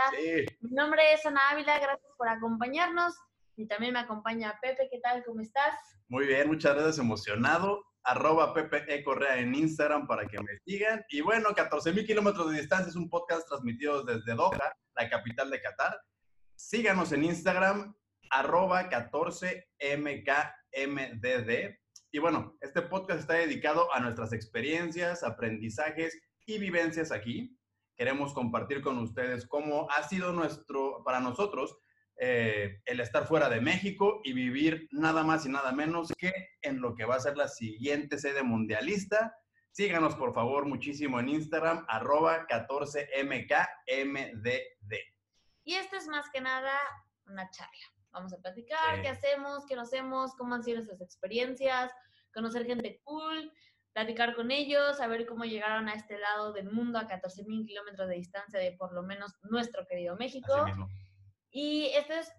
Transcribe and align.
Mi 0.61 0.71
nombre 0.71 1.03
es 1.14 1.26
Ana 1.26 1.50
Ávila, 1.50 1.81
gracias 1.81 2.13
por 2.17 2.29
acompañarnos. 2.29 3.13
Y 3.57 3.67
también 3.67 3.95
me 3.95 3.99
acompaña 3.99 4.57
Pepe, 4.63 4.89
¿qué 4.89 5.00
tal? 5.00 5.25
¿Cómo 5.25 5.40
estás? 5.40 5.75
Muy 6.07 6.26
bien, 6.26 6.46
muchas 6.46 6.75
gracias, 6.75 6.99
emocionado 6.99 7.85
arroba 8.05 8.55
Pepe 8.55 8.84
e. 8.89 9.02
Correa 9.02 9.39
en 9.39 9.55
Instagram 9.55 10.07
para 10.07 10.27
que 10.27 10.39
me 10.39 10.58
sigan. 10.64 11.03
Y 11.08 11.22
bueno, 11.22 11.54
14 11.54 11.93
mil 11.93 12.07
kilómetros 12.07 12.50
de 12.50 12.61
distancia 12.61 12.90
es 12.90 12.96
un 12.96 13.08
podcast 13.08 13.49
transmitido 13.49 14.04
desde 14.04 14.35
Doha, 14.35 14.77
la 14.94 15.08
capital 15.08 15.50
de 15.50 15.61
Qatar. 15.61 15.99
Síganos 16.54 17.13
en 17.13 17.25
Instagram, 17.25 17.96
arroba 18.30 18.90
14mkmdd. 18.90 21.79
Y 22.13 22.18
bueno, 22.18 22.57
este 22.61 22.82
podcast 22.82 23.21
está 23.21 23.35
dedicado 23.35 23.93
a 23.93 24.00
nuestras 24.00 24.32
experiencias, 24.32 25.25
aprendizajes 25.25 26.16
y 26.46 26.58
vivencias 26.58 27.11
aquí. 27.11 27.58
Queremos 27.96 28.35
compartir 28.35 28.82
con 28.82 28.99
ustedes 28.99 29.46
cómo 29.46 29.89
ha 29.91 30.02
sido 30.08 30.32
nuestro, 30.32 31.02
para 31.05 31.21
nosotros, 31.21 31.79
eh, 32.17 32.81
el 32.84 33.00
estar 33.00 33.27
fuera 33.27 33.48
de 33.48 33.61
México 33.61 34.20
y 34.22 34.33
vivir 34.33 34.89
nada 34.92 35.25
más 35.25 35.47
y 35.47 35.48
nada 35.48 35.72
menos 35.72 36.12
que 36.17 36.33
en 36.62 36.81
lo 36.81 36.95
que 36.95 37.05
va 37.05 37.17
a 37.17 37.20
ser 37.20 37.36
la 37.36 37.48
siguiente 37.48 38.19
sede 38.19 38.42
mundialista. 38.42 39.36
Síganos 39.72 40.14
por 40.14 40.33
favor 40.33 40.67
muchísimo 40.67 41.19
en 41.19 41.28
Instagram, 41.28 41.84
arroba 41.89 42.47
14mkmdd. 42.47 45.00
Y 45.64 45.75
esto 45.75 45.97
es 45.97 46.06
más 46.06 46.30
que 46.30 46.41
nada 46.41 46.78
una 47.27 47.50
charla. 47.50 47.84
Vamos 48.12 48.33
a 48.33 48.38
platicar 48.38 49.03
qué 49.03 49.08
hacemos, 49.08 49.66
qué 49.66 49.75
no 49.75 49.83
hacemos, 49.83 50.34
cómo 50.36 50.55
han 50.55 50.62
sido 50.62 50.77
nuestras 50.77 51.00
experiencias, 51.00 51.91
conocer 52.33 52.64
gente 52.64 53.00
cool, 53.03 53.53
platicar 53.92 54.36
con 54.36 54.53
ellos, 54.53 54.98
saber 54.98 55.27
cómo 55.27 55.44
llegaron 55.44 55.88
a 55.88 55.94
este 55.94 56.19
lado 56.19 56.53
del 56.53 56.70
mundo 56.70 56.98
a 56.98 57.08
14.000 57.08 57.66
kilómetros 57.66 58.08
de 58.08 58.14
distancia 58.14 58.60
de 58.60 58.72
por 58.72 58.92
lo 58.92 59.03
menos 59.03 59.34
nuestro 59.42 59.84
querido 59.86 60.16
México. 60.16 60.64
Y 61.55 61.86
esto 61.94 62.14
es 62.14 62.33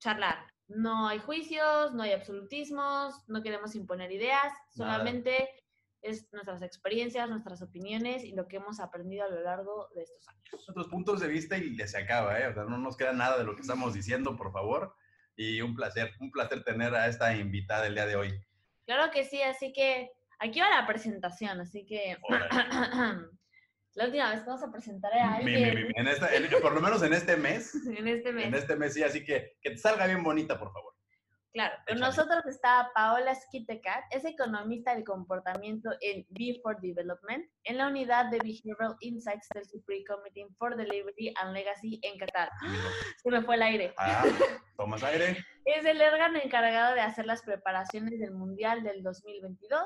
charlar. 0.00 0.44
No 0.66 1.06
hay 1.06 1.20
juicios, 1.20 1.94
no 1.94 2.02
hay 2.02 2.10
absolutismos, 2.12 3.14
no 3.28 3.42
queremos 3.42 3.76
imponer 3.76 4.10
ideas, 4.10 4.52
solamente 4.70 5.48
es 6.02 6.28
nuestras 6.32 6.60
experiencias, 6.62 7.30
nuestras 7.30 7.62
opiniones 7.62 8.24
y 8.24 8.32
lo 8.32 8.48
que 8.48 8.56
hemos 8.56 8.80
aprendido 8.80 9.24
a 9.24 9.28
lo 9.28 9.40
largo 9.40 9.88
de 9.94 10.02
estos 10.02 10.28
años. 10.28 10.44
Nuestros 10.52 10.88
puntos 10.88 11.20
de 11.20 11.28
vista 11.28 11.56
y 11.56 11.76
ya 11.76 11.86
se 11.86 11.98
acaba, 11.98 12.40
¿eh? 12.40 12.48
O 12.48 12.54
sea, 12.54 12.64
no 12.64 12.76
nos 12.76 12.96
queda 12.96 13.12
nada 13.12 13.38
de 13.38 13.44
lo 13.44 13.54
que 13.54 13.62
estamos 13.62 13.94
diciendo, 13.94 14.36
por 14.36 14.52
favor. 14.52 14.96
Y 15.36 15.60
un 15.60 15.76
placer, 15.76 16.12
un 16.18 16.32
placer 16.32 16.64
tener 16.64 16.92
a 16.94 17.06
esta 17.06 17.36
invitada 17.36 17.86
el 17.86 17.94
día 17.94 18.06
de 18.06 18.16
hoy. 18.16 18.44
Claro 18.84 19.12
que 19.12 19.24
sí, 19.24 19.42
así 19.42 19.72
que 19.72 20.10
aquí 20.40 20.60
va 20.60 20.70
la 20.70 20.86
presentación, 20.88 21.60
así 21.60 21.86
que 21.86 22.18
La 23.94 24.06
última 24.06 24.30
vez 24.30 24.40
que 24.40 24.46
vamos 24.46 24.62
a 24.62 24.72
presentar 24.72 25.12
a 25.14 25.36
alguien. 25.36 25.92
por 26.60 26.74
lo 26.74 26.80
menos 26.80 27.02
en 27.02 27.12
este 27.12 27.36
mes. 27.36 27.74
en 27.96 28.08
este 28.08 28.32
mes. 28.32 28.46
En 28.46 28.54
este 28.54 28.76
mes, 28.76 28.94
sí. 28.94 29.02
Así 29.02 29.24
que 29.24 29.56
que 29.60 29.70
te 29.70 29.78
salga 29.78 30.06
bien 30.06 30.22
bonita, 30.22 30.58
por 30.58 30.72
favor. 30.72 30.94
Claro. 31.52 31.76
Con 31.86 32.00
nosotros 32.00 32.44
está 32.46 32.90
Paola 32.96 33.32
Skitecat, 33.32 34.02
es 34.10 34.24
economista 34.24 34.92
del 34.92 35.04
comportamiento 35.04 35.88
en 36.00 36.26
B 36.30 36.58
for 36.60 36.80
Development, 36.80 37.48
en 37.62 37.78
la 37.78 37.86
unidad 37.86 38.28
de 38.32 38.38
Behavioral 38.38 38.96
Insights 38.98 39.48
del 39.54 39.64
Supreme 39.64 40.04
Committee 40.04 40.48
for 40.58 40.76
Delivery 40.76 41.32
and 41.36 41.52
Legacy 41.52 42.00
en 42.02 42.18
Qatar. 42.18 42.50
Se 43.22 43.30
me 43.30 43.40
fue 43.42 43.54
el 43.54 43.62
aire. 43.62 43.94
Ah, 43.98 44.24
tomas 44.76 45.04
aire. 45.04 45.36
es 45.64 45.84
el 45.84 46.02
órgano 46.02 46.40
encargado 46.42 46.96
de 46.96 47.02
hacer 47.02 47.24
las 47.24 47.42
preparaciones 47.42 48.18
del 48.18 48.32
Mundial 48.32 48.82
del 48.82 49.04
2022 49.04 49.80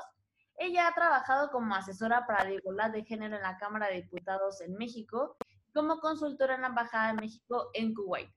ella 0.59 0.87
ha 0.87 0.93
trabajado 0.93 1.49
como 1.49 1.73
asesora 1.73 2.27
para 2.27 2.43
la 2.43 2.51
igualdad 2.51 2.91
de 2.91 3.03
género 3.03 3.37
en 3.37 3.41
la 3.41 3.57
Cámara 3.57 3.87
de 3.87 4.01
Diputados 4.01 4.61
en 4.61 4.73
México 4.75 5.37
y 5.67 5.71
como 5.71 5.99
consultora 5.99 6.55
en 6.55 6.61
la 6.61 6.67
Embajada 6.67 7.13
de 7.13 7.21
México 7.21 7.69
en 7.73 7.93
Kuwait. 7.93 8.29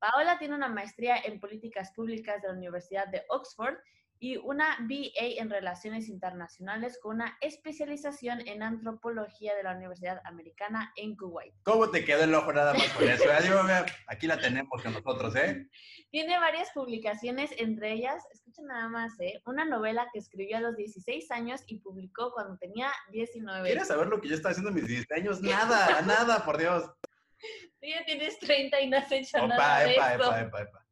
Paola 0.00 0.38
tiene 0.38 0.56
una 0.56 0.68
maestría 0.68 1.18
en 1.18 1.38
políticas 1.38 1.92
públicas 1.92 2.42
de 2.42 2.48
la 2.48 2.54
Universidad 2.54 3.06
de 3.08 3.22
Oxford 3.28 3.76
y 4.20 4.36
una 4.36 4.76
BA 4.80 5.38
en 5.38 5.50
Relaciones 5.50 6.08
Internacionales 6.08 6.98
con 7.00 7.16
una 7.16 7.38
especialización 7.40 8.46
en 8.46 8.62
Antropología 8.62 9.54
de 9.54 9.62
la 9.62 9.76
Universidad 9.76 10.20
Americana 10.24 10.92
en 10.96 11.16
Kuwait. 11.16 11.54
¿Cómo 11.62 11.90
te 11.90 12.04
quedó 12.04 12.24
el 12.24 12.34
ojo 12.34 12.52
nada 12.52 12.74
más 12.74 12.88
con 12.90 13.08
eso? 13.08 13.24
aquí 14.06 14.26
la 14.26 14.38
tenemos 14.38 14.82
con 14.82 14.92
nosotros, 14.92 15.36
¿eh? 15.36 15.68
Tiene 16.10 16.38
varias 16.38 16.70
publicaciones, 16.72 17.50
entre 17.58 17.92
ellas, 17.92 18.24
escuchen 18.32 18.66
nada 18.66 18.88
más, 18.88 19.18
¿eh? 19.20 19.40
Una 19.46 19.64
novela 19.64 20.08
que 20.12 20.18
escribió 20.18 20.56
a 20.56 20.60
los 20.60 20.76
16 20.76 21.30
años 21.30 21.62
y 21.66 21.78
publicó 21.80 22.32
cuando 22.32 22.56
tenía 22.58 22.90
19. 23.12 23.68
¿Quieres 23.68 23.88
saber 23.88 24.08
lo 24.08 24.20
que 24.20 24.28
yo 24.28 24.34
estaba 24.34 24.52
haciendo 24.52 24.70
a 24.70 24.74
mis 24.74 24.86
16 24.86 25.12
años? 25.12 25.40
Nada, 25.42 26.02
nada, 26.02 26.44
por 26.44 26.58
Dios. 26.58 26.84
Tú 27.80 27.86
ya 27.86 28.04
tienes 28.04 28.38
30 28.40 28.80
y 28.80 28.88
no 28.88 28.98
has 28.98 29.12
hecho 29.12 29.46
nada 29.46 29.80
de 29.84 29.94
epa, 29.94 30.12
esto. 30.14 30.24
Epa, 30.24 30.40
epa, 30.40 30.62
epa. 30.62 30.87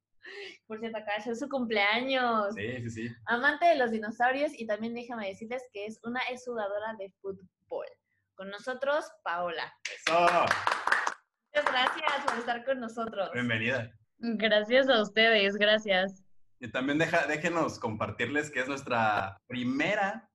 Por 0.67 0.79
cierto, 0.81 0.99
acá 0.99 1.17
es 1.17 1.39
su 1.39 1.49
cumpleaños. 1.49 2.55
Sí, 2.55 2.83
sí, 2.83 2.91
sí. 2.91 3.09
Amante 3.27 3.67
de 3.67 3.77
los 3.77 3.91
dinosaurios 3.91 4.53
y 4.55 4.67
también 4.67 4.95
déjame 4.95 5.29
decirles 5.29 5.63
que 5.73 5.87
es 5.87 5.99
una 6.03 6.21
exjugadora 6.31 6.95
de 6.99 7.13
fútbol. 7.21 7.87
Con 8.35 8.51
nosotros, 8.51 9.05
Paola. 9.23 9.73
Eso. 9.85 10.21
Muchas 10.21 11.73
gracias 11.73 12.25
por 12.27 12.39
estar 12.39 12.65
con 12.65 12.81
nosotros. 12.81 13.31
Bienvenida. 13.33 13.91
Gracias 14.19 14.89
a 14.89 15.03
ustedes, 15.03 15.57
gracias. 15.57 16.23
Y 16.61 16.69
también 16.69 16.99
deja, 16.99 17.27
déjenos 17.27 17.79
compartirles 17.79 18.51
que 18.51 18.61
es 18.61 18.69
nuestra 18.69 19.41
primera 19.47 20.31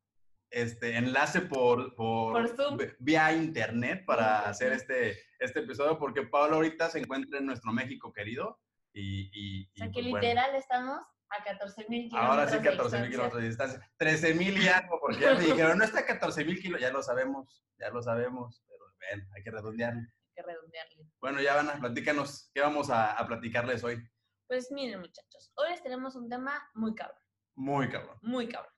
este, 0.52 0.98
enlace 0.98 1.42
por, 1.42 1.96
por, 1.96 2.78
vía 3.00 3.34
internet 3.34 4.04
para 4.06 4.48
hacer 4.48 4.74
este, 4.74 5.18
este 5.40 5.62
episodio, 5.62 5.98
porque 5.98 6.24
Paola 6.24 6.58
ahorita 6.58 6.90
se 6.90 7.00
encuentra 7.00 7.40
en 7.40 7.46
nuestro 7.46 7.72
México 7.72 8.12
querido 8.14 8.60
y, 8.94 9.70
o 9.70 9.76
sea, 9.76 9.88
que 9.88 9.94
pues, 9.94 10.06
literal 10.06 10.56
estamos 10.56 11.04
a 11.30 11.44
14 11.44 11.86
mil 11.88 12.10
kilómetros. 12.10 12.38
Ahora 12.38 12.50
sí, 12.50 12.60
14 12.60 13.00
mil 13.00 13.10
kilómetros 13.10 13.42
de 13.42 13.48
distancia. 13.48 13.92
13 13.98 14.34
mil 14.34 14.62
y 14.62 14.68
algo, 14.68 15.00
porque 15.00 15.20
ya 15.20 15.34
me 15.34 15.46
dijeron, 15.46 15.78
no 15.78 15.84
está 15.84 16.00
a 16.00 16.06
14 16.06 16.46
mil 16.46 16.60
kilómetros. 16.60 16.82
Ya 16.82 16.94
lo 16.94 17.04
sabemos, 17.04 17.64
ya 17.78 17.90
lo 17.90 18.02
sabemos, 18.02 18.64
pero 18.68 18.86
ven, 19.00 19.28
hay 19.36 19.44
que 19.44 19.52
redondearle. 19.52 20.02
Hay 20.02 20.34
que 20.36 20.42
redondearle. 20.42 21.06
Bueno, 21.20 21.42
ya 21.42 21.56
van 21.56 21.70
a 21.70 21.80
platícanos, 21.80 22.50
¿qué 22.54 22.62
vamos 22.62 22.90
a, 22.90 23.14
a 23.14 23.28
platicarles 23.28 23.84
hoy? 23.84 24.04
Pues 24.48 24.72
miren, 24.72 25.00
muchachos, 25.00 25.52
hoy 25.56 25.70
les 25.70 25.82
tenemos 25.82 26.16
un 26.16 26.28
tema 26.28 26.62
muy 26.74 26.94
cabrón. 26.94 27.22
Muy 27.56 27.90
cabrón. 27.90 28.18
Muy 28.22 28.50
cabrón. 28.50 28.74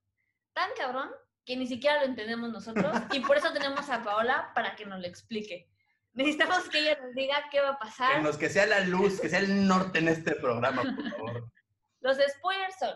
Tan 0.53 0.69
cabrón 0.77 1.09
que 1.45 1.57
ni 1.57 1.67
siquiera 1.67 1.99
lo 1.99 2.05
entendemos 2.05 2.51
nosotros 2.51 2.95
y 3.11 3.19
por 3.21 3.37
eso 3.37 3.51
tenemos 3.51 3.89
a 3.89 4.03
Paola 4.03 4.51
para 4.53 4.75
que 4.75 4.85
nos 4.85 4.99
lo 4.99 5.07
explique. 5.07 5.72
Necesitamos 6.13 6.69
que 6.69 6.79
ella 6.79 6.99
nos 7.01 7.15
diga 7.15 7.35
qué 7.51 7.59
va 7.59 7.69
a 7.69 7.79
pasar. 7.79 8.15
Que, 8.15 8.21
nos, 8.21 8.37
que 8.37 8.49
sea 8.49 8.67
la 8.67 8.81
luz, 8.81 9.19
que 9.19 9.29
sea 9.29 9.39
el 9.39 9.67
norte 9.67 9.99
en 9.99 10.07
este 10.07 10.35
programa, 10.35 10.83
por 10.83 11.11
favor. 11.11 11.51
Los 12.01 12.17
spoilers 12.17 12.77
son 12.77 12.93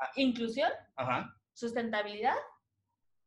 ah. 0.00 0.10
inclusión, 0.16 0.70
sustentabilidad 1.52 2.34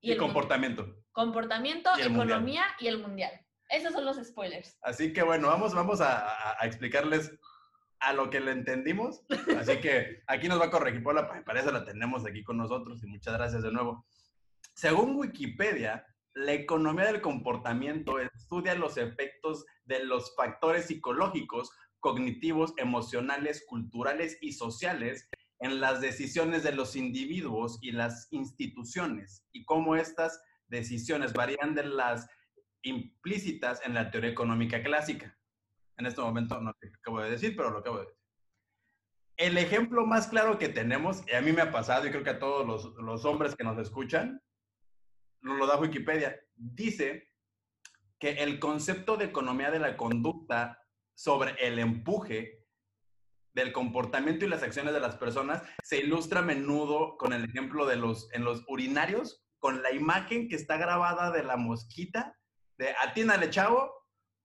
y, 0.01 0.11
el 0.13 0.17
comportamiento. 0.17 0.95
Comportamiento, 1.11 1.91
economía 1.99 2.63
y 2.79 2.87
el 2.87 2.97
mundial. 2.97 3.31
Esos 3.69 3.93
son 3.93 4.03
los 4.03 4.17
spoilers. 4.17 4.77
Así 4.81 5.13
que 5.13 5.21
bueno, 5.21 5.47
vamos, 5.47 5.75
vamos 5.75 6.01
a, 6.01 6.57
explicarles 6.63 7.31
a 7.99 8.13
lo 8.13 8.31
que 8.31 8.39
le 8.39 8.51
entendimos. 8.51 9.21
Así 9.59 9.79
que 9.79 10.23
aquí 10.27 10.47
nos 10.47 10.59
va 10.59 10.65
a 10.65 10.71
corregir 10.71 11.03
Paula, 11.03 11.43
para 11.45 11.59
eso 11.59 11.71
la 11.71 11.85
tenemos 11.85 12.25
aquí 12.25 12.43
con 12.43 12.57
nosotros 12.57 13.03
y 13.03 13.07
muchas 13.07 13.35
gracias 13.35 13.61
de 13.61 13.71
nuevo. 13.71 14.05
Según 14.73 15.15
Wikipedia, 15.15 16.05
la 16.33 16.53
economía 16.53 17.05
del 17.05 17.21
comportamiento 17.21 18.19
estudia 18.19 18.75
los 18.75 18.97
efectos 18.97 19.65
de 19.85 20.05
los 20.05 20.35
factores 20.35 20.85
psicológicos, 20.85 21.71
cognitivos, 21.99 22.73
emocionales, 22.77 23.65
culturales 23.67 24.37
y 24.41 24.53
sociales 24.53 25.29
en 25.59 25.79
las 25.79 26.01
decisiones 26.01 26.63
de 26.63 26.73
los 26.73 26.95
individuos 26.95 27.77
y 27.81 27.91
las 27.91 28.27
instituciones 28.31 29.45
y 29.51 29.63
cómo 29.65 29.95
estas 29.95 30.41
decisiones 30.67 31.33
varían 31.33 31.75
de 31.75 31.85
las 31.85 32.27
implícitas 32.81 33.85
en 33.85 33.93
la 33.93 34.09
teoría 34.09 34.31
económica 34.31 34.81
clásica. 34.81 35.37
En 35.97 36.07
este 36.07 36.21
momento 36.21 36.59
no 36.59 36.73
te 36.79 36.87
acabo 36.87 37.21
de 37.21 37.29
decir, 37.29 37.55
pero 37.55 37.69
lo 37.69 37.79
acabo 37.79 37.97
de 37.97 38.05
decir. 38.05 38.17
El 39.37 39.57
ejemplo 39.57 40.05
más 40.05 40.27
claro 40.27 40.57
que 40.57 40.69
tenemos, 40.69 41.23
y 41.27 41.35
a 41.35 41.41
mí 41.41 41.51
me 41.51 41.61
ha 41.61 41.71
pasado, 41.71 42.07
y 42.07 42.11
creo 42.11 42.23
que 42.23 42.31
a 42.31 42.39
todos 42.39 42.65
los, 42.65 42.95
los 43.03 43.25
hombres 43.25 43.55
que 43.55 43.63
nos 43.63 43.77
escuchan, 43.77 44.41
lo 45.41 45.65
da 45.67 45.77
Wikipedia, 45.77 46.39
dice 46.55 47.29
que 48.19 48.43
el 48.43 48.59
concepto 48.59 49.17
de 49.17 49.25
economía 49.25 49.71
de 49.71 49.79
la 49.79 49.97
conducta 49.97 50.81
sobre 51.15 51.53
el 51.65 51.79
empuje 51.79 52.65
del 53.53 53.73
comportamiento 53.73 54.45
y 54.45 54.49
las 54.49 54.63
acciones 54.63 54.93
de 54.93 54.99
las 54.99 55.15
personas 55.15 55.63
se 55.83 55.97
ilustra 55.97 56.39
a 56.39 56.43
menudo 56.43 57.17
con 57.17 57.33
el 57.33 57.43
ejemplo 57.43 57.85
de 57.85 57.97
los 57.97 58.29
en 58.33 58.45
los 58.45 58.63
urinarios 58.67 59.43
con 59.59 59.83
la 59.83 59.91
imagen 59.91 60.47
que 60.47 60.55
está 60.55 60.77
grabada 60.77 61.31
de 61.31 61.43
la 61.43 61.57
mosquita 61.57 62.37
de 62.77 62.95
atínale 63.01 63.49
chavo 63.49 63.93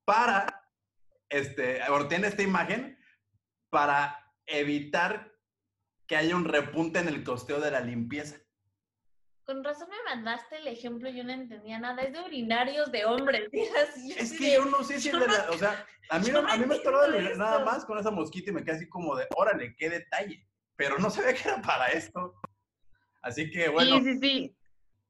para, 0.04 0.70
este, 1.30 1.80
o 1.90 2.06
tiene 2.06 2.28
esta 2.28 2.42
imagen 2.42 2.98
para 3.70 4.32
evitar 4.44 5.32
que 6.06 6.16
haya 6.16 6.36
un 6.36 6.44
repunte 6.44 6.98
en 6.98 7.08
el 7.08 7.24
costeo 7.24 7.60
de 7.60 7.70
la 7.70 7.80
limpieza. 7.80 8.36
Con 9.46 9.62
razón 9.62 9.88
me 9.88 10.10
mandaste 10.10 10.56
el 10.56 10.66
ejemplo, 10.66 11.08
yo 11.08 11.22
no 11.22 11.32
entendía 11.32 11.78
nada. 11.78 12.02
Es 12.02 12.12
de 12.12 12.20
urinarios 12.20 12.90
de 12.90 13.04
hombres. 13.04 13.48
es 13.52 14.36
que 14.36 14.54
yo 14.54 14.64
no 14.64 14.82
sé 14.82 15.00
si 15.00 15.08
es 15.08 15.18
de 15.18 15.26
la, 15.26 15.50
o 15.50 15.56
sea, 15.56 15.86
a 16.10 16.18
mí, 16.18 16.30
a 16.30 16.56
mí 16.56 16.66
me 16.66 16.78
de 16.78 17.36
nada 17.36 17.64
más 17.64 17.84
con 17.84 17.96
esa 17.96 18.10
mosquita 18.10 18.50
y 18.50 18.54
me 18.54 18.64
quedé 18.64 18.76
así 18.76 18.88
como 18.88 19.14
de, 19.14 19.26
órale, 19.36 19.76
qué 19.76 19.88
detalle. 19.88 20.44
Pero 20.74 20.98
no 20.98 21.10
sabía 21.10 21.32
que 21.32 21.48
era 21.48 21.62
para 21.62 21.86
esto. 21.86 22.34
Así 23.22 23.48
que, 23.48 23.68
bueno. 23.68 23.98
Sí, 23.98 24.04
sí, 24.04 24.18
sí. 24.18 24.56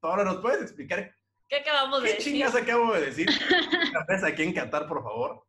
Ahora, 0.03 0.23
¿nos 0.23 0.37
puedes 0.37 0.63
explicar 0.63 1.17
¿Qué 1.49 1.57
acabamos 1.57 2.03
de 2.03 2.09
decir? 2.09 2.25
¿Qué 2.25 2.31
chingas 2.31 2.55
acabo 2.55 2.93
de 2.93 3.07
decir? 3.07 3.29
¿Cafés 3.93 4.25
aquí 4.25 4.43
en 4.43 4.53
Qatar, 4.53 4.87
por 4.87 5.03
favor? 5.03 5.47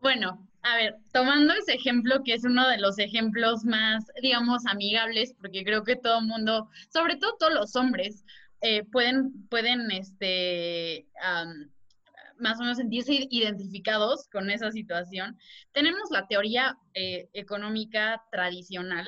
Bueno, 0.00 0.48
a 0.64 0.76
ver, 0.76 0.96
tomando 1.12 1.52
ese 1.52 1.74
ejemplo, 1.74 2.22
que 2.24 2.32
es 2.32 2.44
uno 2.44 2.66
de 2.68 2.78
los 2.78 2.98
ejemplos 2.98 3.64
más, 3.64 4.06
digamos, 4.22 4.64
amigables, 4.66 5.34
porque 5.38 5.62
creo 5.62 5.84
que 5.84 5.94
todo 5.94 6.20
el 6.20 6.26
mundo, 6.26 6.70
sobre 6.90 7.16
todo 7.16 7.36
todos 7.38 7.52
los 7.52 7.76
hombres, 7.76 8.24
eh, 8.62 8.82
pueden, 8.84 9.46
pueden, 9.48 9.90
este, 9.90 11.06
más 12.38 12.58
o 12.58 12.62
menos 12.62 12.78
sentirse 12.78 13.26
identificados 13.28 14.26
con 14.32 14.50
esa 14.50 14.70
situación. 14.70 15.38
Tenemos 15.72 16.10
la 16.10 16.26
teoría 16.26 16.78
eh, 16.94 17.28
económica 17.34 18.22
tradicional 18.32 19.06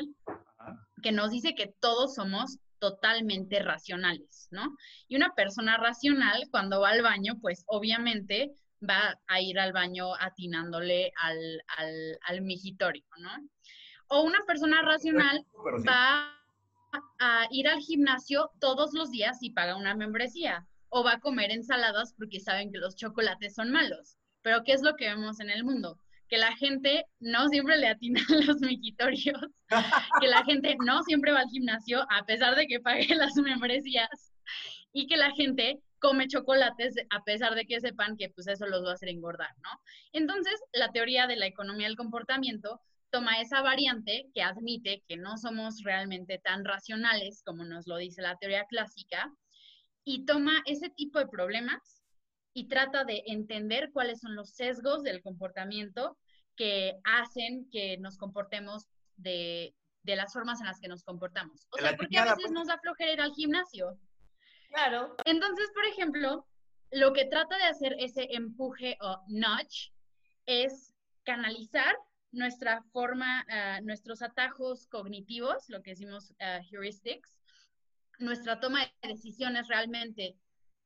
que 1.02 1.10
nos 1.10 1.30
dice 1.30 1.54
que 1.54 1.74
todos 1.80 2.16
somos 2.16 2.58
totalmente 2.80 3.60
racionales, 3.60 4.48
¿no? 4.50 4.76
Y 5.08 5.16
una 5.16 5.34
persona 5.34 5.78
racional, 5.78 6.48
cuando 6.50 6.82
va 6.82 6.90
al 6.90 7.00
baño, 7.00 7.38
pues 7.40 7.64
obviamente 7.66 8.52
va 8.82 9.18
a 9.26 9.40
ir 9.40 9.58
al 9.58 9.72
baño 9.72 10.14
atinándole 10.18 11.12
al, 11.20 11.62
al, 12.26 12.42
migitorio, 12.42 13.04
¿no? 13.18 13.30
O 14.08 14.22
una 14.22 14.40
persona 14.46 14.82
racional 14.82 15.44
va 15.88 16.32
a 17.18 17.46
ir 17.50 17.68
al 17.68 17.80
gimnasio 17.80 18.50
todos 18.60 18.92
los 18.94 19.10
días 19.10 19.38
y 19.40 19.50
paga 19.50 19.76
una 19.76 19.94
membresía. 19.94 20.66
O 20.88 21.02
va 21.02 21.14
a 21.14 21.20
comer 21.20 21.50
ensaladas 21.50 22.14
porque 22.16 22.40
saben 22.40 22.70
que 22.70 22.78
los 22.78 22.96
chocolates 22.96 23.54
son 23.54 23.70
malos. 23.70 24.16
Pero 24.42 24.62
¿qué 24.64 24.72
es 24.72 24.82
lo 24.82 24.94
que 24.94 25.08
vemos 25.08 25.40
en 25.40 25.50
el 25.50 25.64
mundo? 25.64 25.98
Que 26.28 26.38
la 26.38 26.54
gente 26.56 27.06
no 27.18 27.48
siempre 27.48 27.76
le 27.76 27.88
atina 27.88 28.20
los 28.46 28.60
migitorios, 28.60 29.40
que 30.20 30.28
la 30.28 30.44
gente 30.44 30.76
no 30.84 31.02
siempre 31.02 31.32
va 31.32 31.40
al 31.40 31.48
gimnasio 31.48 32.06
a 32.10 32.24
pesar 32.24 32.54
de 32.54 32.66
que 32.66 32.80
pague 32.80 33.14
las 33.14 33.34
membresías 33.34 34.32
y 34.92 35.06
que 35.08 35.16
la 35.16 35.32
gente 35.32 35.80
come 35.98 36.28
chocolates 36.28 36.94
a 37.10 37.22
pesar 37.24 37.54
de 37.54 37.66
que 37.66 37.80
sepan 37.80 38.16
que 38.16 38.30
pues 38.30 38.46
eso 38.46 38.66
los 38.66 38.84
va 38.84 38.90
a 38.90 38.94
hacer 38.94 39.08
engordar, 39.08 39.54
¿no? 39.62 39.70
Entonces, 40.12 40.60
la 40.72 40.90
teoría 40.92 41.26
de 41.26 41.36
la 41.36 41.46
economía 41.46 41.86
del 41.86 41.96
comportamiento 41.96 42.80
toma 43.10 43.40
esa 43.40 43.62
variante 43.62 44.28
que 44.34 44.42
admite 44.42 45.02
que 45.08 45.16
no 45.16 45.36
somos 45.38 45.82
realmente 45.82 46.38
tan 46.38 46.64
racionales 46.64 47.42
como 47.44 47.64
nos 47.64 47.86
lo 47.86 47.96
dice 47.96 48.20
la 48.20 48.36
teoría 48.36 48.64
clásica 48.64 49.32
y 50.04 50.24
toma 50.24 50.62
ese 50.66 50.90
tipo 50.90 51.18
de 51.18 51.28
problemas 51.28 52.02
y 52.52 52.68
trata 52.68 53.04
de 53.04 53.22
entender 53.26 53.90
cuáles 53.92 54.20
son 54.20 54.34
los 54.34 54.50
sesgos 54.50 55.02
del 55.02 55.22
comportamiento 55.22 56.16
que 56.56 56.94
hacen 57.04 57.68
que 57.70 57.98
nos 57.98 58.16
comportemos 58.16 58.86
de, 59.16 59.74
de 60.02 60.16
las 60.16 60.32
formas 60.32 60.60
en 60.60 60.66
las 60.66 60.80
que 60.80 60.88
nos 60.88 61.02
comportamos. 61.02 61.66
O 61.70 61.78
sea, 61.78 61.96
porque 61.96 62.16
a 62.18 62.34
veces 62.34 62.50
nos 62.52 62.68
da 62.68 62.78
flojera 62.78 63.12
ir 63.12 63.20
al 63.20 63.32
gimnasio. 63.32 63.98
Claro. 64.68 65.16
Entonces, 65.24 65.70
por 65.74 65.84
ejemplo, 65.86 66.46
lo 66.90 67.12
que 67.12 67.24
trata 67.24 67.56
de 67.56 67.64
hacer 67.64 67.96
ese 67.98 68.28
empuje 68.30 68.96
o 69.00 69.22
nudge 69.28 69.92
es 70.46 70.94
canalizar 71.24 71.96
nuestra 72.32 72.82
forma, 72.92 73.44
ah, 73.48 73.80
nuestros 73.82 74.22
atajos 74.22 74.86
cognitivos, 74.88 75.68
lo 75.68 75.82
que 75.82 75.90
decimos 75.90 76.30
uh, 76.32 76.62
heuristics, 76.70 77.36
nuestra 78.18 78.60
toma 78.60 78.80
de 79.02 79.08
decisiones 79.08 79.68
realmente, 79.68 80.36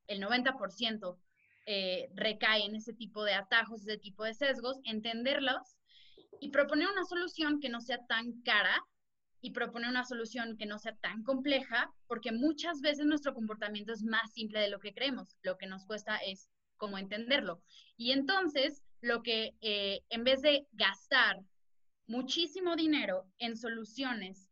el 0.06 0.21
90% 0.21 1.19
eh, 1.67 2.09
recae 2.15 2.65
en 2.65 2.75
ese 2.75 2.93
tipo 2.93 3.23
de 3.25 3.35
atajos, 3.35 3.83
ese 3.83 3.99
tipo 3.99 4.25
de 4.25 4.35
sesgos, 4.35 4.79
entenderlos 4.85 5.76
y 6.41 6.50
proponer 6.50 6.88
una 6.88 7.05
solución 7.05 7.61
que 7.61 7.69
no 7.69 7.81
sea 7.81 7.99
tan 8.06 8.43
cara 8.43 8.75
y 9.41 9.53
proponer 9.53 9.91
una 9.91 10.05
solución 10.05 10.57
que 10.57 10.67
no 10.67 10.79
sea 10.79 10.95
tan 10.97 11.23
compleja, 11.23 11.91
porque 12.07 12.33
muchas 12.33 12.81
veces 12.81 13.07
nuestro 13.07 13.35
comportamiento 13.35 13.93
es 13.93 14.03
más 14.03 14.33
simple 14.33 14.61
de 14.61 14.69
lo 14.69 14.81
que 14.81 14.93
creemos. 14.93 15.37
Lo 15.43 15.57
que 15.57 15.67
nos 15.67 15.85
cuesta 15.87 16.17
es 16.19 16.49
cómo 16.77 16.99
entenderlo. 16.99 17.63
Y 17.97 18.13
entonces, 18.13 18.83
lo 19.01 19.23
que 19.23 19.55
eh, 19.61 20.01
en 20.11 20.25
vez 20.25 20.43
de 20.43 20.67
gastar 20.73 21.41
muchísimo 22.07 22.77
dinero 22.77 23.27
en 23.39 23.57
soluciones 23.57 24.51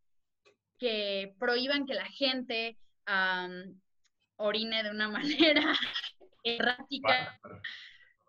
que 0.79 1.35
prohíban 1.39 1.87
que 1.87 1.95
la 1.95 2.07
gente 2.07 2.79
orine 4.37 4.83
de 4.83 4.91
una 4.91 5.09
manera 5.11 5.75
errática, 6.45 7.41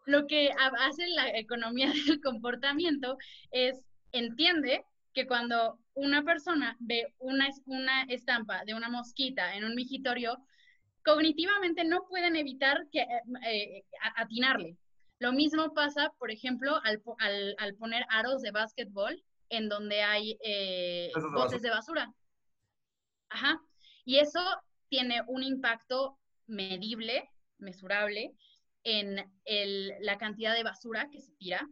lo 0.05 0.25
que 0.25 0.49
hace 0.79 1.07
la 1.09 1.37
economía 1.37 1.91
del 1.91 2.19
comportamiento 2.21 3.17
es 3.51 3.85
entiende 4.11 4.83
que 5.19 5.27
cuando 5.27 5.77
una 5.95 6.23
persona 6.23 6.77
ve 6.79 7.13
una, 7.19 7.49
una 7.65 8.03
estampa 8.03 8.63
de 8.63 8.73
una 8.73 8.87
mosquita 8.87 9.53
en 9.53 9.65
un 9.65 9.75
migitorio, 9.75 10.37
cognitivamente 11.03 11.83
no 11.83 12.07
pueden 12.07 12.37
evitar 12.37 12.87
que, 12.89 13.05
eh, 13.45 13.83
atinarle. 14.15 14.77
Lo 15.19 15.33
mismo 15.33 15.73
pasa, 15.73 16.13
por 16.19 16.31
ejemplo, 16.31 16.79
al, 16.85 17.01
al, 17.57 17.75
poner 17.75 18.05
aros 18.09 18.41
de 18.41 18.51
básquetbol 18.51 19.21
en 19.49 19.67
donde 19.67 20.01
hay 20.01 20.37
eh, 20.41 21.11
botes 21.33 21.61
de 21.61 21.69
basura. 21.69 22.13
Ajá. 23.27 23.59
Y 24.05 24.19
eso 24.19 24.39
tiene 24.87 25.21
un 25.27 25.43
impacto 25.43 26.17
medible, 26.47 27.29
mesurable, 27.57 28.33
en 28.85 29.29
el, 29.43 29.93
la 29.99 30.17
cantidad 30.17 30.55
de 30.55 30.63
basura 30.63 31.09
que 31.11 31.19
se 31.19 31.33
tira 31.33 31.67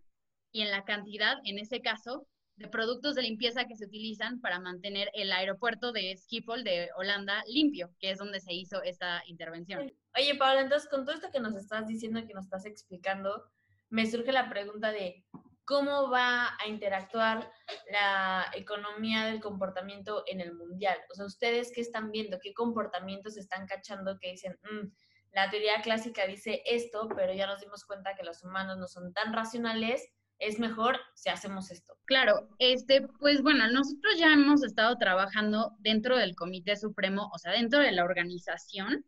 y 0.51 0.63
en 0.63 0.69
la 0.69 0.83
cantidad, 0.83 1.37
en 1.45 1.59
ese 1.59 1.79
caso, 1.79 2.27
de 2.57 2.67
productos 2.67 3.15
de 3.15 3.21
limpieza 3.21 3.65
que 3.65 3.75
se 3.75 3.85
utilizan 3.85 4.41
para 4.41 4.59
mantener 4.59 5.09
el 5.13 5.31
aeropuerto 5.31 5.91
de 5.91 6.17
Schiphol 6.17 6.63
de 6.63 6.89
Holanda 6.97 7.43
limpio, 7.47 7.91
que 7.99 8.11
es 8.11 8.17
donde 8.17 8.39
se 8.39 8.53
hizo 8.53 8.81
esta 8.81 9.21
intervención. 9.27 9.93
Oye, 10.17 10.35
Pablo, 10.35 10.61
entonces 10.61 10.89
con 10.89 11.05
todo 11.05 11.15
esto 11.15 11.29
que 11.31 11.39
nos 11.39 11.55
estás 11.55 11.87
diciendo, 11.87 12.25
que 12.25 12.33
nos 12.33 12.45
estás 12.45 12.65
explicando, 12.65 13.43
me 13.89 14.09
surge 14.09 14.31
la 14.31 14.49
pregunta 14.49 14.91
de 14.91 15.23
cómo 15.65 16.09
va 16.09 16.57
a 16.59 16.67
interactuar 16.67 17.51
la 17.91 18.47
economía 18.55 19.25
del 19.25 19.39
comportamiento 19.39 20.23
en 20.25 20.41
el 20.41 20.55
mundial. 20.55 20.97
O 21.11 21.13
sea, 21.13 21.25
ustedes 21.25 21.71
qué 21.75 21.81
están 21.81 22.09
viendo, 22.09 22.39
qué 22.41 22.53
comportamientos 22.53 23.37
están 23.37 23.67
cachando 23.67 24.17
que 24.17 24.31
dicen, 24.31 24.57
mm, 24.63 24.87
la 25.33 25.49
teoría 25.51 25.81
clásica 25.81 26.25
dice 26.25 26.63
esto, 26.65 27.07
pero 27.15 27.33
ya 27.33 27.45
nos 27.45 27.61
dimos 27.61 27.85
cuenta 27.85 28.15
que 28.15 28.23
los 28.23 28.43
humanos 28.43 28.77
no 28.77 28.87
son 28.87 29.13
tan 29.13 29.33
racionales 29.33 30.09
es 30.39 30.59
mejor 30.59 30.99
si 31.15 31.29
hacemos 31.29 31.71
esto. 31.71 31.97
Claro, 32.05 32.47
este, 32.59 33.07
pues 33.19 33.41
bueno, 33.41 33.69
nosotros 33.69 34.17
ya 34.17 34.33
hemos 34.33 34.63
estado 34.63 34.95
trabajando 34.97 35.73
dentro 35.79 36.17
del 36.17 36.35
Comité 36.35 36.75
Supremo, 36.75 37.29
o 37.33 37.37
sea, 37.37 37.51
dentro 37.51 37.79
de 37.79 37.91
la 37.91 38.03
organización 38.03 39.05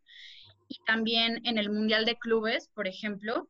y 0.67 0.77
también 0.85 1.41
en 1.45 1.57
el 1.57 1.69
Mundial 1.69 2.05
de 2.05 2.17
Clubes, 2.17 2.69
por 2.73 2.87
ejemplo, 2.87 3.47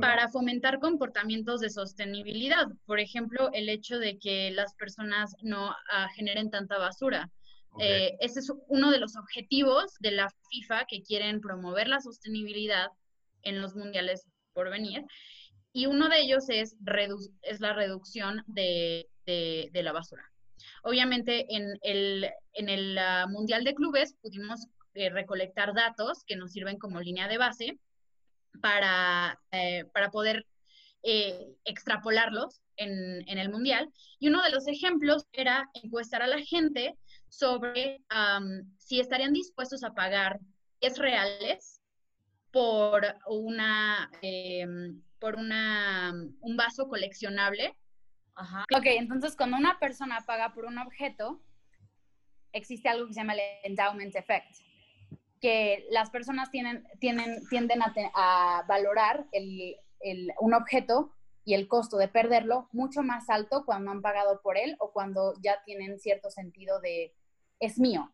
para 0.00 0.28
fomentar 0.28 0.80
comportamientos 0.80 1.60
de 1.60 1.70
sostenibilidad. 1.70 2.66
Por 2.86 3.00
ejemplo, 3.00 3.50
el 3.52 3.68
hecho 3.68 3.98
de 3.98 4.18
que 4.18 4.50
las 4.50 4.74
personas 4.74 5.36
no 5.42 5.74
ah, 5.92 6.08
generen 6.14 6.50
tanta 6.50 6.78
basura. 6.78 7.30
Eh, 7.78 8.16
ese 8.20 8.40
es 8.40 8.50
uno 8.68 8.90
de 8.90 8.98
los 8.98 9.16
objetivos 9.16 9.94
de 10.00 10.10
la 10.10 10.28
FIFA 10.50 10.86
que 10.86 11.02
quieren 11.02 11.40
promover 11.40 11.86
la 11.86 12.00
sostenibilidad 12.00 12.88
en 13.42 13.60
los 13.60 13.76
mundiales 13.76 14.26
por 14.52 14.70
venir 14.70 15.04
y 15.78 15.86
uno 15.86 16.08
de 16.08 16.22
ellos 16.22 16.48
es, 16.48 16.74
es 17.42 17.60
la 17.60 17.72
reducción 17.72 18.42
de, 18.48 19.06
la 19.72 19.92
basura. 19.92 20.28
Obviamente 20.82 21.46
en 21.54 21.78
el, 21.82 22.28
en 22.54 22.68
el 22.68 22.98
ah, 22.98 23.26
Mundial 23.28 23.62
de 23.62 23.76
Clubes 23.76 24.16
pudimos 24.20 24.66
eh, 24.94 25.08
recolectar 25.08 25.72
datos 25.74 26.24
que 26.26 26.34
nos 26.34 26.50
sirven 26.50 26.78
como 26.78 27.00
línea 27.00 27.28
de 27.28 27.38
base 27.38 27.78
para, 28.60 29.38
eh, 29.52 29.84
para 29.94 30.10
poder 30.10 30.44
eh, 31.04 31.46
extrapolarlos 31.64 32.60
en, 32.76 33.22
en, 33.28 33.38
el 33.38 33.48
Mundial. 33.48 33.88
Y 34.18 34.30
uno 34.30 34.42
de 34.42 34.50
los 34.50 34.66
ejemplos 34.66 35.26
era 35.32 35.70
encuestar 35.74 36.22
a 36.22 36.26
la 36.26 36.40
gente 36.40 36.96
sobre 37.28 38.02
si 38.78 38.98
estarían 38.98 39.32
dispuestos 39.32 39.84
a 39.84 39.94
pagar 39.94 40.40
es 40.80 40.98
reales 40.98 41.80
por 42.50 43.04
una 43.28 44.10
em, 44.22 45.02
por 45.18 45.36
una, 45.36 46.12
un 46.40 46.56
vaso 46.56 46.88
coleccionable. 46.88 47.76
Ajá. 48.34 48.64
Ok, 48.76 48.86
entonces 48.86 49.36
cuando 49.36 49.56
una 49.56 49.78
persona 49.78 50.20
paga 50.26 50.54
por 50.54 50.64
un 50.64 50.78
objeto, 50.78 51.42
existe 52.52 52.88
algo 52.88 53.06
que 53.06 53.14
se 53.14 53.20
llama 53.20 53.34
el 53.34 53.40
endowment 53.64 54.14
effect, 54.14 54.56
que 55.40 55.86
las 55.90 56.10
personas 56.10 56.50
tienen, 56.50 56.86
tienen, 57.00 57.46
tienden 57.48 57.82
a, 57.82 57.92
a 58.14 58.62
valorar 58.66 59.26
el, 59.32 59.76
un 60.40 60.54
objeto 60.54 61.12
y 61.44 61.54
el 61.54 61.66
costo 61.66 61.96
de 61.96 62.08
perderlo 62.08 62.68
mucho 62.72 63.02
más 63.02 63.30
alto 63.30 63.64
cuando 63.64 63.90
han 63.90 64.02
pagado 64.02 64.40
por 64.42 64.58
él 64.58 64.76
o 64.80 64.92
cuando 64.92 65.34
ya 65.40 65.62
tienen 65.64 65.98
cierto 65.98 66.30
sentido 66.30 66.80
de 66.80 67.14
es 67.60 67.78
mío, 67.78 68.12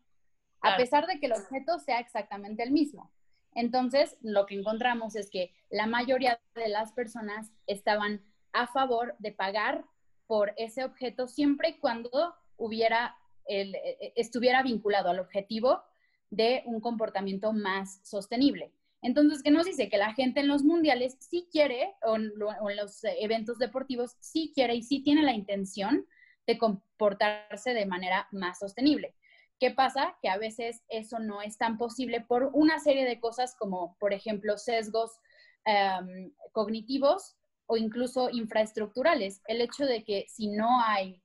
a 0.61 0.77
pesar 0.77 1.05
de 1.05 1.19
que 1.19 1.27
el 1.27 1.33
objeto 1.33 1.77
sea 1.77 1.99
exactamente 1.99 2.63
el 2.63 2.71
mismo. 2.71 3.11
Entonces, 3.55 4.17
lo 4.21 4.45
que 4.45 4.55
encontramos 4.55 5.15
es 5.15 5.29
que 5.29 5.53
la 5.69 5.87
mayoría 5.87 6.39
de 6.53 6.69
las 6.69 6.91
personas 6.91 7.51
estaban 7.65 8.21
a 8.53 8.67
favor 8.67 9.15
de 9.19 9.31
pagar 9.31 9.85
por 10.27 10.53
ese 10.57 10.83
objeto 10.83 11.27
siempre 11.27 11.69
y 11.69 11.79
cuando 11.79 12.35
hubiera 12.57 13.15
el, 13.47 13.75
e, 13.75 13.97
e, 14.01 14.13
estuviera 14.15 14.61
vinculado 14.63 15.09
al 15.09 15.19
objetivo 15.19 15.81
de 16.29 16.63
un 16.65 16.81
comportamiento 16.81 17.53
más 17.53 17.99
sostenible. 18.03 18.71
Entonces, 19.01 19.43
¿qué 19.43 19.51
nos 19.51 19.65
dice? 19.65 19.87
Que 19.87 19.97
la 19.97 20.13
gente 20.13 20.39
en 20.39 20.47
los 20.47 20.63
mundiales 20.63 21.15
sí 21.19 21.47
quiere, 21.51 21.93
o 22.01 22.15
en, 22.15 22.31
los 22.37 23.03
eventos 23.03 23.59
deportivos, 23.59 24.15
sí 24.19 24.51
quiere 24.53 24.75
y 24.75 24.81
sí 24.81 25.03
tiene 25.03 25.21
la 25.21 25.33
intención 25.33 26.05
de 26.47 26.57
comportarse 26.57 27.73
de 27.73 27.85
manera 27.85 28.27
más 28.31 28.59
sostenible. 28.59 29.13
¿Qué 29.59 29.71
pasa? 29.71 30.17
Que 30.21 30.29
a 30.29 30.37
veces 30.37 30.83
eso 30.89 31.19
no 31.19 31.41
es 31.41 31.57
tan 31.57 31.77
posible 31.77 32.21
por 32.21 32.49
una 32.53 32.79
serie 32.79 33.05
de 33.05 33.19
cosas 33.19 33.55
como, 33.55 33.97
por 33.99 34.13
ejemplo, 34.13 34.57
sesgos 34.57 35.19
em, 35.65 36.33
cognitivos 36.51 37.37
o 37.65 37.77
incluso 37.77 38.29
infraestructurales. 38.29 39.41
El 39.47 39.61
hecho 39.61 39.85
de 39.85 40.03
que 40.03 40.25
si 40.27 40.49
no 40.49 40.81
hay 40.81 41.21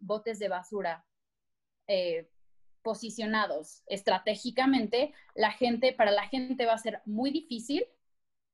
botes 0.00 0.38
de 0.38 0.48
basura 0.48 1.04
eh, 1.88 2.30
posicionados 2.82 3.82
estratégicamente, 3.86 5.12
la 5.34 5.50
gente, 5.50 5.92
para 5.92 6.12
la 6.12 6.28
gente 6.28 6.66
va 6.66 6.74
a 6.74 6.78
ser 6.78 7.02
muy 7.04 7.30
difícil, 7.30 7.84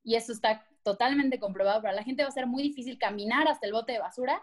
y 0.03 0.15
eso 0.15 0.33
está 0.33 0.67
totalmente 0.83 1.39
comprobado, 1.39 1.83
para 1.83 1.95
la 1.95 2.05
gente 2.05 2.23
va 2.23 2.29
a 2.29 2.33
ser 2.33 2.47
muy 2.47 2.63
difícil 2.63 2.99
caminar 2.99 3.47
hasta 3.49 3.67
el 3.67 3.73
bote 3.73 3.93
de 3.93 3.99
basura 3.99 4.43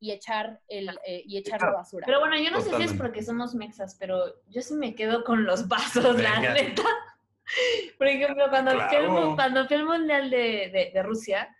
y 0.00 0.12
echar, 0.12 0.60
el, 0.68 0.88
eh, 1.06 1.22
y 1.26 1.36
echar 1.36 1.60
la 1.60 1.72
basura. 1.72 2.06
Pero 2.06 2.20
bueno, 2.20 2.36
yo 2.38 2.50
no 2.50 2.60
sé 2.60 2.74
si 2.74 2.82
es 2.82 2.94
porque 2.94 3.22
somos 3.22 3.54
mexas, 3.54 3.96
pero 4.00 4.34
yo 4.48 4.62
sí 4.62 4.74
me 4.74 4.94
quedo 4.94 5.22
con 5.24 5.44
los 5.44 5.68
vasos, 5.68 6.20
la 6.20 6.40
neta. 6.40 6.82
Por 7.98 8.06
ejemplo, 8.06 8.48
cuando, 8.48 8.70
fui, 8.72 8.96
al, 8.96 9.34
cuando 9.34 9.66
fui 9.66 9.84
Mundial 9.84 10.30
de, 10.30 10.70
de, 10.72 10.90
de 10.94 11.02
Rusia, 11.02 11.54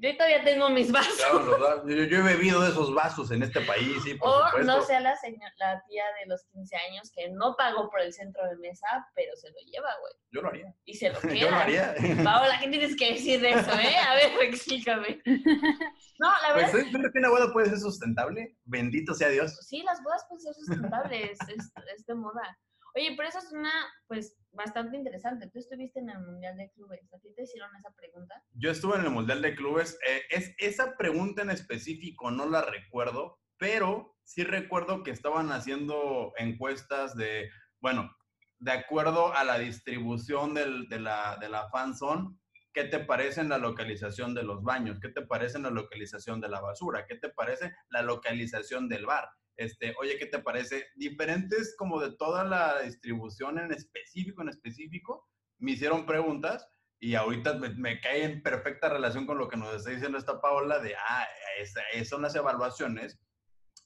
yo 0.00 0.16
todavía 0.16 0.44
tengo 0.44 0.70
mis 0.70 0.92
vasos. 0.92 1.16
Claro, 1.16 1.86
yo, 1.86 2.04
yo, 2.04 2.18
he 2.18 2.22
bebido 2.22 2.60
de 2.60 2.70
esos 2.70 2.94
vasos 2.94 3.30
en 3.30 3.42
este 3.42 3.60
país, 3.62 4.02
sí, 4.04 4.14
por 4.14 4.28
O 4.28 4.62
no 4.62 4.82
sea 4.82 5.00
la, 5.00 5.16
señora, 5.16 5.52
la 5.58 5.82
tía 5.88 6.04
de 6.20 6.26
los 6.26 6.44
15 6.52 6.76
años 6.76 7.10
que 7.14 7.28
no 7.30 7.56
pagó 7.56 7.90
por 7.90 8.00
el 8.00 8.12
centro 8.12 8.46
de 8.48 8.56
mesa, 8.56 8.86
pero 9.14 9.34
se 9.36 9.48
lo 9.48 9.56
lleva, 9.66 9.90
güey. 10.00 10.12
Yo 10.30 10.42
lo 10.42 10.48
haría. 10.48 10.74
Y 10.84 10.94
se 10.94 11.10
lo 11.10 11.20
queda. 11.20 11.34
yo 11.34 11.50
lo 11.50 11.56
haría. 11.56 11.94
Paola, 12.22 12.58
¿qué 12.60 12.68
tienes 12.68 12.96
que 12.96 13.14
decir 13.14 13.40
de 13.40 13.50
eso, 13.50 13.72
eh? 13.72 13.96
A 13.96 14.14
ver, 14.14 14.32
explícame. 14.42 15.20
No, 16.20 16.26
la 16.28 16.52
pues, 16.52 16.72
verdad. 16.72 16.90
¿Sabes 16.90 17.12
que 17.12 17.18
una 17.20 17.30
boda 17.30 17.52
puede 17.52 17.68
ser 17.68 17.78
sustentable? 17.78 18.56
Bendito 18.64 19.14
sea 19.14 19.28
Dios. 19.28 19.56
Sí, 19.64 19.84
las 19.84 20.02
bodas 20.02 20.24
pueden 20.28 20.40
ser 20.40 20.52
sustentables, 20.52 21.38
es, 21.48 21.72
es 21.94 22.06
de 22.06 22.14
moda. 22.16 22.58
Oye, 22.98 23.14
pero 23.16 23.28
eso 23.28 23.38
es 23.38 23.52
una, 23.52 23.70
pues, 24.08 24.36
bastante 24.50 24.96
interesante. 24.96 25.48
Tú 25.52 25.60
estuviste 25.60 26.00
en 26.00 26.10
el 26.10 26.18
Mundial 26.18 26.56
de 26.56 26.72
Clubes. 26.72 27.00
¿A 27.14 27.18
ti 27.20 27.32
te 27.32 27.44
hicieron 27.44 27.70
esa 27.76 27.94
pregunta? 27.94 28.42
Yo 28.54 28.72
estuve 28.72 28.96
en 28.96 29.04
el 29.04 29.10
Mundial 29.10 29.40
de 29.40 29.54
Clubes. 29.54 29.96
Eh, 30.04 30.22
es, 30.30 30.52
esa 30.58 30.96
pregunta 30.96 31.42
en 31.42 31.50
específico 31.50 32.32
no 32.32 32.48
la 32.48 32.62
recuerdo, 32.62 33.38
pero 33.56 34.16
sí 34.24 34.42
recuerdo 34.42 35.04
que 35.04 35.12
estaban 35.12 35.52
haciendo 35.52 36.32
encuestas 36.38 37.16
de, 37.16 37.48
bueno, 37.80 38.10
de 38.58 38.72
acuerdo 38.72 39.32
a 39.32 39.44
la 39.44 39.60
distribución 39.60 40.54
de, 40.54 40.98
la, 40.98 41.38
de 41.40 41.48
la 41.48 41.68
fanzone, 41.70 42.36
¿qué 42.72 42.82
te 42.82 42.98
parece 42.98 43.42
en 43.42 43.50
la 43.50 43.58
localización 43.58 44.34
de 44.34 44.42
los 44.42 44.64
baños? 44.64 44.98
¿Qué 45.00 45.10
te 45.10 45.22
parece 45.22 45.58
en 45.58 45.62
la 45.62 45.70
localización 45.70 46.40
de 46.40 46.48
la 46.48 46.60
basura? 46.60 47.06
¿Qué 47.06 47.14
te 47.14 47.28
parece 47.28 47.72
la 47.90 48.02
localización 48.02 48.88
del 48.88 49.06
bar? 49.06 49.28
Este, 49.58 49.92
oye, 50.00 50.16
¿qué 50.18 50.26
te 50.26 50.38
parece? 50.38 50.86
Diferentes 50.94 51.74
como 51.76 52.00
de 52.00 52.16
toda 52.16 52.44
la 52.44 52.80
distribución 52.82 53.58
en 53.58 53.72
específico, 53.72 54.40
en 54.42 54.50
específico, 54.50 55.28
me 55.58 55.72
hicieron 55.72 56.06
preguntas 56.06 56.68
y 57.00 57.16
ahorita 57.16 57.54
me, 57.54 58.00
cae 58.00 58.22
en 58.22 58.42
perfecta 58.42 58.88
relación 58.88 59.26
con 59.26 59.36
lo 59.36 59.48
que 59.48 59.56
nos 59.56 59.74
está 59.74 59.90
diciendo 59.90 60.16
esta 60.16 60.40
Paola 60.40 60.78
de, 60.78 60.94
ah, 60.94 61.26
esas 61.58 62.08
son 62.08 62.22
las 62.22 62.36
evaluaciones 62.36 63.18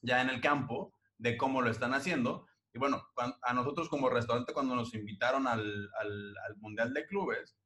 ya 0.03 0.21
en 0.21 0.29
el 0.29 0.43
campo 0.43 0.95
de 1.17 1.39
cómo 1.39 1.63
lo 1.63 1.71
están 1.71 1.95
haciendo. 1.95 2.47
Y 2.75 2.79
bueno, 2.79 3.03
a 3.43 3.55
nosotros 3.55 3.89
como 3.89 4.11
restaurante 4.11 4.53
cuando 4.53 4.75
nos 4.75 4.95
invitaron 4.95 5.47
al, 5.47 5.91
al, 6.01 6.35
al 6.47 6.57
Mundial 6.59 6.93
de 6.93 7.07
Clubes, 7.07 7.57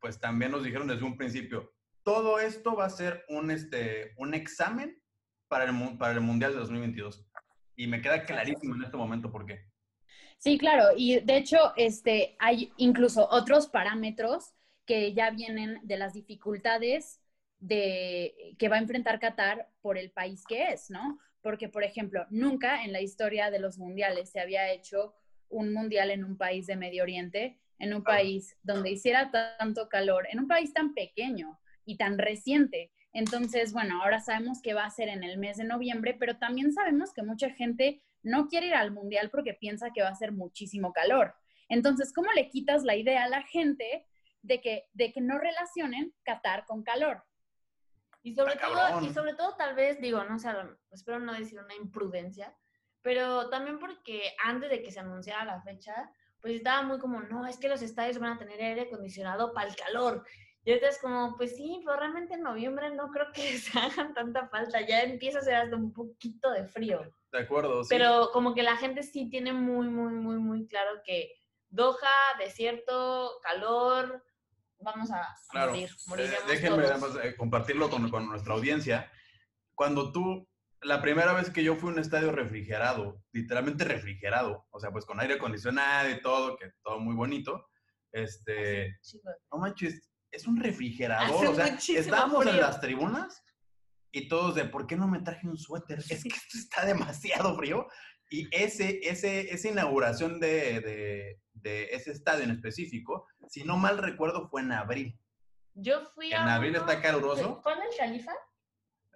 pues 0.00 0.18
también 0.18 0.52
nos 0.52 0.64
dijeron 0.64 0.88
desde 0.88 1.04
un 1.04 1.18
principio, 1.18 1.70
todo 2.02 2.38
esto 2.38 2.74
va 2.74 2.86
a 2.86 2.90
ser 2.90 3.24
un, 3.28 3.50
este, 3.50 4.14
un 4.16 4.32
examen 4.32 5.02
para 5.48 5.64
el, 5.64 5.98
para 5.98 6.14
el 6.14 6.20
Mundial 6.22 6.52
de 6.52 6.60
2022. 6.60 7.26
Y 7.82 7.88
me 7.88 8.00
queda 8.00 8.24
clarísimo 8.24 8.76
en 8.76 8.84
este 8.84 8.96
momento 8.96 9.32
por 9.32 9.44
qué. 9.44 9.64
Sí, 10.38 10.56
claro. 10.56 10.90
Y 10.96 11.18
de 11.18 11.36
hecho, 11.36 11.72
este, 11.76 12.36
hay 12.38 12.72
incluso 12.76 13.28
otros 13.28 13.66
parámetros 13.66 14.52
que 14.86 15.12
ya 15.14 15.30
vienen 15.30 15.80
de 15.82 15.96
las 15.96 16.14
dificultades 16.14 17.20
de, 17.58 18.54
que 18.56 18.68
va 18.68 18.76
a 18.76 18.78
enfrentar 18.78 19.18
Qatar 19.18 19.68
por 19.80 19.98
el 19.98 20.12
país 20.12 20.44
que 20.46 20.68
es, 20.68 20.90
¿no? 20.90 21.18
Porque, 21.40 21.68
por 21.68 21.82
ejemplo, 21.82 22.24
nunca 22.30 22.84
en 22.84 22.92
la 22.92 23.00
historia 23.00 23.50
de 23.50 23.58
los 23.58 23.78
mundiales 23.78 24.30
se 24.30 24.38
había 24.38 24.70
hecho 24.70 25.14
un 25.48 25.72
mundial 25.72 26.12
en 26.12 26.22
un 26.22 26.36
país 26.36 26.68
de 26.68 26.76
Medio 26.76 27.02
Oriente, 27.02 27.58
en 27.80 27.94
un 27.94 28.04
país 28.04 28.56
donde 28.62 28.92
hiciera 28.92 29.32
tanto 29.58 29.88
calor, 29.88 30.28
en 30.30 30.38
un 30.38 30.46
país 30.46 30.72
tan 30.72 30.94
pequeño 30.94 31.58
y 31.84 31.96
tan 31.96 32.16
reciente. 32.16 32.92
Entonces, 33.12 33.72
bueno, 33.72 34.02
ahora 34.02 34.20
sabemos 34.20 34.62
que 34.62 34.74
va 34.74 34.84
a 34.84 34.90
ser 34.90 35.08
en 35.08 35.22
el 35.22 35.38
mes 35.38 35.58
de 35.58 35.64
noviembre, 35.64 36.16
pero 36.18 36.38
también 36.38 36.72
sabemos 36.72 37.12
que 37.12 37.22
mucha 37.22 37.50
gente 37.50 38.02
no 38.22 38.48
quiere 38.48 38.68
ir 38.68 38.74
al 38.74 38.92
mundial 38.92 39.30
porque 39.30 39.54
piensa 39.54 39.90
que 39.92 40.02
va 40.02 40.08
a 40.08 40.14
ser 40.14 40.32
muchísimo 40.32 40.92
calor. 40.92 41.34
Entonces, 41.68 42.12
¿cómo 42.12 42.32
le 42.32 42.48
quitas 42.48 42.84
la 42.84 42.96
idea 42.96 43.24
a 43.24 43.28
la 43.28 43.42
gente 43.42 44.06
de 44.42 44.60
que, 44.60 44.88
de 44.92 45.12
que 45.12 45.20
no 45.20 45.38
relacionen 45.38 46.14
Qatar 46.22 46.64
con 46.66 46.82
calor? 46.82 47.24
Y 48.22 48.34
sobre, 48.34 48.56
todo, 48.56 49.00
y 49.00 49.12
sobre 49.12 49.34
todo, 49.34 49.56
tal 49.56 49.74
vez, 49.74 50.00
digo, 50.00 50.22
no 50.22 50.38
sé, 50.38 50.50
espero 50.92 51.18
no 51.18 51.32
decir 51.32 51.58
una 51.58 51.74
imprudencia, 51.74 52.56
pero 53.02 53.50
también 53.50 53.80
porque 53.80 54.34
antes 54.44 54.70
de 54.70 54.80
que 54.80 54.92
se 54.92 55.00
anunciara 55.00 55.44
la 55.44 55.60
fecha, 55.60 56.08
pues 56.40 56.54
estaba 56.54 56.82
muy 56.82 56.98
como, 56.98 57.20
no, 57.20 57.46
es 57.46 57.58
que 57.58 57.68
los 57.68 57.82
estadios 57.82 58.18
van 58.18 58.34
a 58.34 58.38
tener 58.38 58.60
aire 58.60 58.82
acondicionado 58.82 59.52
para 59.52 59.68
el 59.68 59.76
calor. 59.76 60.24
Y 60.64 60.70
ahorita 60.70 60.88
es 60.88 60.98
como, 61.00 61.36
pues 61.36 61.56
sí, 61.56 61.82
pero 61.84 61.98
realmente 61.98 62.34
en 62.34 62.42
noviembre 62.42 62.94
no 62.94 63.10
creo 63.10 63.26
que 63.32 63.40
se 63.58 63.78
hagan 63.78 64.14
tanta 64.14 64.48
falta. 64.48 64.80
Ya 64.80 65.02
empieza 65.02 65.38
a 65.38 65.42
ser 65.42 65.54
hasta 65.54 65.76
un 65.76 65.92
poquito 65.92 66.50
de 66.50 66.64
frío. 66.66 67.02
De 67.32 67.40
acuerdo, 67.40 67.82
sí. 67.82 67.88
Pero 67.90 68.30
como 68.32 68.54
que 68.54 68.62
la 68.62 68.76
gente 68.76 69.02
sí 69.02 69.28
tiene 69.28 69.52
muy, 69.52 69.88
muy, 69.88 70.12
muy, 70.12 70.36
muy 70.36 70.66
claro 70.66 71.00
que 71.04 71.32
Doha, 71.68 72.36
desierto, 72.38 73.40
calor, 73.42 74.22
vamos 74.78 75.10
a 75.10 75.26
morir. 75.54 75.88
Eh, 76.18 76.30
déjenme 76.46 76.84
eh, 77.24 77.34
compartirlo 77.36 77.88
con, 77.88 78.10
con 78.10 78.28
nuestra 78.28 78.52
audiencia. 78.52 79.10
Cuando 79.74 80.12
tú, 80.12 80.46
la 80.82 81.00
primera 81.00 81.32
vez 81.32 81.50
que 81.50 81.64
yo 81.64 81.76
fui 81.76 81.88
a 81.88 81.92
un 81.94 81.98
estadio 81.98 82.30
refrigerado, 82.30 83.22
literalmente 83.32 83.84
refrigerado, 83.84 84.66
o 84.70 84.80
sea, 84.80 84.90
pues 84.90 85.06
con 85.06 85.18
aire 85.18 85.34
acondicionado 85.34 86.10
y 86.10 86.20
todo, 86.20 86.56
que 86.56 86.72
todo 86.82 86.98
muy 86.98 87.14
bonito, 87.14 87.68
este, 88.12 88.98
no 89.50 89.58
manches, 89.58 90.11
es 90.32 90.46
un 90.46 90.56
refrigerador. 90.56 91.46
o 91.46 91.54
sea, 91.54 91.66
estábamos 91.66 92.46
en 92.46 92.58
las 92.58 92.80
tribunas 92.80 93.44
y 94.10 94.28
todos 94.28 94.54
de, 94.54 94.64
¿por 94.64 94.86
qué 94.86 94.96
no 94.96 95.06
me 95.06 95.20
traje 95.20 95.46
un 95.46 95.58
suéter? 95.58 95.98
Es 95.98 96.22
que 96.22 96.28
esto 96.28 96.58
está 96.58 96.84
demasiado 96.84 97.56
frío. 97.56 97.86
Y 98.30 98.48
ese, 98.50 99.00
ese, 99.02 99.52
esa 99.52 99.68
inauguración 99.68 100.40
de, 100.40 101.38
de, 101.52 101.84
ese 101.92 102.12
estadio 102.12 102.44
en 102.44 102.50
específico, 102.50 103.26
si 103.46 103.62
no 103.62 103.76
mal 103.76 103.98
recuerdo, 103.98 104.48
fue 104.48 104.62
en 104.62 104.72
abril. 104.72 105.18
Yo 105.74 106.06
fui 106.14 106.32
a. 106.32 106.42
¿En 106.42 106.48
abril 106.48 106.74
está 106.74 107.00
caluroso? 107.00 107.60
¿Fue 107.62 107.74
en 107.74 107.82
el 107.82 107.96
Califa? 107.96 108.32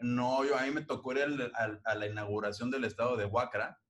No, 0.01 0.45
yo 0.45 0.57
a 0.59 0.63
mí 0.63 0.71
me 0.71 0.83
tocó 0.83 1.13
ir 1.13 1.51
a, 1.55 1.95
la 1.95 2.07
inauguración 2.07 2.71
del 2.71 2.85
estado 2.85 3.17
de 3.17 3.25
Huacra 3.25 3.81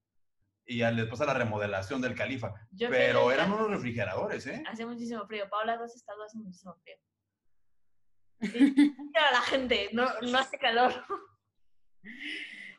y 0.65 0.79
después 0.79 1.21
a 1.21 1.27
la 1.27 1.35
remodelación 1.35 2.01
del 2.01 2.15
Califa. 2.15 2.55
Pero 2.79 3.33
eran 3.33 3.53
unos 3.53 3.71
refrigeradores, 3.71 4.47
¿eh? 4.47 4.63
Hace 4.69 4.87
muchísimo 4.87 5.27
frío. 5.27 5.49
Paula, 5.51 5.77
dos 5.77 5.95
estados 5.97 6.27
hace 6.27 6.39
muchísimo 6.39 6.75
frío. 6.83 6.97
La 8.41 9.41
gente, 9.47 9.89
no, 9.93 10.09
no 10.23 10.39
hace 10.39 10.59
calor. 10.59 10.93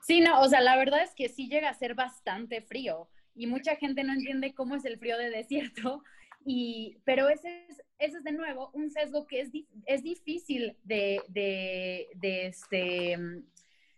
Sí, 0.01 0.21
no, 0.21 0.39
o 0.41 0.47
sea, 0.47 0.61
la 0.61 0.77
verdad 0.77 1.03
es 1.03 1.13
que 1.13 1.27
sí 1.27 1.49
llega 1.49 1.69
a 1.69 1.73
ser 1.73 1.93
bastante 1.93 2.61
frío 2.61 3.09
y 3.35 3.45
mucha 3.47 3.75
gente 3.75 4.03
no 4.03 4.13
entiende 4.13 4.53
cómo 4.53 4.75
es 4.75 4.85
el 4.85 4.97
frío 4.97 5.17
de 5.17 5.29
desierto, 5.29 6.03
y, 6.45 6.97
pero 7.03 7.27
ese 7.27 7.65
es, 7.67 7.83
ese 7.99 8.17
es 8.17 8.23
de 8.23 8.31
nuevo 8.31 8.71
un 8.73 8.89
sesgo 8.89 9.27
que 9.27 9.41
es, 9.41 9.49
es 9.85 10.03
difícil 10.03 10.77
de, 10.83 11.21
de, 11.27 12.47
este, 12.47 13.17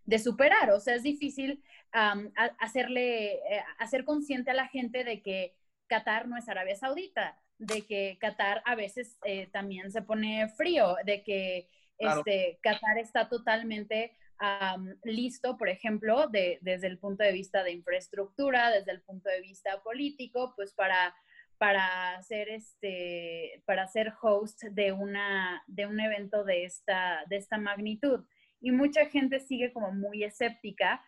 de 0.03 0.19
superar, 0.19 0.71
o 0.71 0.79
sea, 0.79 0.95
es 0.95 1.03
difícil 1.03 1.63
hacerle, 1.91 3.33
eh, 3.33 3.63
hacer 3.77 4.03
consciente 4.03 4.51
a 4.51 4.55
la 4.55 4.67
gente 4.67 5.03
de 5.03 5.21
que 5.21 5.55
Qatar 5.87 6.27
no 6.27 6.37
es 6.37 6.49
Arabia 6.49 6.75
Saudita, 6.75 7.39
de 7.59 7.85
que 7.85 8.17
Qatar 8.19 8.63
a 8.65 8.73
veces 8.75 9.17
eh, 9.23 9.47
también 9.51 9.91
se 9.91 10.01
pone 10.01 10.49
frío, 10.49 10.95
de 11.05 11.23
que 11.23 11.67
Claro. 11.99 12.23
este, 12.25 12.57
Qatar 12.63 12.97
está 12.97 13.27
totalmente 13.27 14.15
am, 14.37 14.97
listo, 15.03 15.57
por 15.57 15.67
ejemplo, 15.67 16.27
de- 16.29 16.57
desde 16.61 16.87
el 16.87 16.97
punto 16.97 17.25
de 17.25 17.33
vista 17.33 17.61
de 17.61 17.73
infraestructura, 17.73 18.71
desde 18.71 18.93
el 18.93 19.01
punto 19.01 19.29
de 19.29 19.41
vista 19.41 19.81
político, 19.83 20.53
pues 20.55 20.73
para, 20.73 21.13
para 21.57 22.21
ser 22.23 22.47
este, 22.47 23.61
para 23.65 23.85
ser 23.87 24.13
host 24.21 24.63
de 24.63 24.93
una, 24.93 25.61
de 25.67 25.85
un 25.87 25.99
evento 25.99 26.45
de 26.45 26.63
esta, 26.63 27.25
de 27.27 27.35
esta 27.35 27.57
magnitud. 27.57 28.25
Y 28.61 28.71
mucha 28.71 29.05
gente 29.07 29.41
sigue 29.41 29.73
como 29.73 29.91
muy 29.91 30.23
escéptica. 30.23 31.03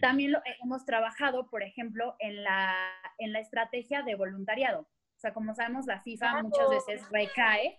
También 0.00 0.32
lo, 0.32 0.40
hemos 0.62 0.84
trabajado, 0.86 1.48
por 1.50 1.62
ejemplo, 1.62 2.16
en 2.20 2.42
la, 2.42 2.74
en 3.18 3.32
la 3.32 3.40
estrategia 3.40 4.02
de 4.02 4.14
voluntariado. 4.14 4.88
O 5.22 5.24
sea, 5.24 5.32
como 5.32 5.54
sabemos, 5.54 5.86
la 5.86 6.02
FIFA 6.02 6.30
Claro. 6.32 6.48
muchas 6.48 6.68
veces 6.68 7.08
recae 7.12 7.78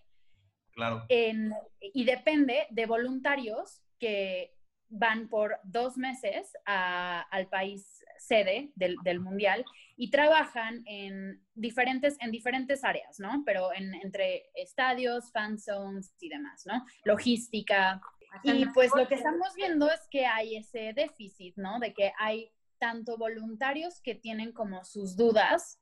Claro. 0.75 1.03
en- 1.09 1.51
y 1.81 2.05
depende 2.05 2.67
de 2.69 2.85
voluntarios 2.85 3.81
que 4.00 4.55
van 4.88 5.27
por 5.27 5.59
dos 5.65 5.97
meses 5.97 6.53
a- 6.65 7.19
al 7.31 7.50
país 7.50 8.01
sede 8.17 8.71
del, 8.75 8.95
del 9.03 9.19
mundial 9.19 9.65
y 9.97 10.09
trabajan 10.09 10.83
en 10.85 11.43
diferentes, 11.53 12.15
en 12.21 12.31
diferentes 12.31 12.81
áreas, 12.85 13.19
¿no? 13.19 13.43
Pero 13.45 13.73
en, 13.73 13.93
entre 13.95 14.50
estadios, 14.55 15.29
fan 15.33 15.59
zones 15.59 16.15
y 16.21 16.29
demás, 16.29 16.63
¿no? 16.65 16.85
Logística. 17.03 18.00
Y 18.43 18.67
pues 18.67 18.91
lo 18.95 19.05
que 19.09 19.15
estamos 19.15 19.53
viendo 19.55 19.91
es 19.91 20.07
que 20.09 20.25
hay 20.25 20.55
ese 20.55 20.93
déficit, 20.93 21.57
¿no? 21.57 21.79
De 21.79 21.93
que 21.93 22.13
hay 22.17 22.53
tanto 22.79 23.17
voluntarios 23.17 24.00
que 24.01 24.15
tienen 24.15 24.53
como 24.53 24.85
sus 24.85 25.17
dudas, 25.17 25.81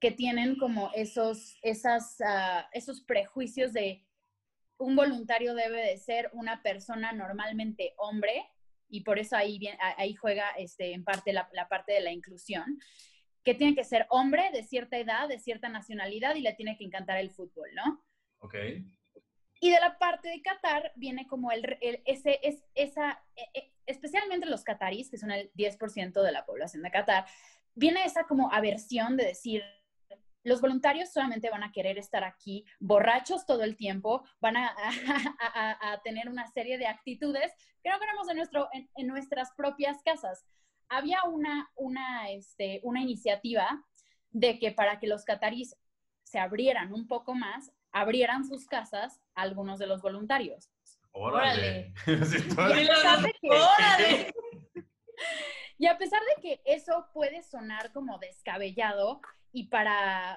que 0.00 0.10
tienen 0.12 0.56
como 0.56 0.90
esos, 0.94 1.56
esas, 1.62 2.20
ah, 2.24 2.68
esos 2.72 3.00
prejuicios 3.02 3.72
de 3.72 4.04
un 4.78 4.94
voluntario 4.94 5.54
debe 5.54 5.84
de 5.84 5.96
ser 5.96 6.30
una 6.32 6.62
persona 6.62 7.12
normalmente 7.12 7.94
hombre, 7.96 8.44
y 8.88 9.02
por 9.02 9.18
eso 9.18 9.36
ahí, 9.36 9.58
bien- 9.58 9.76
ahí 9.96 10.14
juega 10.14 10.50
este, 10.52 10.92
en 10.92 11.04
parte 11.04 11.32
la, 11.32 11.48
la 11.52 11.68
parte 11.68 11.92
de 11.92 12.00
la 12.00 12.12
inclusión, 12.12 12.78
que 13.44 13.54
tiene 13.54 13.74
que 13.74 13.84
ser 13.84 14.06
hombre 14.10 14.50
de 14.52 14.62
cierta 14.62 14.98
edad, 14.98 15.28
de 15.28 15.38
cierta 15.38 15.68
nacionalidad, 15.68 16.36
y 16.36 16.40
le 16.42 16.52
tiene 16.54 16.76
que 16.76 16.84
encantar 16.84 17.18
el 17.18 17.30
fútbol, 17.30 17.68
¿no? 17.74 18.04
Ok. 18.40 18.54
Y 19.60 19.70
de 19.70 19.80
la 19.80 19.98
parte 19.98 20.28
de 20.28 20.40
Qatar 20.42 20.92
viene 20.94 21.26
como 21.26 21.50
el, 21.50 21.76
el- 21.80 22.02
ese, 22.06 22.38
es, 22.44 22.64
esa, 22.76 23.20
e- 23.34 23.48
e- 23.58 23.72
especialmente 23.86 24.46
los 24.46 24.62
qatarís, 24.62 25.10
que 25.10 25.18
son 25.18 25.32
el 25.32 25.50
10% 25.54 26.22
de 26.22 26.30
la 26.32 26.46
población 26.46 26.82
de 26.84 26.90
Qatar, 26.92 27.26
viene 27.74 28.04
esa 28.04 28.24
como 28.28 28.52
aversión 28.52 29.16
de 29.16 29.24
decir, 29.26 29.64
los 30.48 30.60
voluntarios 30.60 31.12
solamente 31.12 31.50
van 31.50 31.62
a 31.62 31.70
querer 31.72 31.98
estar 31.98 32.24
aquí 32.24 32.64
borrachos 32.80 33.46
todo 33.46 33.62
el 33.62 33.76
tiempo, 33.76 34.24
van 34.40 34.56
a, 34.56 34.68
a- 35.40 35.60
a- 35.80 35.92
a 35.92 36.02
tener 36.02 36.28
una 36.28 36.46
serie 36.48 36.78
de 36.78 36.86
actitudes 36.86 37.52
que 37.82 37.90
no 37.90 37.98
queremos 38.00 38.28
en, 38.28 38.36
nuestro, 38.38 38.68
en, 38.72 38.90
en 38.96 39.06
nuestras 39.06 39.52
propias 39.56 40.02
casas. 40.02 40.44
Había 40.88 41.22
una, 41.24 41.70
una, 41.76 42.30
este, 42.30 42.80
una 42.82 43.00
iniciativa 43.02 43.84
de 44.30 44.58
que 44.58 44.72
para 44.72 44.98
que 44.98 45.06
los 45.06 45.24
catarís 45.24 45.76
se 46.24 46.38
abrieran 46.38 46.92
un 46.92 47.06
poco 47.06 47.34
más, 47.34 47.72
abrieran 47.92 48.44
sus 48.46 48.66
casas 48.66 49.20
a 49.34 49.42
algunos 49.42 49.78
de 49.78 49.86
los 49.86 50.02
voluntarios. 50.02 50.70
Órale. 51.12 51.92
Que- 52.06 53.48
¡Órale! 53.50 54.32
Y 55.80 55.86
a 55.86 55.96
pesar 55.96 56.20
de 56.36 56.42
que 56.42 56.60
eso 56.64 57.06
puede 57.12 57.42
sonar 57.44 57.92
como 57.92 58.18
descabellado 58.18 59.20
y 59.58 59.64
para, 59.64 60.34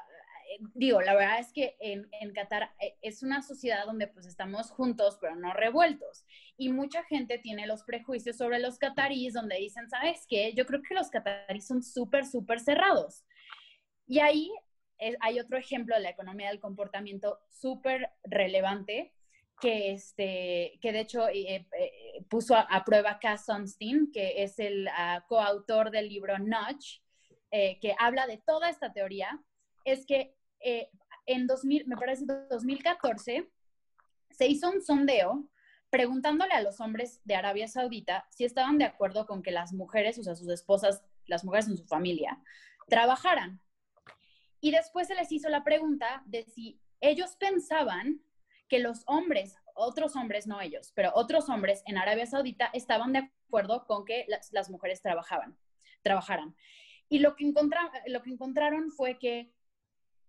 eh, 0.49 0.59
digo, 0.73 1.01
la 1.01 1.13
verdad 1.13 1.39
es 1.39 1.53
que 1.53 1.75
en, 1.79 2.07
en 2.19 2.33
Qatar 2.33 2.71
eh, 2.79 2.97
es 3.01 3.21
una 3.21 3.41
sociedad 3.41 3.85
donde 3.85 4.07
pues 4.07 4.25
estamos 4.25 4.71
juntos 4.71 5.17
pero 5.21 5.35
no 5.35 5.53
revueltos. 5.53 6.25
Y 6.57 6.71
mucha 6.71 7.03
gente 7.03 7.37
tiene 7.37 7.67
los 7.67 7.83
prejuicios 7.83 8.37
sobre 8.37 8.59
los 8.59 8.77
cataríes 8.77 9.33
donde 9.33 9.57
dicen, 9.57 9.89
¿sabes 9.89 10.25
qué? 10.27 10.53
Yo 10.53 10.65
creo 10.65 10.81
que 10.81 10.95
los 10.95 11.09
cataríes 11.09 11.67
son 11.67 11.83
súper, 11.83 12.25
súper 12.25 12.59
cerrados. 12.59 13.23
Y 14.07 14.19
ahí 14.19 14.51
eh, 14.97 15.15
hay 15.19 15.39
otro 15.39 15.57
ejemplo 15.57 15.95
de 15.95 16.01
la 16.01 16.09
economía 16.09 16.49
del 16.49 16.59
comportamiento 16.59 17.39
súper 17.49 18.11
relevante 18.23 19.13
que, 19.59 19.91
este, 19.91 20.79
que 20.81 20.91
de 20.91 20.99
hecho 20.99 21.27
eh, 21.27 21.67
eh, 21.77 22.25
puso 22.29 22.55
a, 22.55 22.61
a 22.61 22.83
prueba 22.83 23.19
Cass 23.19 23.45
Sunstein, 23.45 24.11
que 24.11 24.43
es 24.43 24.59
el 24.59 24.87
ah, 24.89 25.23
coautor 25.27 25.91
del 25.91 26.09
libro 26.09 26.37
Nudge, 26.39 27.01
eh, 27.51 27.79
que 27.79 27.95
habla 27.99 28.27
de 28.27 28.37
toda 28.37 28.69
esta 28.69 28.93
teoría, 28.93 29.39
es 29.85 30.05
que 30.05 30.35
eh, 30.61 30.89
en 31.25 31.47
2000, 31.47 31.87
me 31.87 31.97
parece 31.97 32.25
2014 32.25 33.49
se 34.29 34.47
hizo 34.47 34.69
un 34.69 34.81
sondeo 34.81 35.49
preguntándole 35.89 36.53
a 36.53 36.61
los 36.61 36.79
hombres 36.79 37.19
de 37.25 37.35
Arabia 37.35 37.67
Saudita 37.67 38.25
si 38.29 38.45
estaban 38.45 38.77
de 38.77 38.85
acuerdo 38.85 39.25
con 39.27 39.43
que 39.43 39.51
las 39.51 39.73
mujeres, 39.73 40.17
o 40.17 40.23
sea, 40.23 40.35
sus 40.35 40.49
esposas, 40.49 41.03
las 41.27 41.43
mujeres 41.43 41.67
en 41.67 41.77
su 41.77 41.85
familia, 41.85 42.41
trabajaran. 42.87 43.61
Y 44.61 44.71
después 44.71 45.07
se 45.07 45.15
les 45.15 45.31
hizo 45.31 45.49
la 45.49 45.63
pregunta 45.63 46.23
de 46.25 46.45
si 46.45 46.79
ellos 47.01 47.35
pensaban 47.35 48.21
que 48.69 48.79
los 48.79 49.03
hombres, 49.05 49.57
otros 49.75 50.15
hombres, 50.15 50.47
no 50.47 50.61
ellos, 50.61 50.93
pero 50.95 51.11
otros 51.13 51.49
hombres 51.49 51.83
en 51.85 51.97
Arabia 51.97 52.25
Saudita 52.25 52.69
estaban 52.73 53.11
de 53.11 53.29
acuerdo 53.47 53.85
con 53.85 54.05
que 54.05 54.25
las, 54.29 54.53
las 54.53 54.69
mujeres 54.69 55.01
trabajaban, 55.01 55.57
trabajaran. 56.03 56.55
Y 57.11 57.19
lo 57.19 57.35
que, 57.35 57.43
encontra, 57.45 57.91
lo 58.07 58.21
que 58.23 58.29
encontraron 58.29 58.89
fue 58.89 59.19
que 59.19 59.51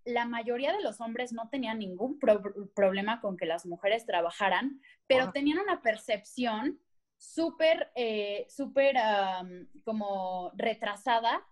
la 0.04 0.24
mayoría 0.26 0.72
de 0.72 0.82
los 0.82 1.00
hombres 1.00 1.32
no 1.32 1.48
tenían 1.48 1.78
ningún 1.78 2.18
pro- 2.18 2.42
problema 2.74 3.20
con 3.20 3.36
que 3.36 3.46
las 3.46 3.64
mujeres 3.66 4.04
trabajaran, 4.04 4.80
pero 5.06 5.26
Ah. 5.26 5.32
tenían 5.32 5.60
una 5.60 5.80
percepción 5.80 6.80
súper, 7.16 7.92
eh, 7.94 8.46
súper 8.48 8.96
como 9.84 10.50
retrasada 10.56 11.46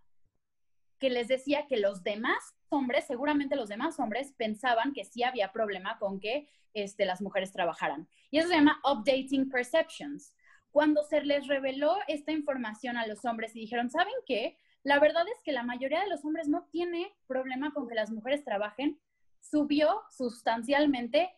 que 0.99 1.11
les 1.11 1.29
decía 1.29 1.69
que 1.69 1.77
los 1.77 2.03
demás 2.03 2.57
hombres, 2.69 3.07
seguramente 3.07 3.55
los 3.55 3.69
demás 3.69 4.01
hombres, 4.01 4.33
pensaban 4.37 4.93
que 4.93 5.05
sí 5.05 5.23
había 5.23 5.53
problema 5.53 5.97
con 6.01 6.19
que 6.19 6.49
este, 6.75 7.05
las 7.05 7.21
mujeres 7.23 7.53
trabajaran. 7.53 8.09
Y 8.33 8.39
eso 8.39 8.49
se 8.49 8.55
llama 8.57 8.81
updating 8.85 9.49
perceptions. 9.49 10.35
Cuando 10.73 11.05
se 11.05 11.23
les 11.23 11.47
reveló 11.47 11.97
esta 12.09 12.33
información 12.33 12.97
a 12.97 13.07
los 13.07 13.25
hombres 13.25 13.55
y 13.55 13.61
dijeron, 13.61 13.91
¿saben 13.91 14.13
qué? 14.27 14.57
La 14.83 14.99
verdad 14.99 15.25
es 15.29 15.43
que 15.45 15.53
la 15.53 15.63
mayoría 15.63 16.01
de 16.01 16.09
los 16.09 16.25
hombres 16.25 16.49
no 16.49 16.65
tiene 16.71 17.15
problema 17.27 17.73
con 17.73 17.89
que 17.89 17.95
las 17.95 18.11
mujeres 18.11 18.45
trabajen, 18.45 18.99
subió 19.41 20.03
sustancialmente 20.11 21.31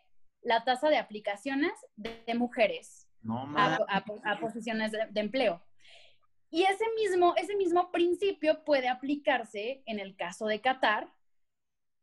la 0.43 0.65
tasa 0.65 0.89
de 0.89 0.97
aplicaciones 0.99 1.73
de, 1.97 2.23
de 2.27 2.35
mujeres 2.35 3.09
No, 3.23 3.41
a, 3.41 3.47
mames. 3.47 3.81
a- 3.89 4.33
a 4.33 4.41
posiciones 4.41 4.93
de, 4.93 5.07
de 5.11 5.21
empleo. 5.21 5.63
Y 6.51 6.65
ese 6.65 6.85
mismo, 6.97 7.35
ese 7.37 7.57
mismo 7.57 7.91
principio 7.91 8.63
puede 8.65 8.89
aplicarse 8.89 9.83
en 9.87 9.99
el 10.01 10.17
caso 10.17 10.47
de 10.47 10.61
Qatar 10.61 11.11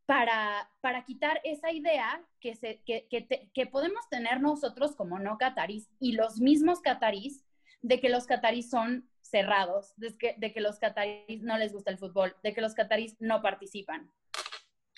para, 0.06 0.70
para 0.82 1.04
quitar 1.06 1.40
esa 1.44 1.72
idea 1.72 2.26
que, 2.40 2.56
se, 2.56 2.82
que, 2.84 3.08
que 3.10 3.22
te- 3.22 3.50
que 3.54 3.68
podemos 3.68 4.08
tener 4.10 4.42
nosotros 4.42 4.96
como 4.96 5.20
no 5.20 5.38
catarís 5.38 5.88
y 6.00 6.14
los 6.14 6.40
mismos 6.40 6.82
catarís 6.82 7.46
de 7.82 8.00
que 8.00 8.10
los 8.10 8.26
catarís 8.26 8.70
son 8.70 9.08
cerrados, 9.30 9.94
de 9.98 10.18
que, 10.18 10.36
de 10.38 10.52
que 10.54 10.62
los 10.62 10.80
catarís 10.80 11.42
no 11.42 11.58
les 11.58 11.72
gusta 11.74 11.92
el 11.92 11.98
fútbol, 11.98 12.36
de 12.44 12.54
que 12.54 12.62
los 12.62 12.74
catarís 12.74 13.16
no 13.20 13.42
participan. 13.42 14.12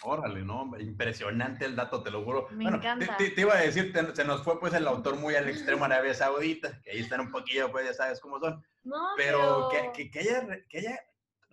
Órale, 0.03 0.41
no, 0.43 0.67
impresionante 0.79 1.63
el 1.65 1.75
dato, 1.75 2.01
te 2.01 2.09
lo 2.09 2.23
juro. 2.23 2.47
Me 2.51 2.63
bueno, 2.63 2.77
encanta. 2.77 3.17
Te, 3.17 3.29
te- 3.29 3.41
iba 3.41 3.53
a 3.55 3.61
decir, 3.61 3.93
te- 3.93 4.15
se 4.15 4.25
nos 4.25 4.41
fue 4.43 4.59
pues 4.59 4.73
el 4.73 4.87
autor 4.87 5.15
muy 5.17 5.35
al 5.35 5.47
extremo 5.47 5.85
Arabia 5.85 6.13
Saudita, 6.15 6.81
que 6.81 6.91
ahí 6.91 6.99
están 7.01 7.19
un 7.21 7.31
poquillo, 7.31 7.71
pues 7.71 7.85
ya 7.85 7.93
sabes 7.93 8.19
cómo 8.19 8.39
son. 8.39 8.65
No, 8.83 8.97
Pero, 9.15 9.69
pero... 9.69 9.91
Que, 9.93 10.09
que, 10.09 10.11
que 10.11 10.19
haya, 10.21 10.47
que 10.67 10.79
haya 10.79 10.99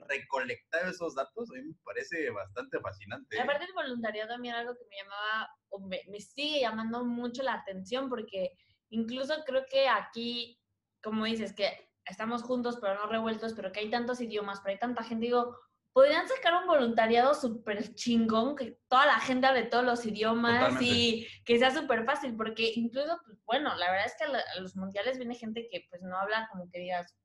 recolectado 0.09 0.91
esos 0.91 1.15
datos, 1.15 1.51
a 1.51 1.55
mí 1.55 1.63
me 1.63 1.75
parece 1.85 2.31
bastante 2.31 2.81
fascinante. 2.81 3.37
Y 3.37 3.39
aparte 3.41 3.67
el 3.67 3.73
voluntariado 3.75 4.31
también 4.31 4.55
algo 4.55 4.75
que 4.75 4.85
me 4.89 4.97
llamaba, 4.97 5.51
o 5.69 5.81
me, 5.81 6.01
me 6.09 6.21
sigue 6.21 6.61
llamando 6.61 7.05
mucho 7.05 7.43
la 7.43 7.55
atención, 7.55 8.09
porque 8.09 8.53
incluso 8.89 9.35
creo 9.45 9.67
que 9.71 9.89
aquí, 9.89 10.59
como 11.03 11.27
dices, 11.27 11.53
que 11.53 11.88
estamos 12.09 12.43
juntos 12.43 12.79
pero 12.81 12.95
no 12.95 13.07
revueltos, 13.07 13.55
pero 13.55 13.73
que 13.73 13.81
hay 13.81 13.91
tantos 13.91 14.21
idiomas, 14.21 14.61
pero 14.61 14.73
hay 14.73 14.79
tanta 14.79 15.03
gente, 15.03 15.27
digo, 15.27 15.57
podrían 15.93 16.29
sacar 16.29 16.55
un 16.55 16.67
voluntariado 16.67 17.35
súper 17.35 17.95
chingón, 17.95 18.55
que 18.55 18.79
toda 18.89 19.07
la 19.07 19.21
gente 19.21 19.47
hable 19.47 19.65
todos 19.65 19.85
los 19.85 20.07
idiomas 20.07 20.61
Totalmente. 20.61 20.85
y 20.85 21.27
que 21.45 21.59
sea 21.59 21.71
súper 21.71 22.05
fácil, 22.05 22.37
porque 22.37 22.73
incluso, 22.77 23.19
pues, 23.25 23.39
bueno, 23.45 23.75
la 23.77 23.91
verdad 23.91 24.07
es 24.07 24.15
que 24.17 24.25
a 24.25 24.61
los 24.61 24.77
mundiales 24.77 25.19
viene 25.19 25.35
gente 25.35 25.69
que 25.71 25.87
pues 25.91 26.03
no 26.03 26.17
habla 26.17 26.49
como 26.53 26.71
que 26.71 26.79
digas 26.79 27.17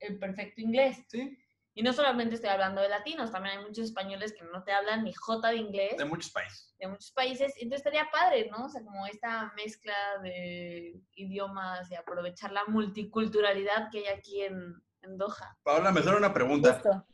el 0.00 0.18
perfecto 0.18 0.60
inglés. 0.60 1.04
Sí, 1.08 1.38
Y 1.76 1.82
no 1.82 1.92
solamente 1.92 2.36
estoy 2.36 2.50
hablando 2.50 2.80
de 2.80 2.88
latinos, 2.88 3.32
también 3.32 3.58
hay 3.58 3.64
muchos 3.64 3.86
españoles 3.86 4.32
que 4.32 4.44
no 4.44 4.62
te 4.62 4.72
hablan 4.72 5.02
ni 5.02 5.12
jota 5.12 5.48
de 5.48 5.56
inglés 5.56 5.96
de 5.98 6.04
muchos 6.04 6.30
países. 6.30 6.72
de 6.78 6.86
muchos 6.86 7.10
países. 7.10 7.52
Entonces 7.56 7.78
estaría 7.84 8.08
padre, 8.12 8.48
¿no? 8.50 8.66
O 8.66 8.68
sea, 8.68 8.82
como 8.84 9.04
esta 9.06 9.52
mezcla 9.56 9.94
de 10.22 11.00
idiomas 11.16 11.90
y 11.90 11.96
aprovechar 11.96 12.52
la 12.52 12.64
multiculturalidad 12.68 13.90
que 13.90 13.98
hay 13.98 14.06
aquí 14.06 14.42
en, 14.42 14.80
en 15.02 15.18
Doha. 15.18 15.56
Paola, 15.62 15.90
me 15.90 16.02
sale 16.02 16.16
una 16.18 16.32
pregunta. 16.32 16.74
Justo. 16.74 17.06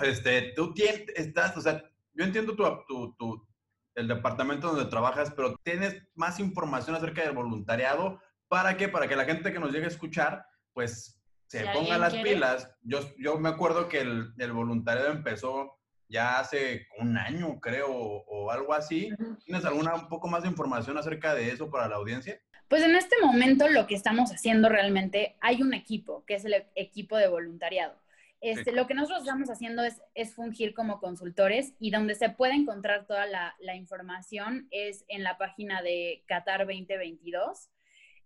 Este, 0.00 0.52
tú 0.54 0.74
tien- 0.74 1.10
estás, 1.14 1.56
o 1.56 1.60
sea, 1.62 1.82
yo 2.12 2.24
entiendo 2.24 2.54
tu, 2.54 2.64
tu, 2.86 3.14
tu- 3.14 3.48
el 3.94 4.08
departamento 4.08 4.68
donde 4.68 4.90
trabajas, 4.90 5.32
pero 5.34 5.56
¿tienes 5.62 6.02
más 6.14 6.38
información 6.38 6.94
acerca 6.96 7.22
del 7.22 7.32
voluntariado 7.32 8.20
¿Para 8.48 8.76
qué? 8.76 8.88
Para 8.88 9.08
que 9.08 9.16
la 9.16 9.24
gente 9.24 9.52
que 9.52 9.58
nos 9.58 9.72
llegue 9.72 9.86
a 9.86 9.88
escuchar, 9.88 10.46
pues 10.72 11.15
se 11.46 11.60
Si 11.60 11.64
ponga 11.72 11.98
las 11.98 12.12
quiere. 12.12 12.34
pilas. 12.34 12.70
Yo, 12.82 13.00
yo 13.18 13.38
me 13.38 13.48
acuerdo 13.48 13.88
que 13.88 14.00
el, 14.00 14.32
el 14.38 14.52
voluntariado 14.52 15.12
empezó 15.12 15.76
ya 16.08 16.38
hace 16.38 16.86
un 16.98 17.18
año, 17.18 17.60
creo, 17.60 17.88
o, 17.90 18.50
algo 18.50 18.74
así. 18.74 19.10
¿Tienes 19.44 19.64
alguna 19.64 19.94
un 19.94 20.08
poco 20.08 20.28
más 20.28 20.42
de 20.42 20.48
información 20.48 20.96
acerca 20.98 21.34
de 21.34 21.50
eso 21.50 21.70
para 21.70 21.88
la 21.88 21.96
audiencia? 21.96 22.40
Pues 22.68 22.82
en 22.82 22.94
este 22.94 23.16
momento 23.22 23.68
lo 23.68 23.86
que 23.86 23.94
estamos 23.94 24.30
haciendo 24.30 24.68
realmente, 24.68 25.36
hay 25.40 25.62
un 25.62 25.74
equipo, 25.74 26.24
que 26.24 26.34
es 26.34 26.44
el 26.44 26.54
equipo 26.74 27.16
de 27.16 27.28
voluntariado. 27.28 28.00
Este, 28.40 28.70
Sí. 28.70 28.76
Lo 28.76 28.86
que 28.86 28.94
nosotros 28.94 29.20
estamos 29.20 29.50
haciendo 29.50 29.82
es, 29.82 30.00
es 30.14 30.34
fungir 30.34 30.74
como 30.74 31.00
consultores 31.00 31.72
y 31.80 31.90
donde 31.90 32.14
se 32.14 32.28
puede 32.28 32.54
encontrar 32.54 33.06
toda 33.06 33.26
la, 33.26 33.56
la 33.60 33.74
información 33.74 34.68
es 34.70 35.04
en 35.08 35.24
la 35.24 35.38
página 35.38 35.82
de 35.82 36.22
Qatar 36.26 36.66
2022. 36.66 37.70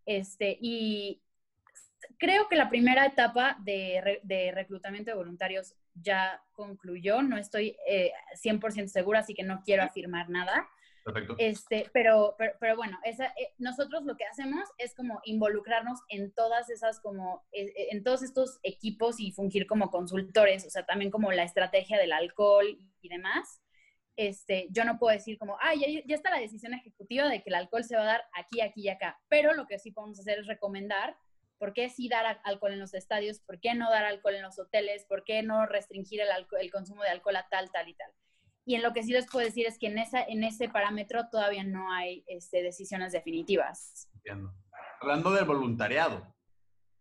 Este, 0.07 0.59
y 0.61 1.23
creo 2.19 2.49
que 2.49 2.57
la 2.57 2.69
primera 2.69 3.07
etapa 3.07 3.57
de, 3.65 4.21
de 4.23 4.53
reclutamiento 4.53 5.11
de 5.11 5.17
voluntarios 5.17 5.75
ya 5.95 6.43
concluyó. 6.53 7.23
No 7.23 7.37
estoy 7.37 7.77
eh, 7.89 8.13
100% 8.43 8.89
segura, 8.89 9.21
así 9.21 9.35
que 9.35 9.43
no 9.43 9.63
quiero 9.65 9.83
afirmar 9.83 10.29
nada. 10.31 10.69
Perfecto. 11.05 11.35
Este, 11.39 11.91
pero, 11.93 12.35
pero, 12.37 12.53
pero 12.61 12.77
bueno, 12.77 12.99
esa, 13.05 13.27
eh, 13.27 13.55
nosotros 13.59 14.05
lo 14.05 14.17
que 14.17 14.25
hacemos 14.25 14.69
es 14.79 14.95
como 14.95 15.21
involucrarnos 15.25 16.01
en 16.09 16.33
todas 16.33 16.69
esas, 16.69 17.01
como, 17.01 17.43
eh, 17.53 17.73
eh, 17.77 17.89
en 17.91 18.03
todos 18.03 18.23
estos 18.23 18.59
equipos 18.63 19.19
y 19.19 19.33
fungir 19.33 19.67
como 19.67 19.91
consultores, 19.91 20.67
o 20.67 20.71
sea, 20.71 20.85
también 20.85 21.11
como 21.11 21.33
la 21.33 21.45
estrategia 21.45 21.99
del 21.99 22.13
alcohol 22.13 22.79
y 23.01 23.09
demás. 23.09 23.63
Este, 24.17 24.67
yo 24.71 24.85
no 24.85 24.99
puedo 24.99 25.17
decir 25.17 25.39
como, 25.39 25.57
ah, 25.61 25.75
ya, 25.75 25.87
ya 26.05 26.15
está 26.15 26.31
la 26.31 26.41
decisión 26.41 26.75
ejecutiva 26.75 27.29
de 27.29 27.43
que 27.43 27.49
el 27.49 27.55
alcohol 27.55 27.85
se 27.85 27.97
va 27.97 28.03
a 28.03 28.07
dar 28.07 28.23
aquí, 28.35 28.61
aquí 28.61 28.83
y 28.83 28.89
acá, 28.91 29.19
pero 29.29 29.55
lo 29.55 29.67
que 29.67 29.79
sí 29.79 29.93
podemos 29.93 30.21
hacer 30.21 30.41
es 30.41 30.47
recomendar 30.47 31.17
por 31.61 31.75
qué 31.75 31.91
sí 31.91 32.09
dar 32.09 32.41
alcohol 32.43 32.73
en 32.73 32.81
los 32.81 32.95
estadios, 32.95 33.39
por 33.41 33.61
qué 33.61 33.75
no 33.75 33.91
dar 33.91 34.07
alcohol 34.07 34.35
en 34.35 34.43
los 34.43 34.59
hoteles, 34.59 35.05
por 35.05 35.25
qué 35.25 35.43
no 35.43 35.67
restringir 35.67 36.23
el, 36.23 36.31
alco- 36.31 36.57
el 36.59 36.73
consumo 36.73 37.03
de 37.03 37.11
alcohol 37.11 37.37
a 37.37 37.47
tal, 37.51 37.71
tal 37.71 37.87
y 37.87 37.95
tal. 37.95 38.11
Y 38.65 38.75
en 38.77 38.83
lo 38.83 38.93
que 38.95 39.03
sí 39.03 39.13
les 39.13 39.27
puedo 39.31 39.45
decir 39.45 39.67
es 39.67 39.79
que 39.79 39.89
en, 39.89 39.99
esa, 39.99 40.23
en 40.23 40.43
ese 40.43 40.69
parámetro 40.71 41.29
todavía 41.31 41.63
no 41.63 41.93
hay 41.93 42.25
este, 42.29 42.63
decisiones 42.63 43.13
definitivas. 43.13 44.09
Entiendo. 44.15 44.55
Hablando 45.01 45.33
del 45.33 45.45
voluntariado. 45.45 46.35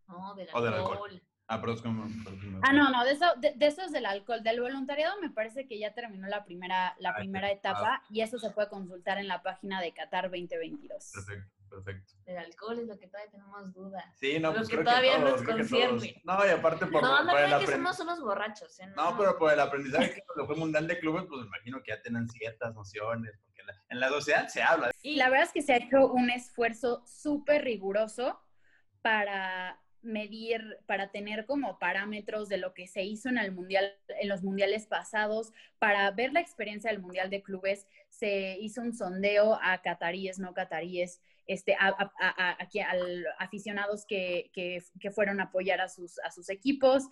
No, 0.08 0.36
del 0.36 0.50
O 0.54 0.62
del 0.62 0.74
alcohol. 0.74 0.91
alcohol. 0.93 1.24
Ah, 1.52 1.60
pero 1.62 1.74
es 1.74 1.82
como... 1.82 2.06
pero- 2.26 2.60
Ah, 2.63 2.74
no, 2.74 2.89
no, 2.91 3.04
de 3.06 3.12
eso, 3.12 3.26
de, 3.38 3.54
de 3.56 3.65
eso 3.67 3.82
es 3.82 3.91
del 3.91 4.06
alcohol. 4.06 4.43
Del 4.43 4.60
voluntariado 4.62 5.19
me 5.22 5.30
parece 5.30 5.67
que 5.67 5.80
ya 5.80 5.93
terminó 5.93 6.28
la 6.28 6.43
primera, 6.45 6.95
la 7.00 7.12
Ah, 7.12 7.15
primera 7.17 7.50
etapa 7.52 8.04
y 8.10 8.22
eso 8.22 8.38
se 8.39 8.52
puede 8.52 8.67
consultar 8.69 9.17
en 9.19 9.28
la 9.28 9.41
página 9.41 9.82
de 9.82 9.93
Qatar 9.93 10.26
2022. 10.30 11.12
Perfecto, 11.13 11.52
perfecto. 11.69 12.13
Del 12.25 12.38
alcohol 12.38 12.79
es 12.79 12.88
lo 12.88 12.97
que 12.97 13.08
todavía 13.08 13.32
tenemos 13.32 13.73
dudas. 13.73 14.03
Sí, 14.19 14.39
no, 14.39 14.49
Lo 14.49 14.58
pues 14.58 14.67
que 14.67 14.75
creo 14.75 14.86
todavía 14.86 15.15
que 15.15 15.21
todos, 15.21 15.41
nos 15.41 15.49
concierne. 15.49 16.21
No, 16.25 16.45
y 16.45 16.49
aparte 16.49 16.86
por, 16.88 17.01
no, 17.01 17.23
no 17.23 17.32
por 17.32 17.39
el 17.39 17.60
que 17.60 17.71
somos 17.71 17.99
unos 17.99 18.19
borrachos. 18.21 18.79
¿eh? 18.79 18.88
No, 18.95 19.17
pero 19.17 19.38
por 19.38 19.53
el 19.53 19.60
aprendizaje 19.60 20.15
que 20.15 20.23
cuando 20.25 20.47
fue 20.47 20.55
Mundial 20.55 20.88
de 20.88 20.99
Clubes, 20.99 21.25
pues 21.29 21.41
me 21.41 21.47
imagino 21.47 21.82
que 21.84 21.91
ya 21.91 22.01
tienen 22.01 22.27
ciertas 22.29 22.73
nociones, 22.73 23.38
porque 23.43 23.62
en 23.62 23.67
la, 23.67 23.73
en 23.89 23.99
la 23.99 24.10
sociedad 24.10 24.47
se 24.47 24.62
habla. 24.62 24.91
Y 25.01 25.15
la 25.15 25.29
verdad 25.29 25.47
es 25.47 25.53
que 25.53 25.62
se 25.62 25.73
ha 25.73 25.77
hecho 25.77 26.08
un 26.08 26.29
esfuerzo 26.29 27.03
súper 27.05 27.63
riguroso 27.63 28.39
para 29.01 29.79
medir, 30.01 30.77
para 30.86 31.12
tener 31.12 31.45
como 31.45 31.77
parámetros 31.77 32.47
de 32.49 32.58
lo 32.58 32.73
que 32.73 32.88
se 32.88 33.03
hizo 33.03 33.29
en 33.29 33.38
el 33.38 33.51
mundial, 33.51 33.93
en 34.08 34.29
los 34.29 34.43
mundiales 34.43 34.86
pasados, 34.86 35.51
para 35.77 36.10
ver 36.12 36.32
la 36.32 36.39
experiencia 36.39 36.91
del 36.91 37.01
mundial 37.01 37.29
de 37.29 37.43
clubes, 37.43 37.88
se 38.08 38.58
hizo 38.60 38.82
un 38.82 38.93
sondeo 38.93 39.60
a 39.62 39.82
cataríes, 39.82 40.39
no 40.39 40.53
cataríes, 40.53 41.21
este, 41.49 41.75
a, 41.79 42.12
aquí 42.59 42.79
aficionados 43.39 44.05
que, 44.05 44.51
que- 44.53 44.83
fueron 45.12 45.39
a 45.39 45.45
apoyar 45.45 45.81
a 45.81 45.89
sus, 45.89 46.19
a 46.19 46.29
sus 46.29 46.47
equipos. 46.49 47.07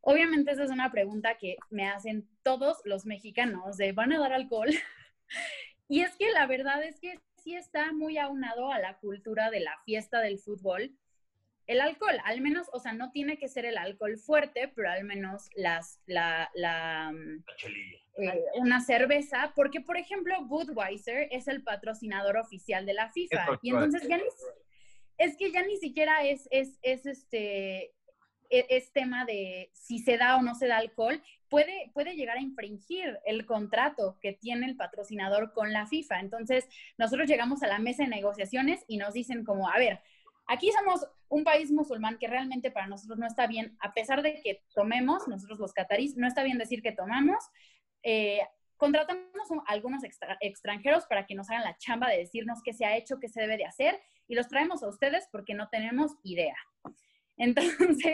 Obviamente 0.00 0.50
esa 0.50 0.64
es 0.64 0.70
una 0.70 0.90
pregunta 0.90 1.38
que 1.38 1.56
me 1.70 1.86
hacen 1.86 2.28
todos 2.42 2.78
los 2.84 3.06
mexicanos 3.06 3.76
de 3.76 3.92
¿van 3.92 4.12
a 4.12 4.18
dar 4.18 4.32
alcohol? 4.32 4.68
y 5.88 6.00
es 6.00 6.16
que 6.16 6.30
la 6.32 6.46
verdad 6.46 6.82
es 6.82 6.98
que 6.98 7.20
sí 7.36 7.54
está 7.54 7.92
muy 7.92 8.18
aunado 8.18 8.72
a 8.72 8.80
la 8.80 8.98
cultura 8.98 9.48
de 9.50 9.60
la 9.60 9.78
fiesta 9.84 10.20
del 10.20 10.40
fútbol. 10.40 10.90
El 11.68 11.80
alcohol, 11.80 12.18
al 12.24 12.40
menos, 12.40 12.66
o 12.72 12.80
sea, 12.80 12.94
no 12.94 13.12
tiene 13.12 13.38
que 13.38 13.46
ser 13.46 13.64
el 13.64 13.78
alcohol 13.78 14.16
fuerte, 14.18 14.72
pero 14.74 14.90
al 14.90 15.04
menos 15.04 15.50
las, 15.54 16.00
la, 16.06 16.50
la, 16.54 17.12
mm, 17.12 17.44
La 17.46 17.56
chelilla. 17.56 17.98
Eh, 18.18 18.44
una 18.54 18.80
cerveza, 18.80 19.52
porque 19.54 19.80
por 19.80 19.96
ejemplo 19.96 20.34
Budweiser 20.44 21.28
es 21.30 21.48
el 21.48 21.62
patrocinador 21.62 22.36
oficial 22.36 22.84
de 22.84 22.94
la 22.94 23.10
FIFA 23.10 23.42
Eso, 23.42 23.58
y 23.62 23.70
entonces 23.70 24.08
ya 24.08 24.16
ni, 24.16 24.24
es 25.18 25.36
que 25.36 25.50
ya 25.52 25.62
ni 25.64 25.76
siquiera 25.76 26.24
es, 26.24 26.48
es, 26.50 26.78
es 26.82 27.06
este 27.06 27.94
e- 28.50 28.66
es 28.70 28.92
tema 28.92 29.24
de 29.24 29.70
si 29.72 29.98
se 29.98 30.16
da 30.16 30.36
o 30.36 30.42
no 30.42 30.54
se 30.54 30.66
da 30.66 30.78
alcohol, 30.78 31.22
puede, 31.48 31.90
puede 31.92 32.14
llegar 32.14 32.38
a 32.38 32.40
infringir 32.40 33.18
el 33.26 33.46
contrato 33.46 34.18
que 34.20 34.32
tiene 34.32 34.66
el 34.66 34.76
patrocinador 34.76 35.52
con 35.52 35.72
la 35.72 35.86
FIFA. 35.86 36.20
Entonces, 36.20 36.68
nosotros 36.96 37.28
llegamos 37.28 37.62
a 37.62 37.66
la 37.66 37.78
mesa 37.78 38.04
de 38.04 38.08
negociaciones 38.08 38.84
y 38.88 38.96
nos 38.96 39.14
dicen 39.14 39.44
como, 39.44 39.68
a 39.68 39.78
ver, 39.78 40.00
aquí 40.46 40.70
somos 40.72 41.06
un 41.28 41.44
país 41.44 41.70
musulmán 41.70 42.18
que 42.18 42.26
realmente 42.26 42.70
para 42.70 42.86
nosotros 42.86 43.18
no 43.18 43.26
está 43.26 43.46
bien, 43.46 43.76
a 43.80 43.92
pesar 43.92 44.22
de 44.22 44.40
que 44.42 44.62
tomemos, 44.74 45.28
nosotros 45.28 45.58
los 45.58 45.72
catarís, 45.72 46.16
no 46.16 46.26
está 46.26 46.42
bien 46.42 46.58
decir 46.58 46.82
que 46.82 46.92
tomamos. 46.92 47.44
Eh, 48.10 48.40
contratamos 48.78 49.50
un- 49.50 49.62
algunos 49.66 50.02
extra- 50.02 50.38
extranjeros 50.40 51.04
para 51.06 51.26
que 51.26 51.34
nos 51.34 51.50
hagan 51.50 51.64
la 51.64 51.76
chamba 51.76 52.08
de 52.08 52.16
decirnos 52.18 52.60
qué 52.64 52.72
se 52.72 52.86
ha 52.86 52.96
hecho, 52.96 53.18
qué 53.20 53.28
se 53.28 53.42
debe 53.42 53.58
de 53.58 53.66
hacer, 53.66 54.00
y 54.26 54.34
los 54.34 54.48
traemos 54.48 54.82
a 54.82 54.88
ustedes 54.88 55.28
porque 55.30 55.52
no 55.52 55.68
tenemos 55.68 56.12
idea. 56.22 56.56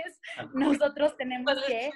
Entonces, 0.02 0.20
nosotros 0.52 1.16
tenemos 1.16 1.54
que 1.66 1.90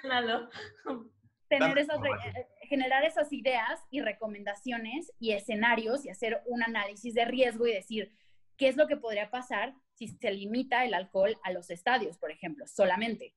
tener 1.48 1.78
esas, 1.78 2.00
re- 2.00 2.08
información. 2.10 2.36
eh, 2.36 2.46
generar 2.68 3.04
esas 3.04 3.32
ideas 3.32 3.80
y 3.90 4.00
recomendaciones 4.00 5.12
y 5.18 5.32
escenarios 5.32 6.04
y 6.04 6.10
hacer 6.10 6.42
un 6.46 6.62
análisis 6.62 7.14
de 7.14 7.24
riesgo 7.24 7.66
y 7.66 7.72
decir 7.72 8.14
qué 8.56 8.68
es 8.68 8.76
lo 8.76 8.86
que 8.86 8.96
podría 8.96 9.30
pasar 9.30 9.74
si 9.94 10.08
se 10.08 10.30
limita 10.30 10.84
el 10.84 10.94
alcohol 10.94 11.36
a 11.42 11.50
los 11.52 11.70
estadios, 11.70 12.16
por 12.18 12.30
ejemplo, 12.30 12.66
solamente. 12.66 13.34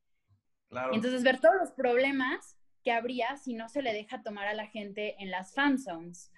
Claro. 0.70 0.94
Y 0.94 0.98
entonces 0.98 1.24
ver 1.24 1.40
todos 1.40 1.56
los 1.60 1.72
problemas 1.72 2.58
que 2.82 2.92
habría 2.92 3.38
si 3.38 3.54
no 3.54 3.70
se 3.70 3.82
le 3.82 3.94
deja 3.94 4.24
tomar 4.24 4.48
a 4.48 4.54
la 4.54 4.68
gente 4.68 5.16
en 5.22 5.32
las 5.32 5.54
fan 5.54 5.78
zones. 5.80 6.32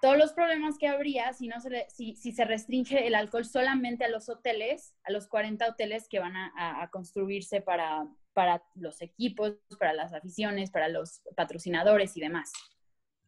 Todos 0.00 0.16
los 0.16 0.32
problemas 0.32 0.78
que 0.78 0.88
habría 0.88 1.32
si, 1.34 1.46
no 1.48 1.60
se 1.60 1.68
le- 1.70 1.90
si, 1.90 2.16
si 2.16 2.32
se 2.32 2.44
restringe 2.46 3.06
el 3.06 3.14
alcohol 3.14 3.44
solamente 3.44 4.04
a 4.04 4.08
los 4.08 4.28
hoteles, 4.30 4.94
a 5.04 5.12
los 5.12 5.28
40 5.28 5.68
hoteles 5.68 6.08
que 6.08 6.18
van 6.20 6.36
a, 6.36 6.82
a- 6.82 6.88
construirse 6.90 7.60
para, 7.60 8.06
para 8.32 8.62
los 8.74 9.02
equipos, 9.02 9.56
para 9.78 9.92
las 9.92 10.14
aficiones, 10.14 10.70
para 10.70 10.88
los 10.88 11.20
patrocinadores 11.36 12.16
y 12.16 12.20
demás. 12.20 12.50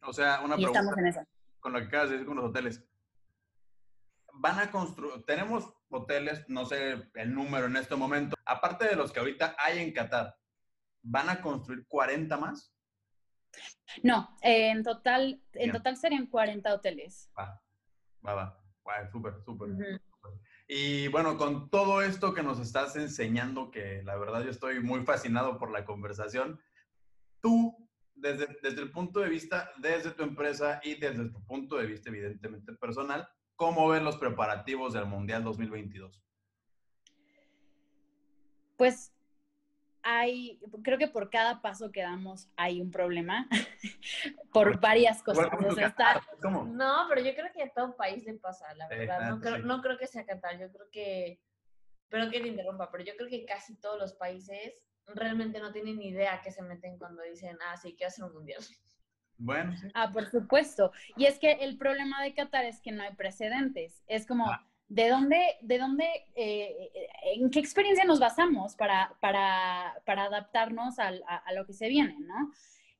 o 0.01 0.11
sea, 0.13 0.41
una 0.41 0.55
Y 0.55 0.65
pregunta 0.65 0.79
estamos 0.79 0.97
en 0.97 1.07
eso. 1.07 1.21
con 1.59 1.73
lo 1.73 1.79
que 1.79 1.85
acabas 1.85 2.09
de 2.09 2.13
decir 2.15 2.27
con 2.27 2.37
los 2.37 2.45
hoteles. 2.49 2.83
Van 4.35 4.59
a 4.59 4.71
construir, 4.71 5.23
tenemos 5.25 5.71
hoteles, 5.89 6.43
no 6.49 6.65
sé 6.65 6.95
el 7.13 7.35
número 7.35 7.67
en 7.67 7.77
este 7.77 7.95
momento, 7.95 8.35
aparte 8.45 8.87
de 8.87 8.95
los 8.95 9.11
que 9.11 9.19
ahorita 9.19 9.55
hay 9.59 9.77
en 9.77 9.93
Qatar, 9.93 10.35
¿van 11.03 11.29
a 11.29 11.41
construir 11.41 11.85
40 11.87 12.35
más? 12.37 12.73
No, 14.01 14.35
eh, 14.41 14.69
en 14.69 14.83
total, 14.83 15.41
en 15.53 15.71
total 15.71 15.97
serían 15.97 16.25
40 16.25 16.73
hoteles. 16.73 17.29
Va, 17.37 17.61
va, 18.25 18.33
va. 18.33 18.63
Va, 18.87 19.09
súper, 19.09 19.41
súper. 19.45 19.69
Y 20.67 21.07
bueno, 21.09 21.37
con 21.37 21.69
todo 21.69 22.01
esto 22.01 22.33
que 22.33 22.43
nos 22.43 22.59
estás 22.59 22.95
enseñando, 22.95 23.71
que 23.71 24.01
la 24.03 24.15
verdad 24.15 24.43
yo 24.43 24.49
estoy 24.49 24.81
muy 24.81 25.03
fascinado 25.05 25.57
por 25.57 25.71
la 25.71 25.85
conversación, 25.85 26.59
tú, 27.41 27.75
desde, 28.15 28.47
desde 28.61 28.81
el 28.81 28.91
punto 28.91 29.19
de 29.19 29.29
vista, 29.29 29.71
desde 29.77 30.11
tu 30.11 30.23
empresa 30.23 30.79
y 30.83 30.95
desde 30.95 31.29
tu 31.29 31.43
punto 31.45 31.77
de 31.77 31.85
vista 31.85 32.09
evidentemente 32.09 32.73
personal, 32.73 33.27
¿cómo 33.55 33.87
ves 33.89 34.01
los 34.01 34.17
preparativos 34.17 34.93
del 34.93 35.05
Mundial 35.05 35.43
2022? 35.43 36.23
Pues 38.77 39.12
hay, 40.03 40.59
creo 40.83 40.97
que 40.97 41.07
por 41.07 41.29
cada 41.29 41.61
paso 41.61 41.91
que 41.91 42.01
damos 42.01 42.49
hay 42.57 42.81
un 42.81 42.91
problema, 42.91 43.47
por 44.53 44.79
varias 44.79 45.23
cosas. 45.23 45.47
O 45.65 45.71
sea, 45.73 45.89
Qatar, 45.93 46.17
está- 46.17 46.37
¿Cómo? 46.41 46.65
No, 46.65 47.05
pero 47.09 47.21
yo 47.21 47.33
creo 47.33 47.51
que 47.53 47.63
a 47.63 47.69
todo 47.73 47.95
país 47.95 48.23
le 48.25 48.33
pasa, 48.35 48.73
la 48.75 48.87
Sí, 48.89 48.95
verdad. 48.95 49.29
no, 49.29 49.39
creo, 49.39 49.57
no 49.59 49.81
creo 49.81 49.97
que 49.97 50.07
sea 50.07 50.25
Qatar, 50.25 50.59
yo 50.59 50.71
creo 50.71 50.87
que, 50.91 51.41
pero 52.09 52.29
que 52.29 52.41
te 52.41 52.47
interrumpa, 52.47 52.91
pero 52.91 53.03
yo 53.03 53.13
creo 53.17 53.29
que 53.29 53.45
casi 53.45 53.75
todos 53.79 53.97
los 53.99 54.13
países 54.13 54.73
realmente 55.07 55.59
no 55.59 55.71
tienen 55.71 55.97
ni 55.97 56.09
idea 56.09 56.41
que 56.41 56.51
se 56.51 56.61
meten 56.61 56.97
cuando 56.97 57.23
dicen, 57.23 57.57
ah, 57.67 57.77
sí, 57.77 57.95
quiero 57.97 58.09
hacer 58.09 58.25
un 58.25 58.33
mundial. 58.33 58.61
Bueno, 59.37 59.75
sí. 59.75 59.87
Ah, 59.95 60.11
por 60.11 60.29
supuesto. 60.29 60.91
Y 61.17 61.25
es 61.25 61.39
que 61.39 61.51
el 61.53 61.77
problema 61.77 62.21
de 62.23 62.33
Qatar 62.33 62.65
es 62.65 62.79
que 62.81 62.91
no 62.91 63.03
hay 63.03 63.13
precedentes. 63.15 64.03
Es 64.07 64.25
como, 64.27 64.49
Ah. 64.49 64.65
¿De 64.87 65.09
dónde, 65.09 65.39
de 65.61 65.77
dónde, 65.77 66.07
eh, 66.35 66.91
en 67.35 67.49
qué 67.49 67.59
experiencia 67.59 68.05
nos 68.05 68.19
basamos 68.19 68.75
para, 68.75 69.15
para, 69.19 69.95
para 70.05 70.25
adaptarnos 70.25 70.99
a, 70.99 71.07
a 71.07 71.53
lo 71.53 71.65
que 71.65 71.73
se 71.73 71.87
viene, 71.87 72.17
¿no? 72.19 72.51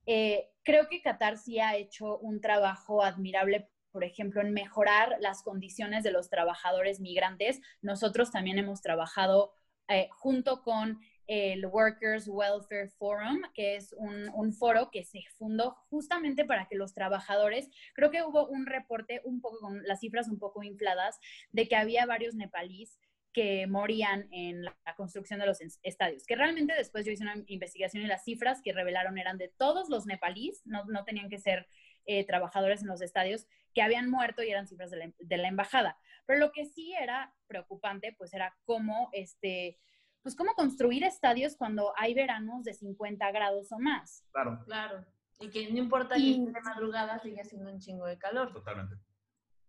Eh, 0.06 0.50
creo 0.62 0.88
que 0.88 1.00
Qatar 1.00 1.38
sí 1.38 1.60
ha 1.60 1.76
hecho 1.76 2.18
un 2.18 2.40
trabajo 2.40 3.02
admirable 3.02 3.68
por 3.94 4.02
ejemplo, 4.02 4.40
en 4.40 4.52
mejorar 4.52 5.18
las 5.20 5.44
condiciones 5.44 6.02
de 6.02 6.10
los 6.10 6.28
trabajadores 6.28 6.98
migrantes. 6.98 7.60
Nosotros 7.80 8.32
también 8.32 8.58
hemos 8.58 8.82
trabajado 8.82 9.52
eh, 9.86 10.08
junto 10.10 10.64
con 10.64 10.98
el 11.26 11.66
Workers 11.66 12.28
Welfare 12.28 12.88
Forum, 12.88 13.42
que 13.54 13.76
es 13.76 13.94
un, 13.96 14.52
foro 14.52 14.90
que 14.90 15.04
se 15.04 15.20
fundó 15.36 15.76
justamente 15.88 16.44
para 16.44 16.66
que 16.66 16.76
los 16.76 16.94
trabajadores, 16.94 17.70
creo 17.94 18.10
que 18.10 18.22
hubo 18.22 18.46
un 18.46 18.66
reporte 18.66 19.20
un 19.24 19.40
poco 19.40 19.58
con 19.60 19.82
las 19.84 20.00
cifras 20.00 20.28
un 20.28 20.38
poco 20.38 20.62
infladas, 20.62 21.18
de 21.50 21.66
que 21.66 21.76
había 21.76 22.06
varios 22.06 22.34
nepalíes 22.34 22.98
que 23.32 23.66
morían 23.66 24.28
en 24.30 24.62
la 24.62 24.94
construcción 24.96 25.40
de 25.40 25.46
los 25.46 25.58
estadios, 25.82 26.24
que 26.24 26.36
realmente 26.36 26.72
después 26.74 27.04
yo 27.04 27.10
hice 27.10 27.24
una 27.24 27.42
investigación 27.46 28.04
y 28.04 28.06
las 28.06 28.24
cifras 28.24 28.62
que 28.62 28.72
revelaron 28.72 29.18
eran 29.18 29.38
de 29.38 29.48
todos 29.48 29.88
los 29.88 30.06
nepalíes, 30.06 30.62
no, 30.64 30.84
no 30.84 31.04
tenían 31.04 31.28
que 31.28 31.38
ser 31.38 31.66
eh, 32.06 32.24
trabajadores 32.26 32.82
en 32.82 32.88
los 32.88 33.00
estadios, 33.00 33.46
que 33.74 33.82
habían 33.82 34.10
muerto 34.10 34.42
y 34.42 34.50
eran 34.50 34.68
cifras 34.68 34.90
de 34.90 34.98
la, 34.98 35.12
de 35.18 35.36
la, 35.36 35.48
embajada. 35.48 35.98
Pero 36.26 36.38
lo 36.38 36.52
que 36.52 36.66
sí 36.66 36.94
era 36.94 37.34
preocupante, 37.48 38.14
pues 38.16 38.32
era 38.34 38.56
cómo, 38.64 39.08
este, 39.12 39.78
pues 40.24 40.34
cómo 40.34 40.54
construir 40.54 41.04
estadios 41.04 41.54
cuando 41.54 41.92
hay 41.98 42.14
veranos 42.14 42.64
de 42.64 42.72
50 42.72 43.30
grados 43.30 43.70
o 43.70 43.78
más. 43.78 44.24
Claro. 44.32 44.58
Claro. 44.64 45.04
Y 45.38 45.50
que 45.50 45.70
no 45.70 45.78
importa 45.78 46.16
y... 46.16 46.42
que 46.46 46.50
de 46.50 46.60
madrugada 46.62 47.18
siga 47.18 47.42
haciendo 47.42 47.70
un 47.70 47.78
chingo 47.78 48.06
de 48.06 48.16
calor. 48.16 48.50
Totalmente. 48.50 48.96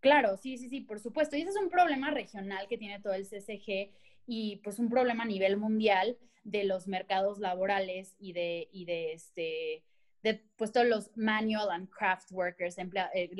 Claro, 0.00 0.38
sí, 0.38 0.56
sí, 0.56 0.70
sí, 0.70 0.80
por 0.80 0.98
supuesto. 0.98 1.36
Y 1.36 1.42
ese 1.42 1.50
es 1.50 1.56
un 1.56 1.68
problema 1.68 2.10
regional 2.10 2.66
que 2.68 2.78
tiene 2.78 3.00
todo 3.00 3.12
el 3.12 3.28
CCG 3.28 3.92
y 4.26 4.56
pues 4.64 4.78
un 4.78 4.88
problema 4.88 5.24
a 5.24 5.26
nivel 5.26 5.58
mundial 5.58 6.16
de 6.42 6.64
los 6.64 6.88
mercados 6.88 7.38
laborales 7.38 8.16
y 8.18 8.32
de, 8.32 8.68
y 8.72 8.86
de 8.86 9.12
este, 9.12 9.84
de 10.22 10.42
pues 10.56 10.72
todos 10.72 10.86
los 10.86 11.14
manual 11.18 11.70
and 11.70 11.90
craft 11.90 12.32
workers, 12.32 12.78
emplea, 12.78 13.10
eh, 13.14 13.30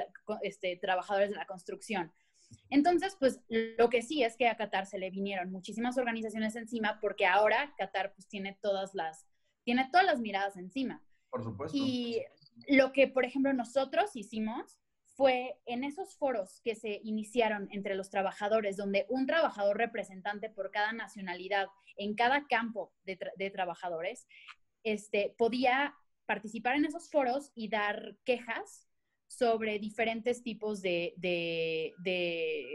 este, 0.42 0.76
trabajadores 0.76 1.30
de 1.30 1.36
la 1.36 1.46
construcción. 1.46 2.12
Entonces, 2.70 3.16
pues 3.18 3.40
lo 3.48 3.88
que 3.90 4.02
sí 4.02 4.22
es 4.22 4.36
que 4.36 4.48
a 4.48 4.56
Qatar 4.56 4.86
se 4.86 4.98
le 4.98 5.10
vinieron 5.10 5.50
muchísimas 5.50 5.98
organizaciones 5.98 6.56
encima 6.56 6.98
porque 7.00 7.26
ahora 7.26 7.74
Qatar 7.78 8.14
pues 8.14 8.28
tiene 8.28 8.58
todas 8.60 8.94
las, 8.94 9.26
tiene 9.64 9.88
todas 9.90 10.06
las 10.06 10.20
miradas 10.20 10.56
encima. 10.56 11.02
Por 11.30 11.42
supuesto. 11.42 11.76
Y 11.76 12.22
lo 12.68 12.92
que, 12.92 13.08
por 13.08 13.24
ejemplo, 13.24 13.52
nosotros 13.52 14.14
hicimos 14.14 14.78
fue 15.16 15.58
en 15.64 15.82
esos 15.82 16.16
foros 16.16 16.60
que 16.62 16.74
se 16.74 17.00
iniciaron 17.02 17.68
entre 17.72 17.94
los 17.94 18.10
trabajadores, 18.10 18.76
donde 18.76 19.06
un 19.08 19.26
trabajador 19.26 19.78
representante 19.78 20.50
por 20.50 20.70
cada 20.70 20.92
nacionalidad 20.92 21.68
en 21.96 22.14
cada 22.14 22.46
campo 22.46 22.92
de, 23.04 23.16
tra 23.16 23.32
de 23.36 23.50
trabajadores 23.50 24.26
este, 24.84 25.34
podía 25.38 25.94
participar 26.26 26.76
en 26.76 26.84
esos 26.84 27.10
foros 27.10 27.50
y 27.54 27.68
dar 27.68 28.16
quejas 28.24 28.85
sobre 29.28 29.78
diferentes 29.78 30.42
tipos 30.42 30.82
de, 30.82 31.14
de, 31.16 31.94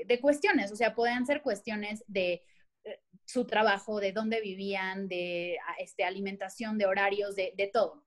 de, 0.05 0.19
cuestiones. 0.19 0.71
O 0.71 0.75
sea, 0.75 0.93
podían 0.93 1.25
ser 1.25 1.41
cuestiones 1.41 2.03
de 2.07 2.43
eh, 2.83 2.99
su 3.25 3.45
trabajo, 3.45 3.99
de 3.99 4.11
dónde 4.11 4.41
vivían, 4.41 5.07
de 5.07 5.57
este, 5.79 6.03
alimentación, 6.03 6.77
de 6.77 6.85
horarios, 6.85 7.35
de, 7.35 7.53
de 7.55 7.67
todo. 7.67 8.03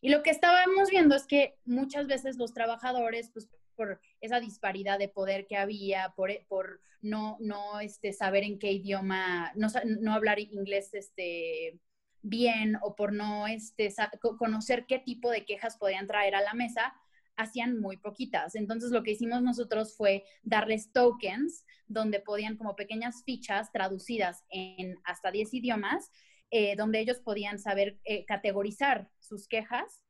Y 0.00 0.10
lo 0.10 0.22
que 0.22 0.30
estábamos 0.30 0.90
viendo 0.90 1.14
es 1.14 1.26
que 1.26 1.56
muchas 1.64 2.08
veces 2.08 2.36
los 2.36 2.52
trabajadores, 2.52 3.30
pues 3.32 3.48
por 3.76 4.00
esa 4.20 4.40
disparidad 4.40 4.98
de 4.98 5.08
poder 5.08 5.46
que 5.46 5.56
había, 5.56 6.12
por, 6.16 6.30
por 6.48 6.80
no, 7.00 7.36
no 7.40 7.80
este, 7.80 8.12
saber 8.12 8.44
en 8.44 8.58
qué 8.58 8.72
idioma, 8.72 9.52
no, 9.54 9.68
no 10.00 10.12
hablar 10.12 10.38
inglés 10.40 10.92
este, 10.94 11.78
bien 12.22 12.78
o 12.82 12.94
por 12.94 13.12
no 13.12 13.46
este, 13.46 13.92
conocer 14.38 14.86
qué 14.86 14.98
tipo 14.98 15.30
de 15.30 15.44
quejas 15.44 15.76
podían 15.76 16.06
traer 16.06 16.34
a 16.34 16.40
la 16.40 16.54
mesa, 16.54 16.94
hacían 17.36 17.80
muy 17.80 17.96
poquitas. 17.96 18.54
Entonces 18.54 18.90
lo 18.90 19.02
que 19.02 19.12
hicimos 19.12 19.42
nosotros 19.42 19.96
fue 19.96 20.24
darles 20.42 20.92
tokens 20.92 21.64
donde 21.86 22.20
podían 22.20 22.56
como 22.56 22.76
pequeñas 22.76 23.22
fichas 23.24 23.72
traducidas 23.72 24.44
en 24.50 24.98
hasta 25.04 25.30
10 25.30 25.54
idiomas 25.54 26.10
eh, 26.54 26.76
donde 26.76 27.00
ellos 27.00 27.18
podían 27.18 27.58
saber 27.58 27.98
eh, 28.04 28.26
categorizar 28.26 29.08
sus 29.20 29.48
quejas, 29.48 30.04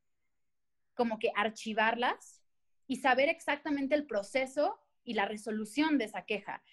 como 0.95 1.21
que 1.21 1.31
archivarlas 1.37 2.43
y 2.89 2.97
saber 2.97 3.29
exactamente 3.29 3.95
el 3.95 4.07
proceso 4.07 4.77
y 5.05 5.15
la 5.15 5.25
resolución 5.25 5.99
de 5.99 6.07
esa 6.07 6.25
queja. 6.25 6.65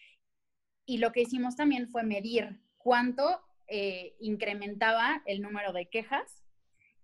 Y 0.85 0.97
lo 0.97 1.11
que 1.11 1.21
hicimos 1.21 1.55
también 1.55 1.87
fue 1.87 2.01
medir 2.01 2.59
cuánto 2.79 3.39
eh, 3.67 4.15
incrementaba 4.19 5.21
el 5.27 5.39
número 5.39 5.71
de 5.71 5.87
quejas 5.87 6.38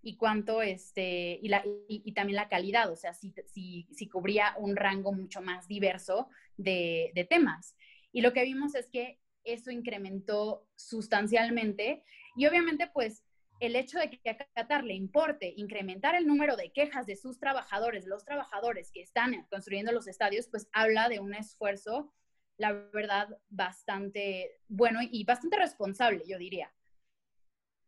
y 0.05 0.17
cuánto, 0.17 0.61
este, 0.61 1.39
y, 1.41 1.47
la, 1.49 1.65
y, 1.65 2.03
y 2.05 2.13
también 2.13 2.35
la 2.35 2.47
calidad, 2.47 2.91
o 2.91 2.95
sea, 2.95 3.15
si, 3.15 3.33
si, 3.47 3.87
si, 3.91 4.07
cubría 4.07 4.53
un 4.59 4.75
rango 4.75 5.11
mucho 5.11 5.41
más 5.41 5.67
diverso 5.67 6.29
de, 6.57 7.11
de 7.15 7.23
temas. 7.25 7.75
Y 8.11 8.21
lo 8.21 8.31
que 8.31 8.43
vimos 8.43 8.75
es 8.75 8.87
que 8.87 9.19
eso 9.43 9.71
incrementó 9.71 10.67
sustancialmente 10.75 12.03
y 12.35 12.45
obviamente, 12.45 12.87
pues, 12.93 13.23
el 13.59 13.75
hecho 13.75 13.97
de 13.97 14.11
que 14.11 14.29
a 14.29 14.37
Qatar 14.37 14.83
le 14.83 14.93
importe 14.93 15.51
incrementar 15.57 16.13
el 16.13 16.27
número 16.27 16.55
de 16.55 16.71
quejas 16.71 17.07
de 17.07 17.15
sus 17.15 17.39
trabajadores, 17.39 18.05
los 18.05 18.25
trabajadores 18.25 18.91
que 18.91 19.01
están 19.01 19.47
construyendo 19.49 19.91
los 19.91 20.07
estadios, 20.07 20.47
pues 20.51 20.67
habla 20.71 21.09
de 21.09 21.19
un 21.19 21.33
esfuerzo, 21.33 22.13
la 22.57 22.73
verdad, 22.73 23.39
bastante 23.49 24.59
bueno 24.67 24.99
y 25.01 25.23
bastante 25.23 25.57
responsable, 25.57 26.23
yo 26.27 26.37
diría. 26.37 26.71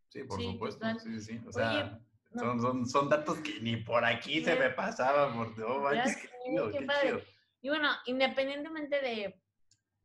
Sí, 0.09 0.23
por 0.23 0.39
sí, 0.39 0.51
supuesto. 0.51 0.99
Sí, 0.99 1.19
sí. 1.19 1.41
O 1.45 1.51
sea, 1.51 1.69
Oye, 1.71 1.99
no. 2.31 2.41
son, 2.41 2.61
son, 2.61 2.85
son, 2.85 3.09
datos 3.09 3.39
que 3.39 3.59
ni 3.61 3.77
por 3.77 4.03
aquí 4.05 4.43
se 4.43 4.55
me 4.55 4.69
pasaban. 4.69 5.33
Por, 5.35 5.63
oh, 5.63 5.81
vaya, 5.81 6.03
qué, 6.03 6.29
chido, 6.45 6.71
qué, 6.71 6.79
qué 6.79 6.87
chido. 7.01 7.21
Y 7.61 7.69
bueno, 7.69 7.89
independientemente 8.05 9.01
de 9.01 9.41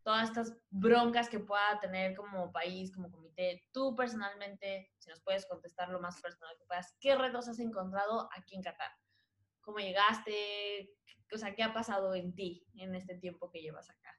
todas 0.02 0.28
estas 0.28 0.56
broncas 0.70 1.28
que 1.28 1.38
pueda 1.38 1.78
tener 1.80 2.14
como 2.16 2.52
país, 2.52 2.92
como 2.92 3.10
comité, 3.10 3.62
tú 3.72 3.94
personalmente, 3.94 4.90
si 4.98 5.10
nos 5.10 5.20
puedes 5.22 5.46
contestar 5.46 5.88
lo 5.90 6.00
más 6.00 6.20
personal 6.20 6.54
que 6.58 6.64
puedas, 6.64 6.96
¿qué 7.00 7.14
retos 7.14 7.48
has 7.48 7.58
encontrado 7.58 8.28
aquí 8.36 8.56
en 8.56 8.62
Qatar? 8.62 8.90
¿Cómo 9.60 9.78
llegaste? 9.78 10.90
O 11.32 11.38
sea, 11.38 11.54
¿qué 11.54 11.62
ha 11.62 11.72
pasado 11.72 12.14
en 12.14 12.34
ti 12.34 12.66
en 12.76 12.94
este 12.94 13.16
tiempo 13.16 13.50
que 13.50 13.62
llevas 13.62 13.88
acá? 13.90 14.18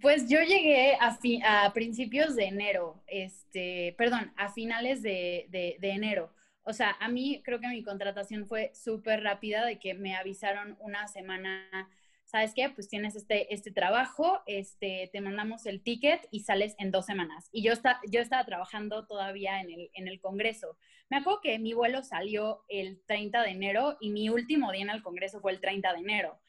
Pues 0.00 0.28
yo 0.28 0.40
llegué 0.40 0.96
a, 0.96 1.66
a 1.66 1.72
principios 1.72 2.34
de 2.36 2.46
enero, 2.46 3.04
este, 3.06 3.94
perdón, 3.96 4.32
a 4.36 4.50
finales 4.50 5.02
de, 5.02 5.46
de, 5.50 5.76
de 5.78 5.90
enero. 5.90 6.34
O 6.64 6.72
sea, 6.72 6.96
a 7.00 7.08
mí 7.08 7.42
creo 7.44 7.60
que 7.60 7.68
mi 7.68 7.82
contratación 7.82 8.46
fue 8.46 8.72
súper 8.74 9.22
rápida 9.22 9.64
de 9.64 9.78
que 9.78 9.94
me 9.94 10.16
avisaron 10.16 10.76
una 10.80 11.06
semana 11.08 11.88
¿sabes 12.24 12.52
qué? 12.54 12.68
Pues 12.68 12.88
tienes 12.88 13.14
este, 13.14 13.54
este 13.54 13.70
trabajo, 13.70 14.42
este, 14.46 15.08
te 15.12 15.20
mandamos 15.20 15.66
el 15.66 15.82
ticket 15.82 16.26
y 16.30 16.40
sales 16.40 16.74
en 16.78 16.90
dos 16.90 17.06
semanas. 17.06 17.48
Y 17.52 17.62
yo, 17.62 17.72
está, 17.72 18.00
yo 18.10 18.20
estaba 18.20 18.44
trabajando 18.44 19.06
todavía 19.06 19.60
en 19.60 19.70
el, 19.70 19.90
en 19.94 20.08
el 20.08 20.20
Congreso. 20.20 20.76
Me 21.10 21.18
acuerdo 21.18 21.40
que 21.42 21.58
mi 21.58 21.74
vuelo 21.74 22.02
salió 22.02 22.64
el 22.68 23.00
30 23.06 23.42
de 23.42 23.50
enero 23.50 23.96
y 24.00 24.10
mi 24.10 24.30
último 24.30 24.72
día 24.72 24.82
en 24.82 24.90
el 24.90 25.02
Congreso 25.02 25.40
fue 25.40 25.52
el 25.52 25.60
30 25.60 25.92
de 25.92 25.98
enero. 26.00 26.40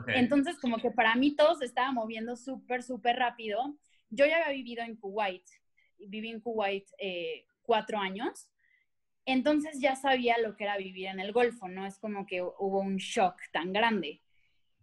Okay. 0.00 0.14
Entonces, 0.16 0.56
como 0.58 0.78
que 0.78 0.90
para 0.90 1.14
mí 1.14 1.36
todo 1.36 1.56
se 1.56 1.66
estaba 1.66 1.92
moviendo 1.92 2.36
súper, 2.36 2.82
súper 2.82 3.16
rápido. 3.16 3.76
Yo 4.08 4.24
ya 4.24 4.36
había 4.36 4.54
vivido 4.54 4.82
en 4.82 4.96
Kuwait, 4.96 5.44
viví 5.98 6.30
en 6.30 6.40
Kuwait 6.40 6.88
eh, 6.98 7.44
cuatro 7.62 7.98
años. 7.98 8.48
Entonces 9.26 9.80
ya 9.80 9.96
sabía 9.96 10.38
lo 10.38 10.56
que 10.56 10.64
era 10.64 10.76
vivir 10.76 11.06
en 11.06 11.20
el 11.20 11.32
Golfo, 11.32 11.68
no 11.68 11.86
es 11.86 11.98
como 11.98 12.26
que 12.26 12.42
hubo 12.42 12.80
un 12.80 12.96
shock 12.96 13.40
tan 13.52 13.72
grande. 13.72 14.22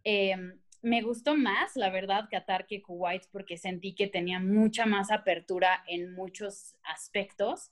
Eh, 0.03 0.35
me 0.81 1.01
gustó 1.03 1.35
más, 1.35 1.75
la 1.75 1.89
verdad, 1.89 2.27
Qatar 2.29 2.65
que 2.65 2.81
Kuwait 2.81 3.27
porque 3.31 3.57
sentí 3.57 3.93
que 3.93 4.07
tenía 4.07 4.39
mucha 4.39 4.85
más 4.85 5.11
apertura 5.11 5.83
en 5.87 6.13
muchos 6.13 6.75
aspectos. 6.83 7.71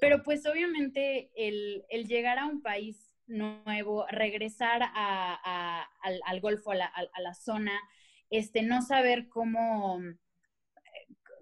Pero 0.00 0.22
pues 0.22 0.46
obviamente 0.46 1.30
el, 1.36 1.84
el 1.90 2.06
llegar 2.06 2.38
a 2.38 2.46
un 2.46 2.62
país 2.62 3.12
nuevo, 3.26 4.06
regresar 4.10 4.82
a, 4.82 4.90
a, 4.94 5.82
al, 6.00 6.20
al, 6.24 6.40
Golfo, 6.40 6.70
a 6.70 6.76
la, 6.76 6.86
a 6.86 7.20
la, 7.20 7.34
zona, 7.34 7.78
este, 8.30 8.62
no 8.62 8.80
saber 8.80 9.28
cómo, 9.28 10.00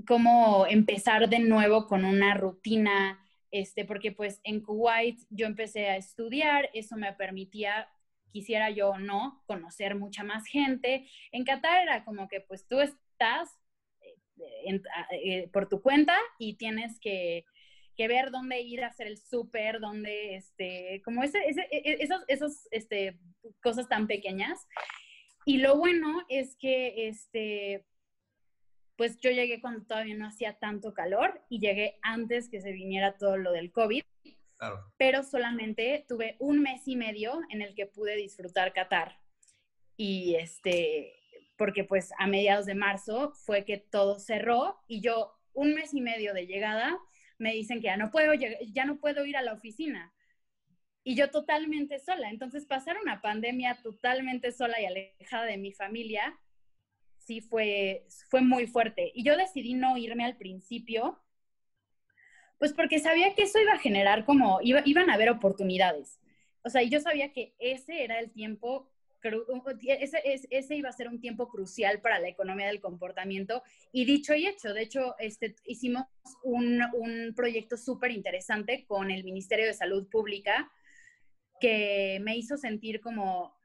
cómo 0.07 0.67
empezar 0.67 1.29
de 1.29 1.39
nuevo 1.39 1.87
con 1.87 2.05
una 2.05 2.35
rutina, 2.35 3.25
este, 3.51 3.85
porque 3.85 4.13
pues 4.13 4.41
en 4.45 4.61
Kuwait 4.61 5.19
yo 5.31 5.47
empecé 5.47 5.89
a 5.89 5.97
estudiar, 5.97 6.71
eso 6.73 6.97
me 6.97 7.13
permitía 7.13 7.89
quisiera 8.37 8.69
yo 8.69 8.91
o 8.91 8.99
no, 8.99 9.43
conocer 9.47 9.95
mucha 9.95 10.23
más 10.23 10.47
gente. 10.47 11.09
En 11.33 11.45
Qatar 11.45 11.83
era 11.83 12.05
como 12.05 12.29
que 12.29 12.43
pues 12.43 12.67
tú 12.67 12.81
estás 12.81 13.49
eh, 14.03 14.15
en, 14.67 14.83
eh, 15.11 15.49
por 15.55 15.71
tu 15.71 15.81
cuenta 15.81 16.15
y 16.39 16.59
tienes 16.59 17.01
que, 17.01 17.47
que, 17.97 18.09
ver 18.09 18.31
dónde 18.31 18.61
ir 18.61 18.85
a 18.85 18.89
hacer 18.89 19.07
el 19.07 19.17
súper, 19.17 19.81
dónde, 19.81 20.37
este, 20.37 21.01
como 21.03 21.23
ese, 21.23 21.39
ese, 21.49 21.63
e, 21.71 21.97
esos, 22.03 22.25
esos, 22.29 22.69
este, 22.73 23.19
cosas 23.63 23.89
tan 23.89 24.07
pequeñas. 24.07 24.67
Y 25.47 25.57
lo 25.57 25.79
bueno 25.79 26.23
es 26.29 26.57
que, 26.57 27.09
este, 27.09 27.87
pues 28.97 29.19
yo 29.21 29.31
llegué 29.31 29.61
cuando 29.61 29.85
todavía 29.85 30.17
no 30.17 30.27
hacía 30.27 30.59
tanto 30.59 30.95
calor 30.95 31.43
y 31.49 31.61
llegué 31.61 31.99
antes 32.03 32.49
que 32.49 32.61
se 32.61 32.73
viniera 32.73 33.17
todo 33.17 33.37
lo 33.37 33.53
del 33.53 33.71
COVID. 33.73 34.03
Claro. 34.57 34.93
Pero 34.97 35.23
solamente 35.23 36.05
tuve 36.09 36.37
un 36.39 36.61
mes 36.63 36.89
y 36.89 36.97
medio 36.97 37.41
en 37.51 37.61
el 37.61 37.75
que 37.75 37.87
pude 37.87 38.17
disfrutar 38.17 38.73
Qatar. 38.73 39.21
y 39.99 40.35
este, 40.37 41.15
porque 41.57 41.85
pues 41.85 42.13
a 42.19 42.27
mediados 42.27 42.67
de 42.67 42.75
marzo 42.75 43.33
fue 43.33 43.65
que 43.65 43.79
todo 43.79 44.19
cerró 44.19 44.79
y 44.87 45.01
yo 45.01 45.33
un 45.53 45.75
mes 45.75 45.95
y 45.95 46.01
medio 46.01 46.35
de 46.35 46.47
llegada 46.47 46.99
me 47.39 47.53
dicen 47.53 47.81
que 47.81 47.87
ya 47.87 47.97
no 47.97 48.11
puedo, 48.11 48.33
ya 48.35 48.85
no 48.85 48.99
puedo 48.99 49.25
ir 49.25 49.37
a 49.37 49.43
la 49.43 49.53
oficina. 49.53 50.13
Y 51.03 51.15
yo 51.15 51.31
totalmente 51.31 51.99
sola. 51.99 52.31
Entonces 52.31 52.67
pasar 52.67 52.97
una 53.01 53.21
pandemia 53.21 53.81
totalmente 53.83 54.53
sola 54.53 54.81
y 54.81 54.87
alejada 54.87 55.45
de 55.45 55.57
mi 55.57 55.73
familia, 55.73 56.37
sí 57.27 57.41
fue, 57.41 58.07
fue 58.29 58.41
muy 58.41 58.67
fuerte. 58.67 59.11
Y 59.15 59.25
yo 59.25 59.37
decidí 59.37 59.75
no 59.75 59.97
irme 59.97 60.25
al 60.25 60.37
principio, 60.37 61.21
pues 62.59 62.73
porque 62.73 62.99
sabía 62.99 63.35
que 63.35 63.43
eso 63.43 63.61
iba 63.61 63.73
a 63.73 63.79
generar 63.79 64.25
como, 64.25 64.61
iban 64.63 65.11
a 65.11 65.15
haber 65.15 65.31
oportunidades. 65.31 66.21
O 66.63 66.71
sea, 66.71 66.83
yo 66.83 67.01
sabía 67.01 67.33
que 67.33 67.55
ese 67.59 68.05
era 68.05 68.19
el 68.19 68.31
tiempo 68.33 68.91
ese, 69.83 70.47
ese, 70.51 70.77
iba 70.77 70.89
a 70.89 70.93
ser 70.93 71.09
un 71.09 71.21
tiempo 71.21 71.49
crucial 71.49 72.01
para 72.01 72.19
la 72.19 72.29
economía 72.29 72.67
del 72.67 72.81
comportamiento. 72.81 73.63
Y 73.93 74.05
dicho 74.05 74.35
y 74.35 74.47
hecho, 74.47 74.73
de 74.73 74.83
hecho, 74.83 75.17
este, 75.19 75.57
hicimos 75.65 76.05
un, 76.43 76.81
un 76.95 77.35
proyecto 77.35 77.77
súper 77.77 78.13
interesante 78.13 78.85
con 78.87 79.11
el 79.11 79.25
Ministerio 79.25 79.67
de 79.67 79.75
Salud 79.75 80.09
Pública 80.09 80.71
que 81.61 82.21
me 82.23 82.37
hizo 82.37 82.57
sentir 82.57 83.01
como, 83.01 83.56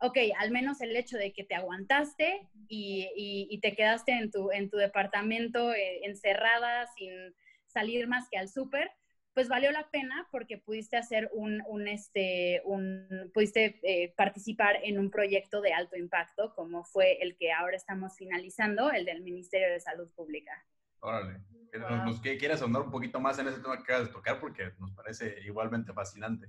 ok, 0.00 0.18
al 0.38 0.50
menos 0.50 0.80
el 0.80 0.94
hecho 0.96 1.16
de 1.16 1.32
que 1.32 1.44
te 1.44 1.54
aguantaste 1.54 2.48
y, 2.68 3.48
y, 3.50 3.60
te 3.60 3.74
quedaste 3.74 4.12
en 4.12 4.30
tu, 4.30 4.50
en 4.50 4.68
tu 4.68 4.76
departamento 4.76 5.72
eh, 5.72 6.04
encerrada 6.04 6.86
sin 6.96 7.34
salir 7.66 8.06
más 8.08 8.28
que 8.30 8.38
al 8.38 8.48
súper, 8.48 8.90
pues 9.34 9.48
valió 9.48 9.70
la 9.70 9.90
pena 9.90 10.26
porque 10.30 10.56
pudiste 10.56 10.96
hacer 10.96 11.30
un, 11.34 11.62
un 11.68 11.88
este, 11.88 12.62
un, 12.64 13.30
pudiste 13.34 13.78
eh, 13.82 14.14
participar 14.16 14.78
en 14.82 14.98
un 14.98 15.10
proyecto 15.10 15.60
de 15.60 15.74
alto 15.74 15.96
impacto, 15.96 16.54
como 16.54 16.84
fue 16.84 17.22
el 17.22 17.36
que 17.36 17.52
ahora 17.52 17.76
estamos 17.76 18.16
finalizando, 18.16 18.90
el 18.90 19.04
del 19.04 19.22
Ministerio 19.22 19.68
de 19.68 19.80
Salud 19.80 20.10
Pública. 20.14 20.64
Órale. 21.00 21.40
Nos, 21.78 22.20
¿Quieres 22.20 22.62
ahondar 22.62 22.82
un 22.82 22.90
poquito 22.90 23.20
más 23.20 23.38
en 23.38 23.48
ese 23.48 23.60
tema 23.60 23.76
que 23.76 23.82
acabas 23.82 24.06
de 24.06 24.12
tocar? 24.14 24.40
Porque 24.40 24.72
nos 24.78 24.92
parece 24.92 25.38
igualmente 25.44 25.92
fascinante. 25.92 26.48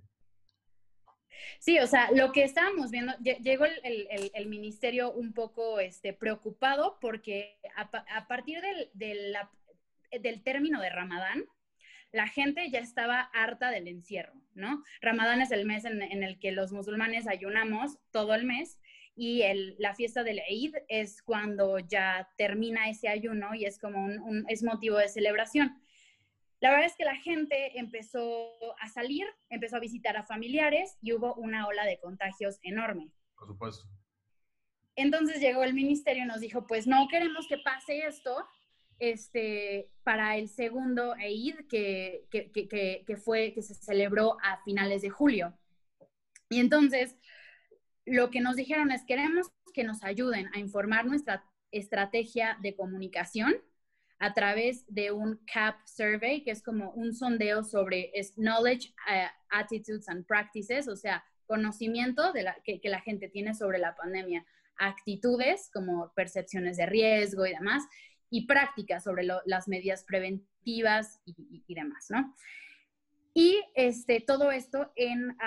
Sí, 1.59 1.79
o 1.79 1.87
sea, 1.87 2.09
lo 2.11 2.31
que 2.31 2.43
estábamos 2.43 2.91
viendo, 2.91 3.13
llegó 3.19 3.65
el, 3.65 4.07
el, 4.09 4.31
el 4.33 4.47
ministerio 4.47 5.11
un 5.11 5.33
poco 5.33 5.79
este, 5.79 6.13
preocupado 6.13 6.97
porque 7.01 7.57
a, 7.75 8.27
partir 8.27 8.61
del, 8.61 8.89
del, 8.93 10.43
término 10.43 10.81
de 10.81 10.89
Ramadán, 10.89 11.45
la 12.11 12.27
gente 12.27 12.69
ya 12.71 12.79
estaba 12.79 13.21
harta 13.33 13.69
del 13.69 13.87
encierro, 13.87 14.33
¿no? 14.53 14.83
Ramadán 15.01 15.41
es 15.41 15.51
el 15.51 15.65
mes 15.65 15.85
en, 15.85 16.01
el 16.01 16.39
que 16.39 16.51
los 16.51 16.71
musulmanes 16.71 17.27
ayunamos 17.27 17.97
todo 18.11 18.33
el 18.33 18.45
mes 18.45 18.79
y 19.15 19.43
la 19.77 19.95
fiesta 19.95 20.23
del 20.23 20.39
Eid 20.47 20.75
es 20.87 21.21
cuando 21.21 21.79
ya 21.79 22.29
termina 22.37 22.89
ese 22.89 23.09
ayuno 23.09 23.55
y 23.55 23.65
es 23.65 23.79
como 23.79 24.05
un, 24.05 24.45
es 24.47 24.63
motivo 24.63 24.97
de 24.97 25.09
celebración. 25.09 25.81
La 26.59 26.71
verdad 26.71 26.87
es 26.87 26.95
que 26.95 27.05
la 27.05 27.15
gente 27.15 27.77
empezó 27.77 28.49
a 28.79 28.89
salir, 28.89 29.27
empezó 29.49 29.75
a 29.75 29.79
visitar 29.79 30.17
a 30.17 30.23
familiares 30.23 30.97
y 31.01 31.13
hubo 31.13 31.35
una 31.35 31.67
ola 31.67 31.85
de 31.85 31.99
contagios 31.99 32.59
enorme. 32.63 33.11
Por 33.35 33.47
supuesto. 33.47 33.87
Entonces 34.95 35.39
llegó 35.39 35.63
el 35.63 35.75
ministerio 35.75 36.23
y 36.23 36.27
nos 36.27 36.41
dijo, 36.41 36.65
pues 36.65 36.87
no 36.87 37.07
queremos 37.07 37.47
que 37.47 37.59
pase 37.59 38.07
esto, 38.07 38.35
este, 38.97 39.91
para 40.03 40.37
el 40.37 40.49
segundo 40.49 41.15
Eid 41.15 41.67
que, 41.69 42.25
que, 42.31 43.17
fue, 43.17 43.53
que 43.53 43.61
se 43.61 43.75
celebró 43.75 44.37
a 44.41 44.63
finales 44.63 45.03
de 45.03 45.11
julio. 45.11 45.55
Y 46.49 46.59
entonces, 46.59 47.15
lo 48.05 48.31
que 48.31 48.41
nos 48.41 48.55
dijeron 48.55 48.89
es, 48.91 49.05
queremos 49.05 49.51
que 49.73 49.83
nos 49.83 50.03
ayuden 50.03 50.49
a 50.55 50.59
informar 50.59 51.05
nuestra 51.05 51.45
estrategia 51.71 52.57
de 52.61 52.75
comunicación 52.75 53.55
a 54.19 54.33
través 54.33 54.83
de 54.87 55.11
un 55.11 55.39
CAP 55.51 55.75
survey, 55.85 56.43
que 56.43 56.51
es 56.51 56.63
como 56.63 56.91
un 56.91 57.13
sondeo 57.13 57.63
sobre 57.63 58.11
knowledge, 58.35 58.93
eh, 59.11 59.27
attitudes 59.49 60.09
and 60.09 60.25
practices, 60.25 60.87
o 60.87 60.95
sea, 60.95 61.23
conocimiento 61.45 62.33
de 62.33 62.43
la, 62.43 62.57
que, 62.63 62.81
que 62.81 62.89
la 62.89 63.01
gente 63.01 63.29
tiene 63.29 63.53
sobre 63.53 63.77
la 63.77 63.95
pandemia, 63.95 64.45
actitudes 64.77 65.69
como 65.73 66.11
percepciones 66.13 66.77
de 66.77 66.85
riesgo 66.85 67.45
y 67.45 67.51
demás, 67.51 67.83
y 68.29 68.45
prácticas 68.45 69.03
sobre 69.03 69.23
las 69.23 69.67
medidas 69.67 70.03
preventivas 70.03 71.21
y, 71.25 71.73
demás, 71.73 72.07
¿no? 72.09 72.35
Y 73.33 73.63
este, 73.75 74.19
todo 74.19 74.51
esto 74.51 74.91
en, 74.95 75.37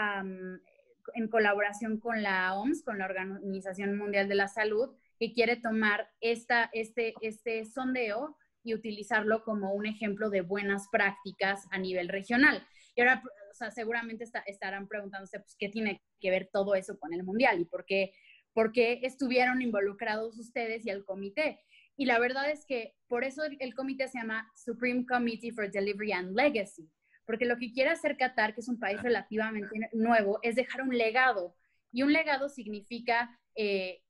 en 1.14 1.28
colaboración 1.28 1.98
con 1.98 2.22
la 2.22 2.54
OMS, 2.54 2.82
con 2.82 2.98
la 2.98 3.06
Organización 3.06 3.98
Mundial 3.98 4.28
de 4.28 4.36
la 4.36 4.48
Salud, 4.48 4.90
que 5.18 5.32
quiere 5.32 5.56
tomar 5.56 6.08
esta, 6.20 6.70
este, 6.72 7.14
este 7.20 7.66
sondeo 7.66 8.38
y 8.62 8.74
utilizarlo 8.74 9.42
como 9.44 9.72
un 9.72 9.86
ejemplo 9.86 10.30
de 10.30 10.42
buenas 10.42 10.88
prácticas 10.90 11.66
a 11.70 11.78
nivel 11.78 12.08
regional. 12.08 12.66
Y 12.94 13.00
ahora, 13.00 13.22
o 13.50 13.54
sea, 13.54 13.70
seguramente 13.70 14.24
estarán 14.46 14.88
preguntándose, 14.88 15.40
pues, 15.40 15.56
¿qué 15.58 15.68
tiene 15.68 16.02
que 16.20 16.30
ver 16.30 16.50
todo 16.52 16.74
eso 16.74 16.98
con 16.98 17.14
el 17.14 17.24
Mundial? 17.24 17.60
¿Y 17.60 17.64
por 17.64 17.84
qué, 17.84 18.12
por 18.52 18.72
qué 18.72 19.00
estuvieron 19.02 19.62
involucrados 19.62 20.38
ustedes 20.38 20.84
y 20.86 20.90
el 20.90 21.04
comité? 21.04 21.60
Y 21.96 22.06
la 22.06 22.18
verdad 22.18 22.50
es 22.50 22.64
que 22.64 22.94
por 23.08 23.24
eso 23.24 23.42
el, 23.44 23.74
comité 23.74 24.08
se 24.08 24.18
llama 24.18 24.50
Supreme 24.56 25.04
Committee 25.06 25.52
for 25.52 25.70
Delivery 25.70 26.12
and 26.12 26.34
Legacy, 26.34 26.90
porque 27.26 27.44
lo 27.44 27.58
que 27.58 27.72
quiere 27.72 27.90
hacer 27.90 28.16
Qatar, 28.16 28.54
que 28.54 28.62
es 28.62 28.68
un 28.68 28.78
país 28.78 29.02
relativamente 29.02 29.90
nuevo, 29.92 30.38
es 30.42 30.54
dejar 30.54 30.82
un 30.82 30.96
legado. 30.96 31.54
Y 31.92 32.02
un 32.02 32.12
legado 32.12 32.48
significa 32.48 33.38
eh, 33.54 34.00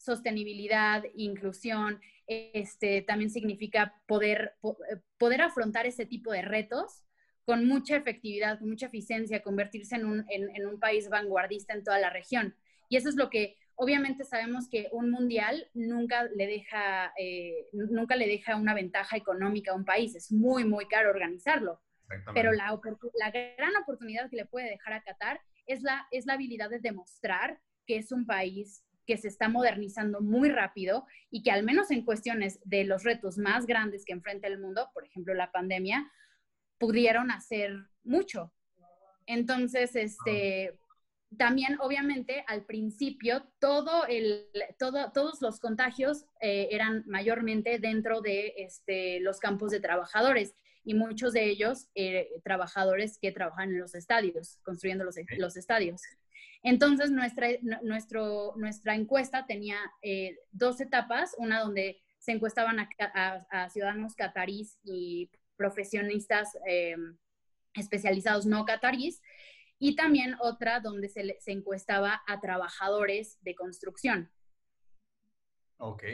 sostenibilidad, 0.00 1.04
inclusión, 1.14 2.00
este, 2.26 3.02
también 3.02 3.30
significa 3.30 3.94
poder, 4.06 4.54
eh, 4.62 5.00
poder 5.18 5.42
afrontar 5.42 5.86
ese 5.86 6.06
tipo 6.06 6.32
de 6.32 6.42
retos 6.42 7.04
con 7.44 7.66
mucha 7.66 7.96
efectividad, 7.96 8.58
con 8.58 8.68
mucha 8.68 8.86
eficiencia, 8.86 9.42
convertirse 9.42 9.96
en 9.96 10.06
un, 10.06 10.24
en 10.28 10.66
un 10.66 10.78
país 10.78 11.08
vanguardista 11.08 11.74
en 11.74 11.82
toda 11.82 11.98
la 11.98 12.10
región. 12.10 12.54
Y 12.88 12.96
eso 12.96 13.08
es 13.08 13.16
lo 13.16 13.30
que 13.30 13.56
Obviamente 13.82 14.26
sabemos 14.26 14.68
que 14.68 14.90
un 14.92 15.10
mundial 15.10 15.70
nunca 15.72 16.24
le 16.24 16.46
deja, 16.46 17.14
eh, 17.18 17.66
nunca 17.72 18.14
le 18.14 18.26
deja 18.26 18.56
una 18.56 18.74
ventaja 18.74 19.16
económica 19.16 19.72
a 19.72 19.74
un 19.74 19.86
país, 19.86 20.14
es 20.14 20.30
muy, 20.30 20.64
muy 20.64 20.86
caro 20.86 21.08
organizarlo. 21.08 21.80
Pero 22.34 22.52
la, 22.52 22.78
la, 23.14 23.30
gran 23.30 23.76
oportunidad 23.80 24.28
que 24.28 24.36
le 24.36 24.44
puede 24.44 24.68
dejar 24.68 24.92
a 24.92 25.02
Qatar 25.02 25.40
es 25.64 25.80
la, 25.80 26.06
es 26.10 26.26
la 26.26 26.34
habilidad 26.34 26.68
de 26.68 26.80
demostrar 26.80 27.58
que 27.86 27.96
es 27.96 28.12
un 28.12 28.26
país 28.26 28.84
que 29.06 29.16
se 29.16 29.28
está 29.28 29.48
modernizando 29.48 30.20
muy 30.20 30.50
rápido 30.50 31.06
y 31.30 31.42
que 31.42 31.50
al 31.50 31.62
menos 31.62 31.90
en 31.90 32.04
cuestiones 32.04 32.60
de 32.64 32.84
los 32.84 33.04
retos 33.04 33.38
más 33.38 33.66
grandes 33.66 34.04
que 34.04 34.12
enfrenta 34.12 34.46
el 34.46 34.58
mundo, 34.58 34.88
por 34.94 35.04
ejemplo 35.04 35.34
la 35.34 35.52
pandemia, 35.52 36.10
pudieron 36.78 37.30
hacer 37.30 37.76
mucho. 38.04 38.52
Entonces, 39.26 39.94
este, 39.94 40.78
también, 41.36 41.78
obviamente, 41.80 42.44
al 42.48 42.64
principio, 42.64 43.44
todo 43.60 44.06
el, 44.06 44.48
todo, 44.78 45.12
todos 45.12 45.40
los 45.40 45.60
contagios 45.60 46.24
eh, 46.40 46.68
eran 46.72 47.04
mayormente 47.06 47.78
dentro 47.78 48.20
de 48.20 48.54
este, 48.56 49.20
los 49.20 49.38
campos 49.38 49.70
de 49.70 49.80
trabajadores 49.80 50.54
y 50.82 50.94
muchos 50.94 51.32
de 51.32 51.44
ellos 51.44 51.88
eh, 51.94 52.28
trabajadores 52.42 53.18
que 53.18 53.30
trabajan 53.30 53.70
en 53.70 53.78
los 53.78 53.94
estadios, 53.94 54.58
construyendo 54.64 55.04
los, 55.04 55.16
los 55.38 55.56
estadios. 55.56 56.02
Entonces, 56.62 57.10
nuestra, 57.10 57.48
nuestro, 57.82 58.54
nuestra 58.56 58.94
encuesta 58.94 59.46
tenía 59.46 59.78
eh, 60.02 60.38
dos 60.52 60.80
etapas, 60.80 61.34
una 61.38 61.60
donde 61.60 62.00
se 62.18 62.32
encuestaban 62.32 62.78
a, 62.78 63.68
ciudadanos 63.70 64.14
catarís 64.14 64.78
y 64.84 65.30
profesionistas 65.56 66.54
especializados 67.74 68.44
no 68.44 68.66
catarís, 68.66 69.22
y 69.78 69.96
también 69.96 70.36
otra 70.40 70.80
donde 70.80 71.08
se, 71.08 71.36
se 71.40 71.52
encuestaba 71.52 72.22
a 72.26 72.40
trabajadores 72.40 73.38
de 73.40 73.54
construcción. 73.54 74.30
Ok. 75.78 76.04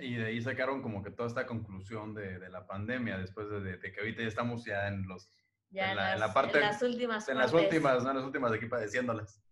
Y 0.00 0.16
de 0.16 0.26
ahí 0.26 0.42
sacaron 0.42 0.82
como 0.82 1.02
que 1.02 1.10
toda 1.10 1.28
esta 1.28 1.46
conclusión 1.46 2.12
de, 2.12 2.38
de 2.38 2.50
la 2.50 2.66
pandemia, 2.66 3.16
después 3.16 3.48
de, 3.48 3.60
de, 3.60 3.92
que 3.92 4.00
ahorita 4.00 4.22
ya 4.22 4.28
estamos 4.28 4.64
ya 4.64 4.88
en 4.88 5.06
los... 5.06 5.30
Ya 5.74 5.90
en, 5.90 6.20
la, 6.20 6.32
parte... 6.32 6.58
En 6.58 6.64
las 6.64 6.82
últimas. 6.82 7.28
En 7.28 7.36
las 7.36 7.52
últimas, 7.52 8.04
¿no? 8.04 8.10
En 8.10 8.16
las 8.16 8.24
últimas 8.24 8.52
de 8.52 8.58
aquí 8.58 8.66
padeciéndolas. 8.66 9.42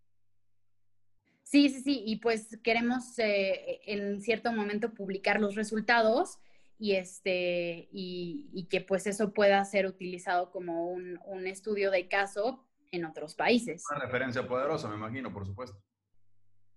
Sí, 1.42 1.68
sí, 1.68 1.82
sí. 1.82 2.02
Y 2.06 2.16
pues 2.16 2.58
queremos 2.62 3.18
eh, 3.18 3.80
en 3.86 4.22
cierto 4.22 4.52
momento 4.52 4.94
publicar 4.94 5.40
los 5.40 5.56
resultados 5.56 6.38
y, 6.78 6.92
este, 6.92 7.88
y, 7.92 8.48
y, 8.52 8.68
que 8.68 8.80
pues 8.80 9.06
eso 9.06 9.34
pueda 9.34 9.64
ser 9.64 9.86
utilizado 9.86 10.50
como 10.52 10.86
un, 10.86 11.18
un 11.24 11.46
estudio 11.48 11.90
de 11.90 12.08
caso 12.08 12.64
en 12.92 13.04
otros 13.04 13.34
países. 13.34 13.84
Una 13.90 14.04
referencia 14.04 14.46
poderosa, 14.46 14.88
me 14.88 14.94
imagino, 14.94 15.32
por 15.32 15.44
supuesto. 15.44 15.76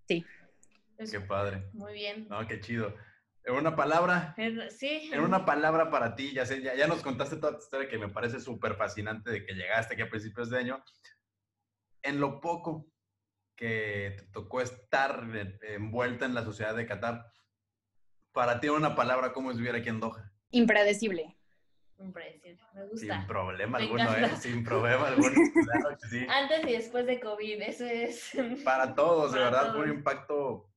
Sí. 0.07 0.25
Qué 0.97 1.19
padre. 1.21 1.69
Muy 1.73 1.93
bien. 1.93 2.27
No, 2.29 2.47
qué 2.47 2.59
chido. 2.59 2.93
En 3.45 3.53
una 3.53 3.75
palabra. 3.75 4.35
sí. 4.69 5.09
En 5.13 5.21
una 5.21 5.45
palabra 5.45 5.91
para 5.91 6.15
ti, 6.15 6.33
ya 6.33 6.45
sé, 6.45 6.61
ya, 6.61 6.73
ya 6.75 6.87
nos 6.87 7.01
contaste 7.01 7.35
toda 7.37 7.53
tu 7.53 7.59
historia 7.63 7.87
que 7.87 7.97
me 7.99 8.09
parece 8.09 8.39
súper 8.39 8.75
fascinante 8.75 9.29
de 9.29 9.45
que 9.45 9.53
llegaste 9.53 9.93
aquí 9.93 10.01
a 10.01 10.09
principios 10.09 10.49
de 10.49 10.57
año. 10.57 10.83
En 12.01 12.19
lo 12.19 12.39
poco 12.41 12.87
que 13.55 14.15
te 14.17 14.23
tocó 14.31 14.61
estar 14.61 15.23
en- 15.33 15.59
envuelta 15.61 16.25
en 16.25 16.33
la 16.33 16.43
sociedad 16.43 16.75
de 16.75 16.85
Qatar. 16.87 17.31
Para 18.31 18.59
ti, 18.59 18.67
una 18.67 18.95
palabra, 18.95 19.31
¿cómo 19.31 19.51
es 19.51 19.57
vivir 19.57 19.75
aquí 19.75 19.89
en 19.89 19.99
Doha? 19.99 20.31
Impredecible. 20.49 21.37
Impredecible. 21.97 22.61
Me 22.73 22.81
Sin 22.81 22.89
gusta. 22.89 23.25
problema 23.27 23.77
Me 23.77 23.83
alguno, 23.85 24.03
¿eh? 24.13 24.17
encanta. 24.17 24.35
Sin 24.37 24.63
problema 24.63 25.07
alguno. 25.07 25.31
Claro 25.71 25.97
que 26.01 26.07
sí. 26.09 26.25
Antes 26.27 26.63
y 26.67 26.71
después 26.73 27.05
de 27.05 27.19
COVID, 27.21 27.61
eso 27.61 27.85
es. 27.85 28.31
Para 28.65 28.93
todos, 28.95 29.31
de 29.33 29.39
verdad, 29.39 29.61
fue 29.67 29.71
todos. 29.73 29.85
un 29.85 29.91
impacto. 29.91 30.69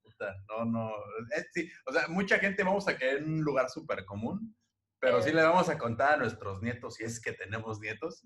No, 0.48 0.64
no. 0.64 0.92
es- 1.36 1.48
sí, 1.52 1.70
o 1.86 1.92
sea, 1.92 2.08
mucha 2.08 2.38
gente 2.38 2.62
vamos 2.64 2.88
a 2.88 2.96
caer 2.96 3.18
en 3.18 3.32
un 3.34 3.40
lugar 3.42 3.68
súper 3.70 4.04
común, 4.04 4.56
pero 5.00 5.22
sí 5.22 5.30
Eh. 5.30 5.34
le 5.34 5.42
vamos 5.42 5.68
a 5.68 5.78
contar 5.78 6.14
a 6.14 6.16
nuestros 6.16 6.62
nietos, 6.62 6.94
si 6.94 7.04
es 7.04 7.20
que 7.20 7.32
tenemos 7.32 7.78
nietos, 7.80 8.24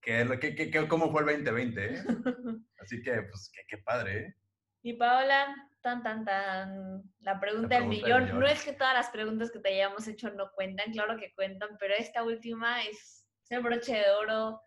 que, 0.00 0.24
lo- 0.24 0.38
que, 0.38 0.54
que- 0.54 0.70
que- 0.70 0.88
cómo 0.88 1.10
fue 1.10 1.20
el 1.22 1.26
2020, 1.44 1.94
¿eh? 1.94 2.02
Así 2.78 3.02
que, 3.02 3.22
pues, 3.22 3.50
qué, 3.68 3.78
padre, 3.78 4.18
¿eh? 4.18 4.34
Y 4.82 4.92
Paola, 4.94 5.54
tan, 5.80 6.02
tan, 6.02 6.24
tan, 6.26 7.02
la 7.20 7.40
pregunta, 7.40 7.76
del 7.76 7.78
pregunta 7.78 7.78
del 7.78 7.88
millón. 7.88 8.24
millón. 8.24 8.40
No 8.40 8.46
es 8.46 8.62
que 8.64 8.72
todas 8.74 8.92
las 8.94 9.08
preguntas 9.10 9.50
que 9.50 9.60
te 9.60 9.70
hayamos 9.70 10.06
hecho 10.06 10.30
no 10.30 10.50
cuentan, 10.52 10.92
claro 10.92 11.16
que 11.16 11.32
cuentan, 11.34 11.70
pero 11.78 11.94
esta 11.94 12.22
última 12.22 12.82
es, 12.84 13.26
es 13.44 13.50
el 13.50 13.62
broche 13.62 13.94
de 13.94 14.10
oro, 14.10 14.60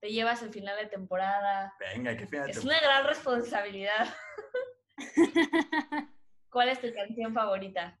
te 0.00 0.08
llevas 0.10 0.42
el 0.42 0.50
final 0.52 0.76
de 0.76 0.86
temporada, 0.86 1.72
Venga, 1.78 2.16
qué 2.16 2.26
fíjate. 2.26 2.50
es 2.52 2.64
una 2.64 2.80
gran 2.80 3.06
responsabilidad. 3.06 4.08
¿Cuál 6.50 6.68
es 6.68 6.80
tu 6.80 6.92
canción 6.92 7.32
favorita? 7.32 7.98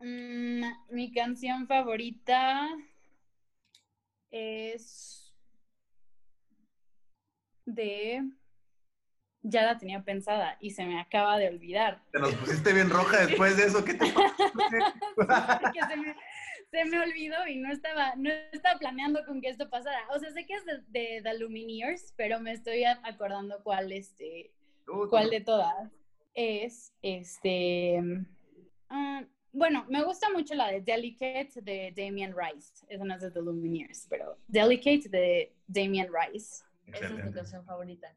Mm, 0.00 0.64
mi 0.90 1.12
canción 1.12 1.66
favorita 1.66 2.68
es 4.30 5.32
de... 7.64 8.22
Ya 9.46 9.62
la 9.62 9.76
tenía 9.76 10.02
pensada 10.02 10.56
y 10.58 10.70
se 10.70 10.86
me 10.86 10.98
acaba 10.98 11.36
de 11.36 11.48
olvidar. 11.48 12.02
Te 12.12 12.18
nos 12.18 12.34
pusiste 12.34 12.72
bien 12.72 12.88
roja 12.88 13.26
después 13.26 13.58
de 13.58 13.64
eso, 13.64 13.84
¿qué 13.84 13.92
te 13.92 14.06
se 14.06 15.96
me, 15.96 16.16
se 16.70 16.84
me 16.86 16.98
olvidó 16.98 17.46
y 17.46 17.56
no 17.56 17.70
estaba, 17.70 18.14
no 18.16 18.30
estaba 18.52 18.78
planeando 18.78 19.24
con 19.26 19.42
que 19.42 19.48
esto 19.48 19.68
pasara. 19.68 20.08
O 20.10 20.18
sea, 20.18 20.32
sé 20.32 20.46
que 20.46 20.54
es 20.54 20.64
de, 20.64 20.80
de 20.88 21.20
The 21.22 21.38
Lumineers, 21.38 22.14
pero 22.16 22.40
me 22.40 22.52
estoy 22.52 22.84
acordando 22.84 23.62
cuál, 23.62 23.92
este, 23.92 24.54
Cuál 24.86 25.30
de 25.30 25.40
todas 25.40 25.90
es. 26.34 26.92
Este. 27.02 28.00
ah, 28.90 29.24
bueno, 29.52 29.84
me 29.88 30.02
gusta 30.02 30.28
mucho 30.30 30.54
la 30.54 30.68
de 30.72 30.80
Delicate 30.80 31.60
de 31.62 31.92
Damien 31.96 32.34
Rice. 32.36 32.84
Esa 32.88 33.04
no 33.04 33.14
es 33.14 33.20
de 33.22 33.30
The 33.30 33.40
Lumineers, 33.40 34.06
pero 34.10 34.36
Delicate 34.48 35.08
de 35.08 35.54
Damien 35.66 36.08
Rice. 36.12 36.64
Esa 36.86 36.96
es 36.96 37.02
Excelente. 37.02 37.32
canción 37.34 37.64
favorita. 37.64 38.14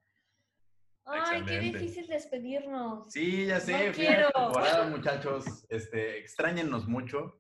Ay, 1.06 1.44
qué 1.46 1.60
difícil 1.60 2.06
despedirnos. 2.08 3.14
Sí, 3.14 3.46
ya 3.46 3.60
sé, 3.62 3.88
No 3.88 3.94
quiero. 3.94 4.30
temporada, 4.32 4.90
muchachos. 4.90 5.66
Este, 5.70 6.18
extrañennos 6.20 6.86
mucho. 6.88 7.40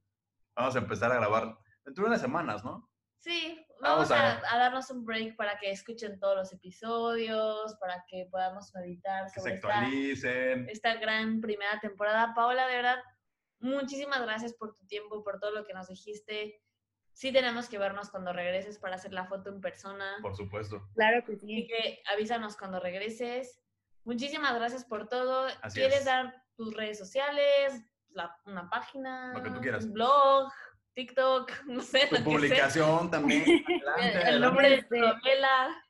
Vamos 0.55 0.75
a 0.75 0.79
empezar 0.79 1.11
a 1.11 1.15
grabar 1.15 1.57
dentro 1.83 2.03
de 2.05 2.09
unas 2.11 2.21
semanas, 2.21 2.63
¿no? 2.63 2.89
Sí, 3.19 3.59
Vamos 3.81 4.09
vamos 4.09 4.11
a, 4.11 4.37
a- 4.47 4.55
a 4.55 4.57
darnos 4.57 4.89
un 4.89 5.05
break 5.05 5.35
para 5.35 5.57
que 5.59 5.71
escuchen 5.71 6.19
todos 6.19 6.35
los 6.35 6.51
episodios, 6.53 7.75
para 7.79 8.03
que 8.07 8.27
podamos 8.31 8.73
meditar 8.73 9.25
Que 9.25 9.29
se 9.31 9.39
sobre 9.41 9.53
esta, 9.55 9.67
actualicen. 9.67 10.69
esta 10.69 10.93
gran 10.95 11.41
primera 11.41 11.79
temporada. 11.79 12.33
Paola, 12.33 12.67
de 12.67 12.75
verdad, 12.75 12.97
muchísimas 13.59 14.21
gracias 14.21 14.53
por 14.53 14.75
tu 14.75 14.85
tiempo, 14.87 15.23
por 15.23 15.39
todo 15.39 15.51
lo 15.51 15.65
que 15.65 15.73
nos 15.73 15.87
dijiste. 15.87 16.61
Sí 17.13 17.31
tenemos 17.31 17.67
que 17.67 17.79
vernos 17.79 18.09
cuando 18.11 18.31
regreses 18.31 18.77
para 18.77 18.95
hacer 18.95 19.11
la 19.13 19.25
foto 19.25 19.49
en 19.49 19.59
persona. 19.61 20.17
Por 20.21 20.35
supuesto. 20.35 20.87
Claro 20.93 21.23
que 21.25 21.33
Así 21.33 21.67
que 21.67 22.03
avísanos 22.13 22.55
cuando 22.57 22.79
regreses. 22.79 23.59
Muchísimas 24.03 24.53
gracias 24.55 24.85
por 24.85 25.07
todo. 25.09 25.47
Así 25.61 25.79
¿Quieres 25.79 25.99
es. 25.99 26.05
dar 26.05 26.43
tus 26.55 26.73
redes 26.75 26.97
sociales, 26.99 27.81
la- 28.09 28.35
una 28.45 28.69
página, 28.69 29.33
Lo 29.33 29.41
que 29.43 29.49
tú 29.49 29.59
quieras. 29.61 29.85
un 29.85 29.93
blog, 29.93 30.51
TikTok, 30.97 31.51
no 31.67 31.81
sé, 31.81 32.07
Tu 32.09 32.23
publicación 32.23 33.11
también. 33.11 33.43
El, 33.67 33.87
Adelante, 33.87 34.29
el 34.29 34.41
nombre 34.41 34.69
de 34.71 34.83
tu 34.83 34.95
novela. 34.95 35.83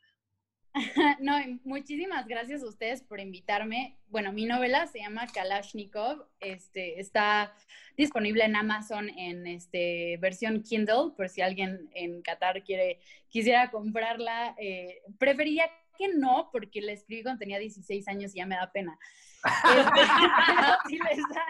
No, 1.20 1.41
y 1.41 1.60
muchísimas 1.64 2.28
gracias 2.28 2.62
a 2.62 2.68
ustedes 2.68 3.01
por 3.01 3.20
invitarme. 3.20 3.97
Bueno, 4.10 4.32
mi 4.32 4.45
novela 4.45 4.86
se 4.86 4.99
llama 4.99 5.26
Kalashnikov. 5.26 6.28
Este, 6.39 6.99
está 6.99 7.51
disponible 7.95 8.43
en 8.43 8.55
Amazon 8.55 9.10
en 9.10 9.47
este, 9.47 10.18
versión 10.18 10.62
Kindle, 10.62 11.14
por 11.16 11.30
si 11.30 11.41
alguien 11.41 11.89
en 11.95 12.22
Qatar 12.22 12.64
quiere, 12.64 12.99
quisiera 13.30 13.72
comprarla. 13.72 14.55
Eh, 14.60 15.01
preferiría 15.18 15.68
que 15.97 16.09
no, 16.09 16.49
porque 16.51 16.81
la 16.81 16.93
escribí 16.93 17.23
cuando 17.23 17.39
tenía 17.39 17.59
16 17.59 18.07
años 18.07 18.33
y 18.33 18.37
ya 18.37 18.45
me 18.45 18.55
da 18.55 18.71
pena. 18.71 18.97
Este, 19.47 20.01
si 20.89 20.97
les 20.97 21.17
da, 21.17 21.45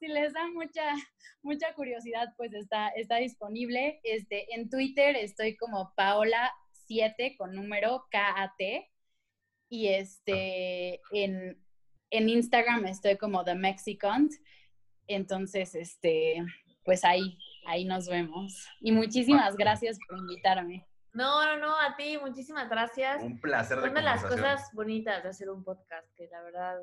si 0.00 0.08
les 0.08 0.32
da 0.32 0.48
mucha, 0.48 0.94
mucha 1.42 1.72
curiosidad, 1.74 2.32
pues 2.36 2.52
está, 2.54 2.88
está 2.88 3.16
disponible. 3.16 4.00
Este, 4.02 4.54
en 4.54 4.68
Twitter 4.68 5.16
estoy 5.16 5.56
como 5.56 5.92
Paola 5.94 6.52
7 6.86 7.36
con 7.36 7.54
número 7.54 8.06
K-A-T. 8.10 8.90
Y 9.68 9.88
este, 9.88 11.00
en, 11.12 11.60
en 12.10 12.28
Instagram 12.28 12.86
estoy 12.86 13.16
como 13.16 13.44
The 13.44 13.54
Mexicant. 13.54 14.32
Entonces, 15.08 15.74
este, 15.74 16.42
pues 16.84 17.04
ahí, 17.04 17.38
ahí 17.66 17.84
nos 17.84 18.08
vemos. 18.08 18.66
Y 18.80 18.92
muchísimas 18.92 19.56
gracias 19.56 19.98
por 20.08 20.18
invitarme. 20.18 20.86
No, 21.16 21.44
no, 21.46 21.56
no, 21.56 21.80
a 21.80 21.96
ti, 21.96 22.18
muchísimas 22.18 22.68
gracias. 22.68 23.22
Un 23.22 23.40
placer 23.40 23.80
de 23.80 23.88
Una 23.90 24.00
de 24.00 24.04
las 24.04 24.22
cosas 24.22 24.70
bonitas 24.74 25.22
de 25.22 25.30
hacer 25.30 25.48
un 25.48 25.64
podcast, 25.64 26.06
que 26.14 26.28
la 26.28 26.42
verdad 26.42 26.82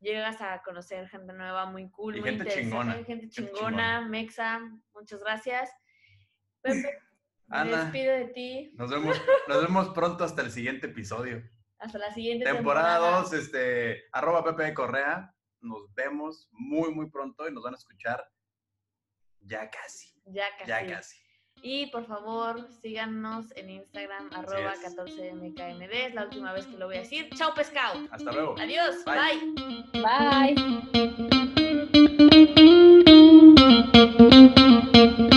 llegas 0.00 0.40
a 0.42 0.60
conocer 0.62 1.08
gente 1.08 1.32
nueva, 1.32 1.64
muy 1.66 1.90
cool, 1.90 2.16
Y 2.16 2.20
muy 2.20 2.28
gente 2.30 2.42
interesante, 2.44 2.70
chingona, 2.70 2.92
gente 2.92 3.06
gente 3.06 3.28
chingona. 3.30 4.00
Mexa, 4.02 4.60
muchas 4.94 5.18
gracias. 5.20 5.70
Pepe, 6.60 6.82
me 7.46 7.56
Ana. 7.58 7.84
despido 7.84 8.12
de 8.12 8.26
ti. 8.26 8.72
Nos 8.76 8.90
vemos, 8.90 9.20
nos 9.48 9.62
vemos 9.62 9.88
pronto 9.90 10.24
hasta 10.24 10.42
el 10.42 10.50
siguiente 10.50 10.88
episodio. 10.88 11.42
Hasta 11.78 11.98
la 11.98 12.12
siguiente 12.12 12.44
Temporada 12.44 12.96
temporada. 12.98 13.22
2, 13.22 13.32
este, 13.32 14.04
arroba 14.12 14.44
Pepe 14.44 14.74
Correa. 14.74 15.34
Nos 15.60 15.92
vemos 15.94 16.48
muy, 16.52 16.92
muy 16.94 17.08
pronto 17.08 17.48
y 17.48 17.52
nos 17.52 17.64
van 17.64 17.72
a 17.74 17.78
escuchar 17.78 18.22
ya 19.40 19.70
casi, 19.70 20.14
Ya 20.26 20.46
casi. 20.58 20.68
ya 20.68 20.86
casi. 20.86 21.23
Y 21.66 21.86
por 21.86 22.04
favor, 22.04 22.68
síganos 22.82 23.46
en 23.56 23.70
Instagram, 23.70 24.28
arroba 24.34 24.74
14mkmd. 24.74 25.88
Es 25.90 26.14
la 26.14 26.24
última 26.24 26.52
vez 26.52 26.66
que 26.66 26.76
lo 26.76 26.88
voy 26.88 26.96
a 26.96 27.00
decir. 27.00 27.30
¡Chao, 27.34 27.54
pescado! 27.54 28.06
Hasta 28.10 28.32
luego. 28.32 28.54
Adiós. 28.58 28.96
Bye. 29.06 29.40
Bye. 29.94 30.54
Bye. 34.92 35.30